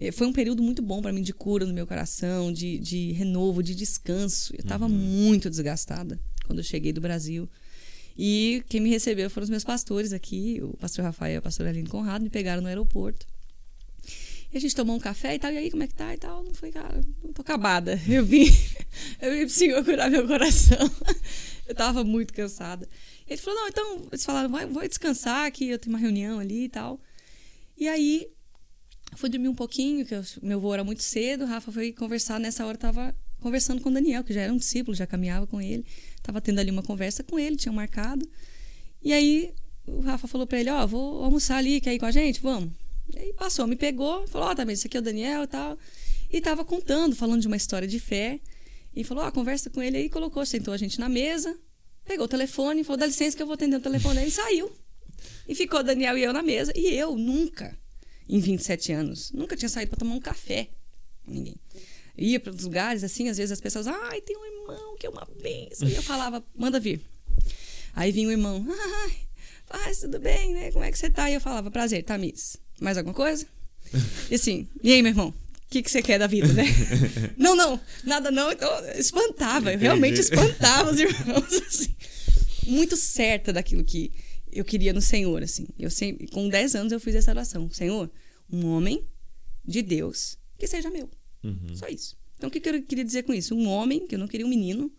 [0.08, 3.12] Eh, Foi um período muito bom para mim de cura no meu coração, de, de
[3.12, 4.54] renovo, de descanso.
[4.56, 7.48] Eu tava muito desgastada quando eu cheguei do Brasil.
[8.16, 11.70] E quem me recebeu foram os meus pastores aqui, o pastor Rafael e a pastora
[11.70, 13.26] Aline Conrado, me pegaram no aeroporto.
[14.52, 16.18] E a gente tomou um café e tal, e aí, como é que tá e
[16.18, 16.42] tal?
[16.42, 17.98] Não foi, cara, não tô acabada.
[18.06, 18.44] Eu vim,
[19.18, 20.90] eu vim pro Senhor curar meu coração.
[21.66, 22.86] Eu tava muito cansada.
[23.26, 26.40] E ele falou, não, então, eles falaram, vai, vou descansar aqui, eu tenho uma reunião
[26.40, 27.00] ali e tal.
[27.78, 28.28] E aí,
[29.16, 32.64] fui dormir um pouquinho, que eu- meu voo era muito cedo, Rafa foi conversar, nessa
[32.66, 35.84] hora tava conversando com o Daniel, que já era um discípulo, já caminhava com ele.
[36.22, 38.28] Tava tendo ali uma conversa com ele, tinha marcado.
[39.02, 39.52] E aí,
[39.86, 42.40] o Rafa falou pra ele, ó, vou almoçar ali, quer ir com a gente?
[42.40, 42.70] Vamos.
[43.12, 45.47] E aí passou, me pegou, falou, ó, tá bem, esse aqui é o Daniel e
[45.47, 45.76] tal.
[46.30, 48.40] E tava contando, falando de uma história de fé.
[48.94, 51.59] E falou, ó, conversa com ele aí, colocou, sentou a gente na mesa,
[52.05, 54.18] pegou o telefone, falou, dá licença que eu vou atender o telefone.
[54.18, 54.70] Aí ele saiu.
[55.48, 56.72] E ficou Daniel e eu na mesa.
[56.76, 57.76] E eu nunca,
[58.28, 60.68] em 27 anos, nunca tinha saído para tomar um café
[61.24, 61.56] com ninguém.
[62.16, 65.10] Ia para os lugares, assim, às vezes as pessoas, ai, tem um irmão que é
[65.10, 65.88] uma bênção.
[65.88, 67.00] E eu falava, manda vir.
[67.94, 69.12] Aí vinha o irmão, ai,
[69.68, 70.70] paz, tudo bem, né?
[70.72, 71.30] Como é que você tá?
[71.30, 72.56] E eu falava, prazer, Tamis.
[72.80, 73.46] Mais alguma coisa?
[74.30, 75.28] E assim, e aí, meu irmão?
[75.28, 75.34] O
[75.72, 76.64] que, que você quer da vida, né?
[77.36, 78.52] não, não, nada não.
[78.52, 81.94] Então, espantava, eu realmente espantava os irmãos, assim.
[82.66, 84.12] Muito certa daquilo que
[84.52, 85.66] eu queria no Senhor, assim.
[85.78, 87.70] Eu sempre, com 10 anos eu fiz essa oração.
[87.70, 88.10] Senhor,
[88.50, 89.04] um homem
[89.64, 91.08] de Deus que seja meu.
[91.74, 92.16] Só isso.
[92.36, 93.54] Então, o que, que eu queria dizer com isso?
[93.54, 94.92] Um homem, que eu não queria um menino.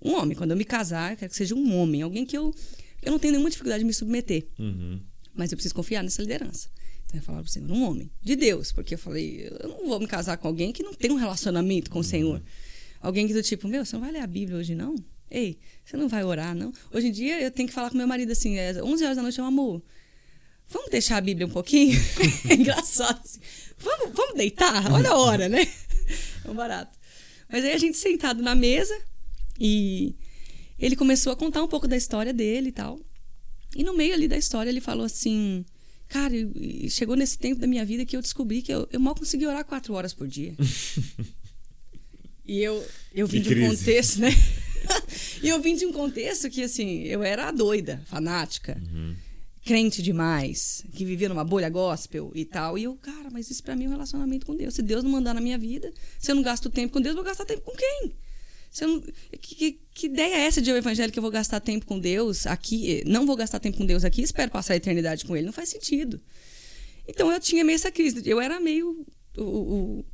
[0.00, 0.36] Um homem.
[0.36, 2.02] Quando eu me casar, eu quero que seja um homem.
[2.02, 2.54] Alguém que eu,
[3.02, 4.46] eu não tenho nenhuma dificuldade de me submeter.
[4.58, 5.00] Uhum.
[5.34, 6.68] Mas eu preciso confiar nessa liderança.
[7.04, 10.00] Então eu falava pro Senhor, um homem, de Deus, porque eu falei, eu não vou
[10.00, 12.42] me casar com alguém que não tem um relacionamento com o Senhor.
[13.00, 14.94] Alguém que do tipo, meu, você não vai ler a Bíblia hoje, não?
[15.32, 16.70] Ei, você não vai orar, não?
[16.92, 19.22] Hoje em dia eu tenho que falar com meu marido assim, é 11 horas da
[19.22, 19.82] noite, eu amor,
[20.68, 21.98] vamos deixar a Bíblia um pouquinho?
[22.50, 23.40] é engraçado assim.
[23.78, 24.92] Vamos, vamos deitar?
[24.92, 25.66] Olha a hora, né?
[26.44, 26.98] É um barato.
[27.50, 28.94] Mas aí a gente sentado na mesa
[29.58, 30.14] e
[30.78, 33.00] ele começou a contar um pouco da história dele e tal.
[33.74, 35.64] E no meio ali da história ele falou assim:
[36.08, 36.34] Cara,
[36.90, 39.64] chegou nesse tempo da minha vida que eu descobri que eu, eu mal consegui orar
[39.64, 40.54] quatro horas por dia.
[42.44, 44.30] e eu, eu vim de um contexto, né?
[45.42, 48.80] E eu vim de um contexto que, assim, eu era doida, fanática,
[49.64, 52.76] crente demais, que vivia numa bolha gospel e tal.
[52.76, 54.74] E eu, cara, mas isso pra mim é um relacionamento com Deus.
[54.74, 57.22] Se Deus não mandar na minha vida, se eu não gasto tempo com Deus, eu
[57.22, 58.12] vou gastar tempo com quem?
[58.70, 59.00] Se eu não-
[59.40, 61.98] que, que- que ideia é essa de eu evangelho que eu vou gastar tempo com
[61.98, 63.02] Deus aqui?
[63.06, 65.46] Não vou gastar tempo com Deus aqui, espero passar a eternidade com Ele.
[65.46, 66.20] Não faz sentido.
[67.06, 68.22] Então eu tinha meio essa crise.
[68.24, 69.04] Eu era meio
[69.36, 70.04] o, o,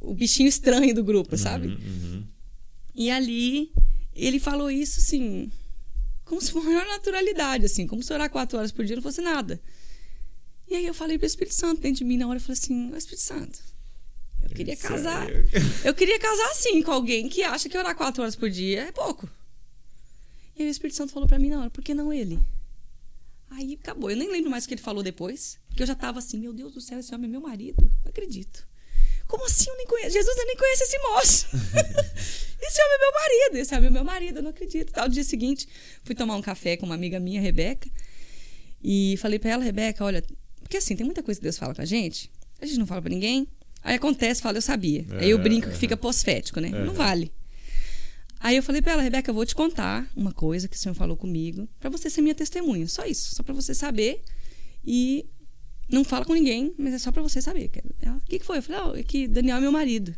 [0.00, 1.68] o bichinho estranho do grupo, sabe?
[2.98, 3.72] E ali
[4.12, 5.52] ele falou isso assim,
[6.24, 9.02] como se fosse a maior naturalidade, assim, como se orar quatro horas por dia não
[9.02, 9.62] fosse nada.
[10.66, 12.92] E aí eu falei pro Espírito Santo dentro de mim na hora, eu falei assim,
[12.92, 13.60] "Ô, Espírito Santo,
[14.42, 15.26] eu queria casar.
[15.26, 15.48] Sério?
[15.84, 18.92] Eu queria casar assim com alguém que acha que orar quatro horas por dia é
[18.92, 19.28] pouco.
[20.56, 22.38] E aí o Espírito Santo falou pra mim na hora, por que não ele?
[23.50, 24.10] Aí acabou.
[24.10, 25.58] Eu nem lembro mais o que ele falou depois.
[25.68, 27.90] Porque eu já tava assim, meu Deus do céu, esse homem é meu marido.
[28.04, 28.66] Não acredito.
[29.28, 30.10] Como assim eu nem conheço?
[30.10, 31.46] Jesus, eu nem conheço esse moço.
[32.60, 33.56] esse homem é meu marido.
[33.62, 34.90] Esse homem é meu marido, eu não acredito.
[34.92, 35.68] Tal, dia seguinte,
[36.02, 37.88] fui tomar um café com uma amiga minha, Rebeca.
[38.82, 40.24] E falei pra ela, Rebeca, olha,
[40.62, 42.30] porque assim, tem muita coisa que Deus fala com a gente,
[42.60, 43.46] a gente não fala pra ninguém.
[43.82, 45.04] Aí acontece, fala, eu sabia.
[45.20, 45.78] Aí eu É, brinco que é.
[45.78, 46.68] fica posfético, né?
[46.68, 46.84] É.
[46.84, 47.32] Não vale.
[48.40, 50.94] Aí eu falei pra ela, Rebeca, eu vou te contar uma coisa que o senhor
[50.94, 52.86] falou comigo, pra você ser minha testemunha.
[52.88, 54.22] Só isso, só pra você saber.
[54.84, 55.26] E
[55.88, 57.70] não fala com ninguém, mas é só pra você saber.
[58.00, 58.58] Ela, o que, que foi?
[58.58, 60.14] Eu falei, oh, é que Daniel é meu marido.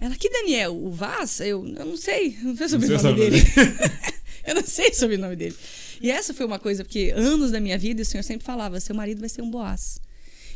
[0.00, 0.76] Ela, que Daniel?
[0.76, 1.40] O Vaz?
[1.40, 3.44] Eu, eu não sei, não sei sobre o sei nome o dele.
[4.46, 5.56] eu não sei sobre o nome dele.
[6.00, 8.94] E essa foi uma coisa, porque anos da minha vida o senhor sempre falava: seu
[8.94, 9.98] marido vai ser um Boaz.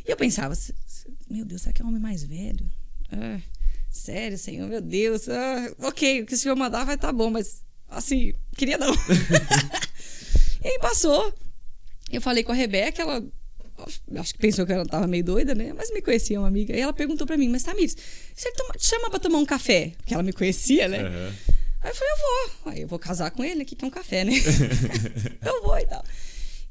[0.07, 2.65] E eu pensava: "Se- se- meu Deus, será que é um homem mais velho?
[3.11, 3.39] Ah,
[3.89, 5.27] sério, senhor, meu Deus.
[5.27, 8.93] ah, ok, o que o senhor mandar vai estar bom, mas assim, queria não.
[10.63, 11.33] e aí passou.
[12.09, 13.21] Eu falei com a Rebeca, ela
[14.15, 15.73] acho que pensou que ela tava meio doida, né?
[15.73, 16.75] Mas me conhecia uma amiga.
[16.75, 17.95] E ela perguntou pra mim, mas Tamires,
[18.35, 19.93] você toma- te chama pra tomar um café?
[19.97, 20.99] Porque ela me conhecia, né?
[21.01, 21.33] Aham.
[21.81, 22.71] Aí eu falei, eu vou.
[22.73, 24.31] Aí eu vou casar com ele aqui, que é um café, né?
[25.45, 26.03] eu vou e tal.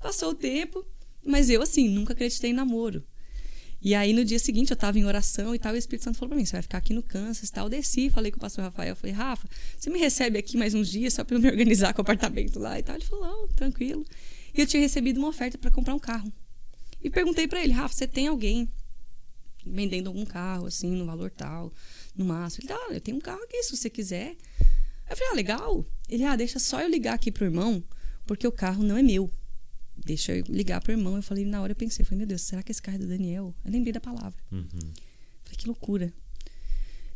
[0.00, 0.84] Passou o tempo,
[1.24, 3.04] mas eu, assim, nunca acreditei em namoro.
[3.84, 6.16] E aí, no dia seguinte, eu tava em oração e tal, e o Espírito Santo
[6.16, 7.66] falou pra mim: você vai ficar aqui no Kansas e tal.
[7.66, 10.88] Eu desci, falei com o pastor Rafael, falei, Rafa, você me recebe aqui mais uns
[10.88, 12.94] dias só pra eu me organizar com o apartamento lá e tal.
[12.94, 14.04] Ele falou, oh, tranquilo.
[14.54, 16.32] E eu tinha recebido uma oferta para comprar um carro.
[17.02, 18.68] E perguntei para ele, Rafa, você tem alguém
[19.64, 21.72] vendendo algum carro, assim, no valor tal,
[22.16, 22.66] no máximo?
[22.66, 24.36] Ele, ah, eu tenho um carro aqui, se você quiser.
[25.08, 25.84] Eu falei, ah, legal.
[26.08, 27.82] Ele, ah, deixa só eu ligar aqui pro irmão,
[28.26, 29.30] porque o carro não é meu
[30.04, 31.16] deixa eu ligar pro irmão.
[31.16, 33.06] Eu falei, na hora eu pensei, falei, meu Deus, será que esse carro é do
[33.06, 33.54] Daniel?
[33.64, 34.34] Eu lembrei da palavra.
[34.50, 34.66] Uhum.
[35.44, 36.12] Falei, que loucura.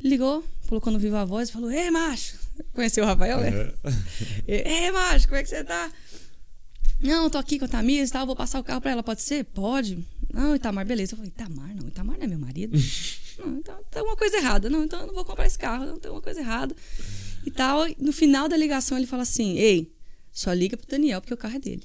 [0.03, 2.39] Ligou, colocou no Viva Voz e falou, ei, macho.
[2.73, 3.51] Conheceu o Rafael, né?
[3.51, 3.73] Uhum.
[4.47, 5.91] Ei, macho, como é que você tá?
[7.01, 9.23] Não, tô aqui com a Tamires e tal, vou passar o carro pra ela, pode
[9.23, 9.45] ser?
[9.45, 9.99] Pode.
[10.33, 11.13] Não, Itamar, beleza.
[11.13, 12.77] Eu falei, Itamar, não, Itamar não é meu marido.
[13.39, 14.69] não, então tem uma coisa errada.
[14.71, 16.75] Não, então eu não vou comprar esse carro, não tem uma coisa errada.
[17.45, 17.87] E tal.
[17.99, 19.95] No final da ligação ele fala assim, ei,
[20.33, 21.85] só liga pro Daniel porque o carro é dele.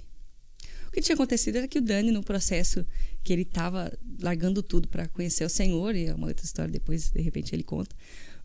[0.87, 2.85] O que tinha acontecido era que o Dani, no processo
[3.23, 7.09] que ele estava largando tudo para conhecer o Senhor, e é uma outra história depois,
[7.09, 7.95] de repente, ele conta,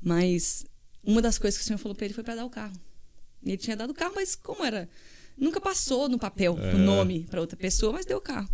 [0.00, 0.64] mas
[1.02, 2.78] uma das coisas que o Senhor falou para ele foi para dar o carro.
[3.42, 4.88] E ele tinha dado o carro, mas como era?
[5.36, 6.74] Nunca passou no papel é.
[6.74, 8.48] o nome para outra pessoa, mas deu o carro.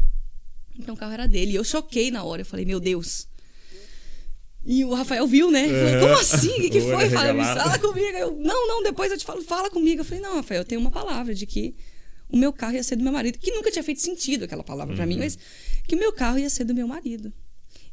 [0.79, 1.53] Então o carro era dele.
[1.53, 2.43] E eu choquei na hora.
[2.43, 3.29] Eu falei, meu Deus.
[4.65, 5.69] E o Rafael viu, né?
[5.69, 6.51] Falei, como assim?
[6.51, 7.11] O que, que foi?
[7.11, 8.17] Fala, fala comigo.
[8.17, 10.01] Eu, não, não, depois eu te falo, fala comigo.
[10.01, 11.75] Eu falei, não, Rafael, eu tenho uma palavra de que
[12.29, 14.93] o meu carro ia ser do meu marido, que nunca tinha feito sentido aquela palavra
[14.93, 14.97] uhum.
[14.97, 15.39] para mim, mas
[15.87, 17.33] que o meu carro ia ser do meu marido.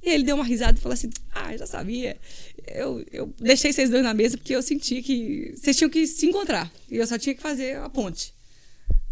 [0.02, 2.18] E ele deu uma risada e falou assim: Ah, já sabia.
[2.66, 6.26] Eu, eu deixei vocês dois na mesa porque eu senti que vocês tinham que se
[6.26, 6.72] encontrar.
[6.90, 8.34] E eu só tinha que fazer a ponte.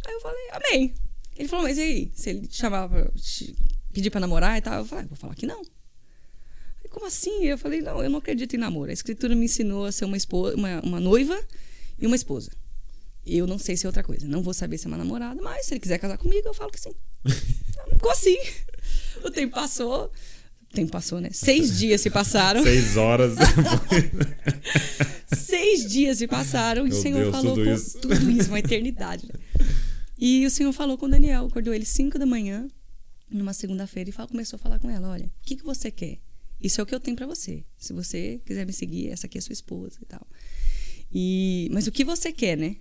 [0.07, 0.95] Aí eu falei: Amém.
[1.37, 2.11] Ele falou: Mas e aí?
[2.15, 3.55] Se ele te chamava, te
[3.93, 4.79] pedir pra namorar e tal?
[4.79, 5.57] Eu falei: ah, Vou falar que não.
[5.57, 7.43] Falei, Como assim?
[7.43, 8.89] Eu falei: Não, eu não acredito em namoro.
[8.89, 11.39] A escritura me ensinou a ser uma, esposa, uma, uma noiva
[11.99, 12.49] e uma esposa.
[13.25, 14.25] Eu não sei se é outra coisa.
[14.25, 16.71] Não vou saber se é uma namorada, mas se ele quiser casar comigo, eu falo
[16.71, 16.93] que sim.
[17.91, 18.37] Ficou assim.
[19.23, 20.09] O tempo passou.
[20.71, 21.29] O tempo passou, né?
[21.33, 22.63] Seis dias se passaram.
[22.63, 23.35] Seis horas.
[25.35, 27.99] Seis dias se passaram e Meu o Senhor Deus, falou tudo com isso.
[27.99, 29.29] tudo isso, uma eternidade.
[30.17, 32.67] E o Senhor falou com Daniel, acordou ele cinco da manhã,
[33.29, 36.19] numa segunda-feira, e falou, começou a falar com ela: olha, o que, que você quer?
[36.59, 37.63] Isso é o que eu tenho para você.
[37.77, 40.27] Se você quiser me seguir, essa aqui é sua esposa e tal.
[41.11, 42.77] E, mas o que você quer, né?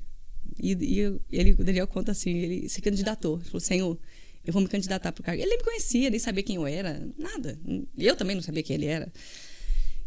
[0.58, 3.36] E, e ele, o Daniel conta assim, ele se candidatou.
[3.36, 3.98] Ele falou, Senhor,
[4.44, 5.42] eu vou me candidatar para o cargo.
[5.42, 7.58] Ele nem me conhecia, nem sabia quem eu era, nada.
[7.98, 9.12] Eu também não sabia quem ele era.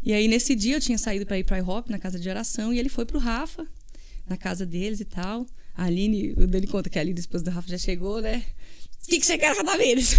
[0.02, 2.72] E aí, nesse dia, eu tinha saído para ir para IHOP, na casa de oração,
[2.72, 3.66] e ele foi para o Rafa,
[4.26, 5.46] na casa deles e tal.
[5.74, 8.44] A Aline, o Dani conta que a Aline, esposa do Rafa, já chegou, né?
[9.02, 10.14] O que, que você quer cada vez?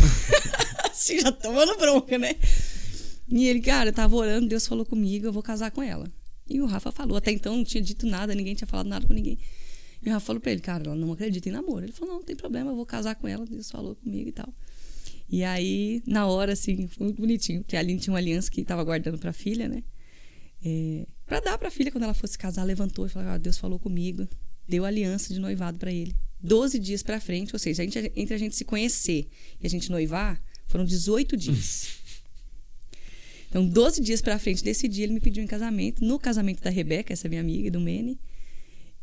[0.89, 2.35] assim, já tomando bronca, né?
[3.29, 6.11] E ele, cara, eu tava orando, Deus falou comigo, eu vou casar com ela.
[6.49, 9.13] E o Rafa falou, até então não tinha dito nada, ninguém tinha falado nada com
[9.13, 9.39] ninguém.
[10.01, 11.85] E o Rafa falou pra ele, cara, ela não acredita em namoro.
[11.85, 14.31] Ele falou, não, não tem problema, eu vou casar com ela, Deus falou comigo e
[14.31, 14.53] tal.
[15.29, 18.61] E aí, na hora, assim, foi muito bonitinho, porque a Aline tinha uma aliança que
[18.61, 19.81] estava guardando pra filha, né?
[20.63, 23.79] É, para dar pra filha quando ela fosse casar, levantou e falou, ah, Deus falou
[23.79, 24.27] comigo,
[24.71, 26.15] deu aliança de noivado para ele.
[26.39, 29.27] Doze dias pra frente, ou seja, a gente, entre a gente se conhecer
[29.61, 31.99] e a gente noivar, foram 18 dias.
[33.49, 36.69] Então, 12 dias pra frente desse dia, ele me pediu em casamento, no casamento da
[36.69, 38.17] Rebeca, essa minha amiga, do Mene.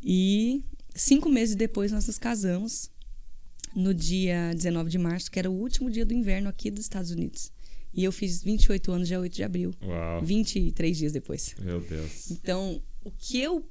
[0.03, 0.65] E
[0.99, 2.91] Cinco meses depois, nós nos casamos,
[3.73, 7.13] no dia 19 de março, que era o último dia do inverno aqui dos Estados
[7.13, 7.53] Unidos.
[7.95, 9.73] E eu fiz 28 anos dia 8 de abril.
[9.81, 10.25] Uau.
[10.25, 11.55] 23 dias depois.
[11.61, 12.33] Meu Deus.
[12.33, 13.65] Então, o que eu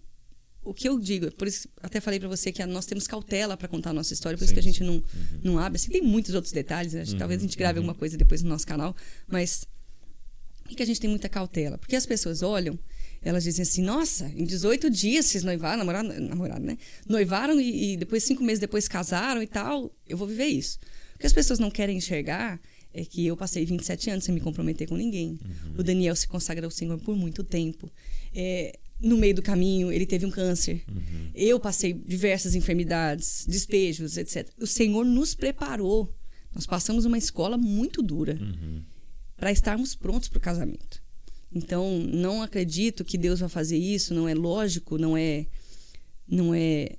[0.70, 3.68] o que eu digo, por isso até falei para você que nós temos cautela para
[3.68, 4.46] contar a nossa história, por Sim.
[4.46, 5.04] isso que a gente não, uhum.
[5.44, 5.78] não abre.
[5.78, 7.04] Assim, tem muitos outros detalhes, né?
[7.08, 7.18] uhum.
[7.18, 7.86] talvez a gente grave uhum.
[7.86, 8.96] alguma coisa depois no nosso canal,
[9.28, 9.66] mas
[10.64, 11.78] por que a gente tem muita cautela?
[11.78, 12.78] Porque as pessoas olham
[13.22, 16.78] elas dizem assim: nossa, em 18 dias vocês noivaram, namoraram, namoraram né?
[17.08, 19.92] Noivaram e, e, depois, cinco meses depois, casaram e tal.
[20.08, 20.80] Eu vou viver isso.
[21.16, 22.60] O que as pessoas não querem enxergar
[22.94, 25.40] é que eu passei 27 anos sem me comprometer com ninguém.
[25.44, 25.80] Uhum.
[25.80, 27.92] O Daniel se consagra ao Senhor por muito tempo.
[28.34, 30.84] É, no meio do caminho, ele teve um câncer.
[30.88, 31.32] Uhum.
[31.36, 34.50] Eu passei diversas enfermidades, despejos, etc.
[34.60, 36.14] O Senhor nos preparou.
[36.54, 38.82] Nós passamos uma escola muito dura uhum.
[39.36, 41.02] para estarmos prontos para o casamento.
[41.54, 45.46] Então, não acredito que Deus vai fazer isso, não é lógico, não é
[46.28, 46.98] não é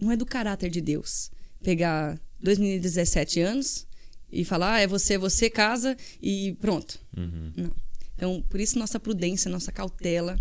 [0.00, 1.30] não é do caráter de Deus.
[1.62, 3.86] Pegar dois meninos de 17 anos
[4.32, 6.98] e falar, ah, é você, você casa e pronto.
[7.16, 7.52] Uhum.
[7.56, 7.72] Não.
[8.14, 10.38] Então, por isso nossa prudência, nossa cautela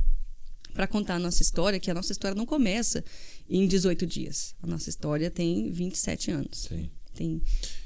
[0.79, 3.03] para contar a nossa história, que a nossa história não começa
[3.49, 4.55] em 18 dias.
[4.63, 6.69] A nossa história tem 27 anos.
[6.69, 6.89] Sim.
[7.13, 7.41] Tem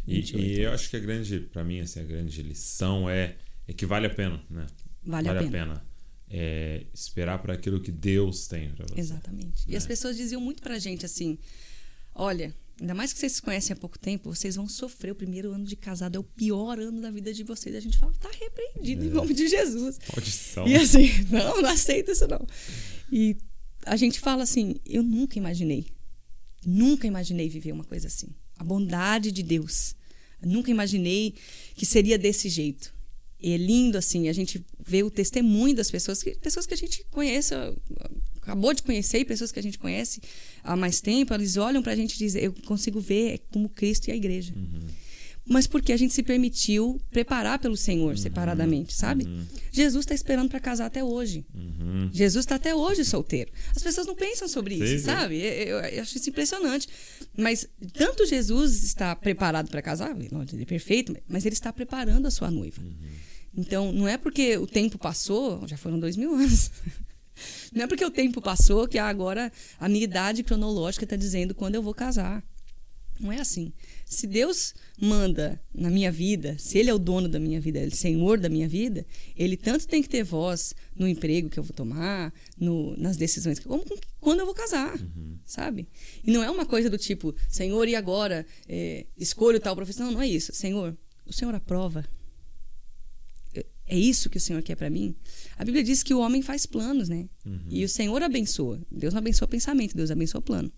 [0.08, 3.36] e, e eu acho que a grande, para mim, assim, a grande lição é,
[3.68, 4.68] é que vale a pena, né?
[5.04, 5.74] Vale, vale a pena.
[5.74, 5.86] A pena.
[6.30, 9.00] É, esperar para aquilo que Deus tem para você.
[9.00, 9.64] Exatamente.
[9.68, 9.88] E as é.
[9.88, 11.40] pessoas diziam muito pra gente assim:
[12.14, 15.12] olha, Ainda mais que vocês se conhecem há pouco tempo, vocês vão sofrer.
[15.12, 17.76] O primeiro ano de casado é o pior ano da vida de vocês.
[17.76, 19.08] A gente fala, tá repreendido é.
[19.08, 20.00] em nome de Jesus.
[20.12, 20.68] Maldição.
[20.68, 22.46] E assim, não, não aceito isso não.
[23.12, 23.38] E
[23.86, 25.88] a gente fala assim, eu nunca imaginei,
[26.66, 28.28] nunca imaginei viver uma coisa assim.
[28.58, 29.96] A bondade de Deus.
[30.42, 31.36] Eu nunca imaginei
[31.76, 32.94] que seria desse jeito.
[33.40, 36.78] E é lindo assim, a gente vê o testemunho das pessoas, que, pessoas que a
[36.78, 37.54] gente conhece,
[38.44, 40.22] acabou de conhecer, e pessoas que a gente conhece
[40.64, 44.10] há mais tempo, eles olham para a gente e dizem, eu consigo ver como Cristo
[44.10, 44.54] e a igreja.
[44.56, 45.04] Uhum
[45.46, 49.26] mas porque a gente se permitiu preparar pelo Senhor uhum, separadamente, sabe?
[49.26, 49.46] Uhum.
[49.72, 51.46] Jesus está esperando para casar até hoje.
[51.54, 52.10] Uhum.
[52.14, 53.52] Jesus está até hoje solteiro.
[53.76, 55.38] As pessoas não pensam sobre isso, sabe?
[55.38, 56.88] Eu, eu, acho isso impressionante.
[57.38, 60.30] Mas tanto Jesus está preparado para casar, ele
[60.62, 62.82] é perfeito, mas ele está preparando a sua noiva.
[62.82, 62.94] Uhum.
[63.56, 66.72] Então, não é porque o tempo passou, já foram dois mil anos.
[67.74, 71.76] Não é porque o tempo passou que agora a minha idade cronológica está dizendo quando
[71.76, 72.44] eu vou casar.
[73.20, 73.72] Não é assim.
[74.06, 77.92] Se Deus manda na minha vida, se Ele é o dono da minha vida, Ele
[77.92, 79.06] é o Senhor da minha vida,
[79.36, 83.60] Ele tanto tem que ter voz no emprego que eu vou tomar, no, nas decisões,
[83.60, 83.84] como
[84.20, 85.38] quando eu vou casar, uhum.
[85.46, 85.88] sabe?
[86.24, 88.46] E não é uma coisa do tipo, Senhor, e agora?
[88.68, 90.08] É, escolho tal profissão.
[90.08, 90.54] Não, não é isso.
[90.54, 92.06] Senhor, o Senhor aprova.
[93.86, 95.16] É isso que o Senhor quer para mim?
[95.58, 97.28] A Bíblia diz que o homem faz planos, né?
[97.46, 97.60] Uhum.
[97.70, 98.82] E o Senhor abençoa.
[98.90, 100.72] Deus não abençoa pensamento, Deus abençoa plano.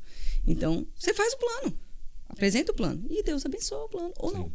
[0.46, 1.80] Então, você faz o plano.
[2.28, 3.06] Apresenta o plano.
[3.10, 4.38] E Deus abençoa o plano, ou Sim.
[4.38, 4.52] não.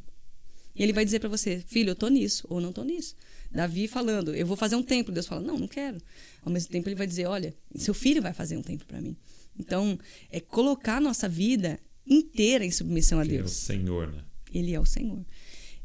[0.75, 3.15] E ele vai dizer para você, filho, eu tô nisso, ou não tô nisso.
[3.51, 5.13] Davi falando, eu vou fazer um templo.
[5.13, 5.99] Deus fala, não, não quero.
[6.43, 9.17] Ao mesmo tempo, ele vai dizer, olha, seu filho vai fazer um templo para mim.
[9.59, 9.99] Então,
[10.31, 13.33] é colocar a nossa vida inteira em submissão a Deus.
[13.33, 14.25] Ele é o Senhor, né?
[14.53, 15.25] Ele é o Senhor.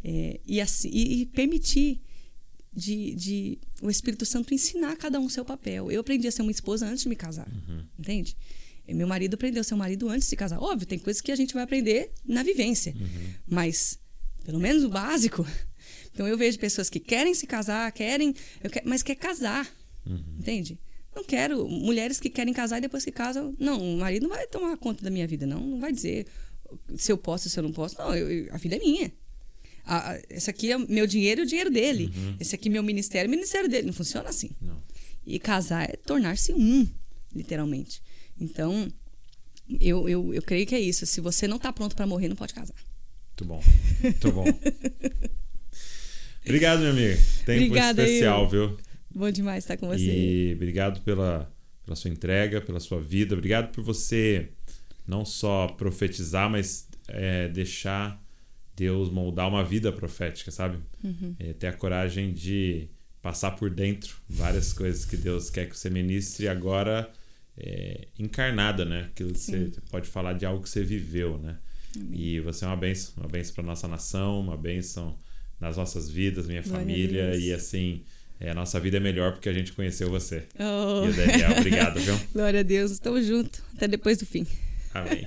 [0.04, 2.02] É, e, assim, e, e permitir
[2.76, 5.92] de, de, o Espírito Santo ensinar cada um o seu papel.
[5.92, 7.84] Eu aprendi a ser uma esposa antes de me casar, uhum.
[7.98, 8.36] entende?
[8.88, 10.62] Meu marido aprendeu a ser um marido antes de se casar.
[10.62, 12.94] Óbvio, tem coisas que a gente vai aprender na vivência.
[12.96, 13.34] Uhum.
[13.48, 13.98] Mas,
[14.44, 15.46] pelo menos o básico.
[16.12, 18.34] Então, eu vejo pessoas que querem se casar, querem,
[18.72, 19.70] quero, mas quer casar.
[20.06, 20.38] Uhum.
[20.40, 20.80] Entende?
[21.14, 21.68] Não quero.
[21.68, 23.54] Mulheres que querem casar e depois que casam.
[23.60, 25.60] Não, o marido não vai tomar conta da minha vida, não.
[25.60, 26.26] Não vai dizer
[26.96, 27.98] se eu posso, se eu não posso.
[27.98, 29.12] Não, eu, a vida é minha.
[29.86, 32.12] A, esse aqui é meu dinheiro e o dinheiro dele.
[32.16, 32.38] Uhum.
[32.40, 33.88] Esse aqui é meu ministério e o ministério dele.
[33.88, 34.52] Não funciona assim.
[34.62, 34.82] Não.
[35.26, 36.88] E casar é tornar-se um,
[37.34, 38.02] literalmente.
[38.40, 38.92] Então,
[39.80, 41.06] eu, eu, eu creio que é isso.
[41.06, 42.76] Se você não está pronto para morrer, não pode casar.
[43.30, 43.64] Muito bom.
[44.02, 44.46] Muito bom.
[46.44, 47.22] obrigado, meu amigo.
[47.46, 48.50] Tempo Obrigada, especial, eu.
[48.50, 48.78] viu?
[49.14, 50.04] Bom demais estar com você.
[50.04, 51.52] E obrigado pela,
[51.84, 53.34] pela sua entrega, pela sua vida.
[53.34, 54.50] Obrigado por você
[55.08, 58.22] não só profetizar, mas é, deixar
[58.76, 60.80] Deus moldar uma vida profética, sabe?
[61.04, 61.36] Uhum.
[61.40, 62.90] É, ter a coragem de
[63.22, 67.10] passar por dentro várias coisas que Deus quer que você ministre agora
[67.58, 69.10] é, encarnada, né?
[69.16, 71.58] Que você pode falar de algo que você viveu, né?
[71.96, 72.20] Amém.
[72.20, 75.18] E você é uma benção, uma benção para nossa nação, uma benção
[75.60, 78.04] nas nossas vidas, minha Glória família e assim.
[78.38, 80.44] É, a nossa vida é melhor porque a gente conheceu você.
[80.60, 81.06] Oh.
[81.06, 82.20] E o Daniel, obrigado, viu?
[82.34, 83.62] Glória a Deus, estamos juntos.
[83.74, 84.46] Até depois do fim.
[84.96, 85.26] Amém.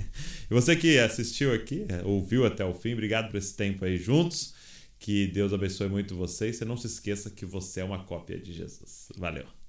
[0.50, 4.54] e você que assistiu aqui, ouviu até o fim, obrigado por esse tempo aí juntos.
[4.98, 6.48] Que Deus abençoe muito você.
[6.48, 9.08] E você não se esqueça que você é uma cópia de Jesus.
[9.16, 9.59] Valeu.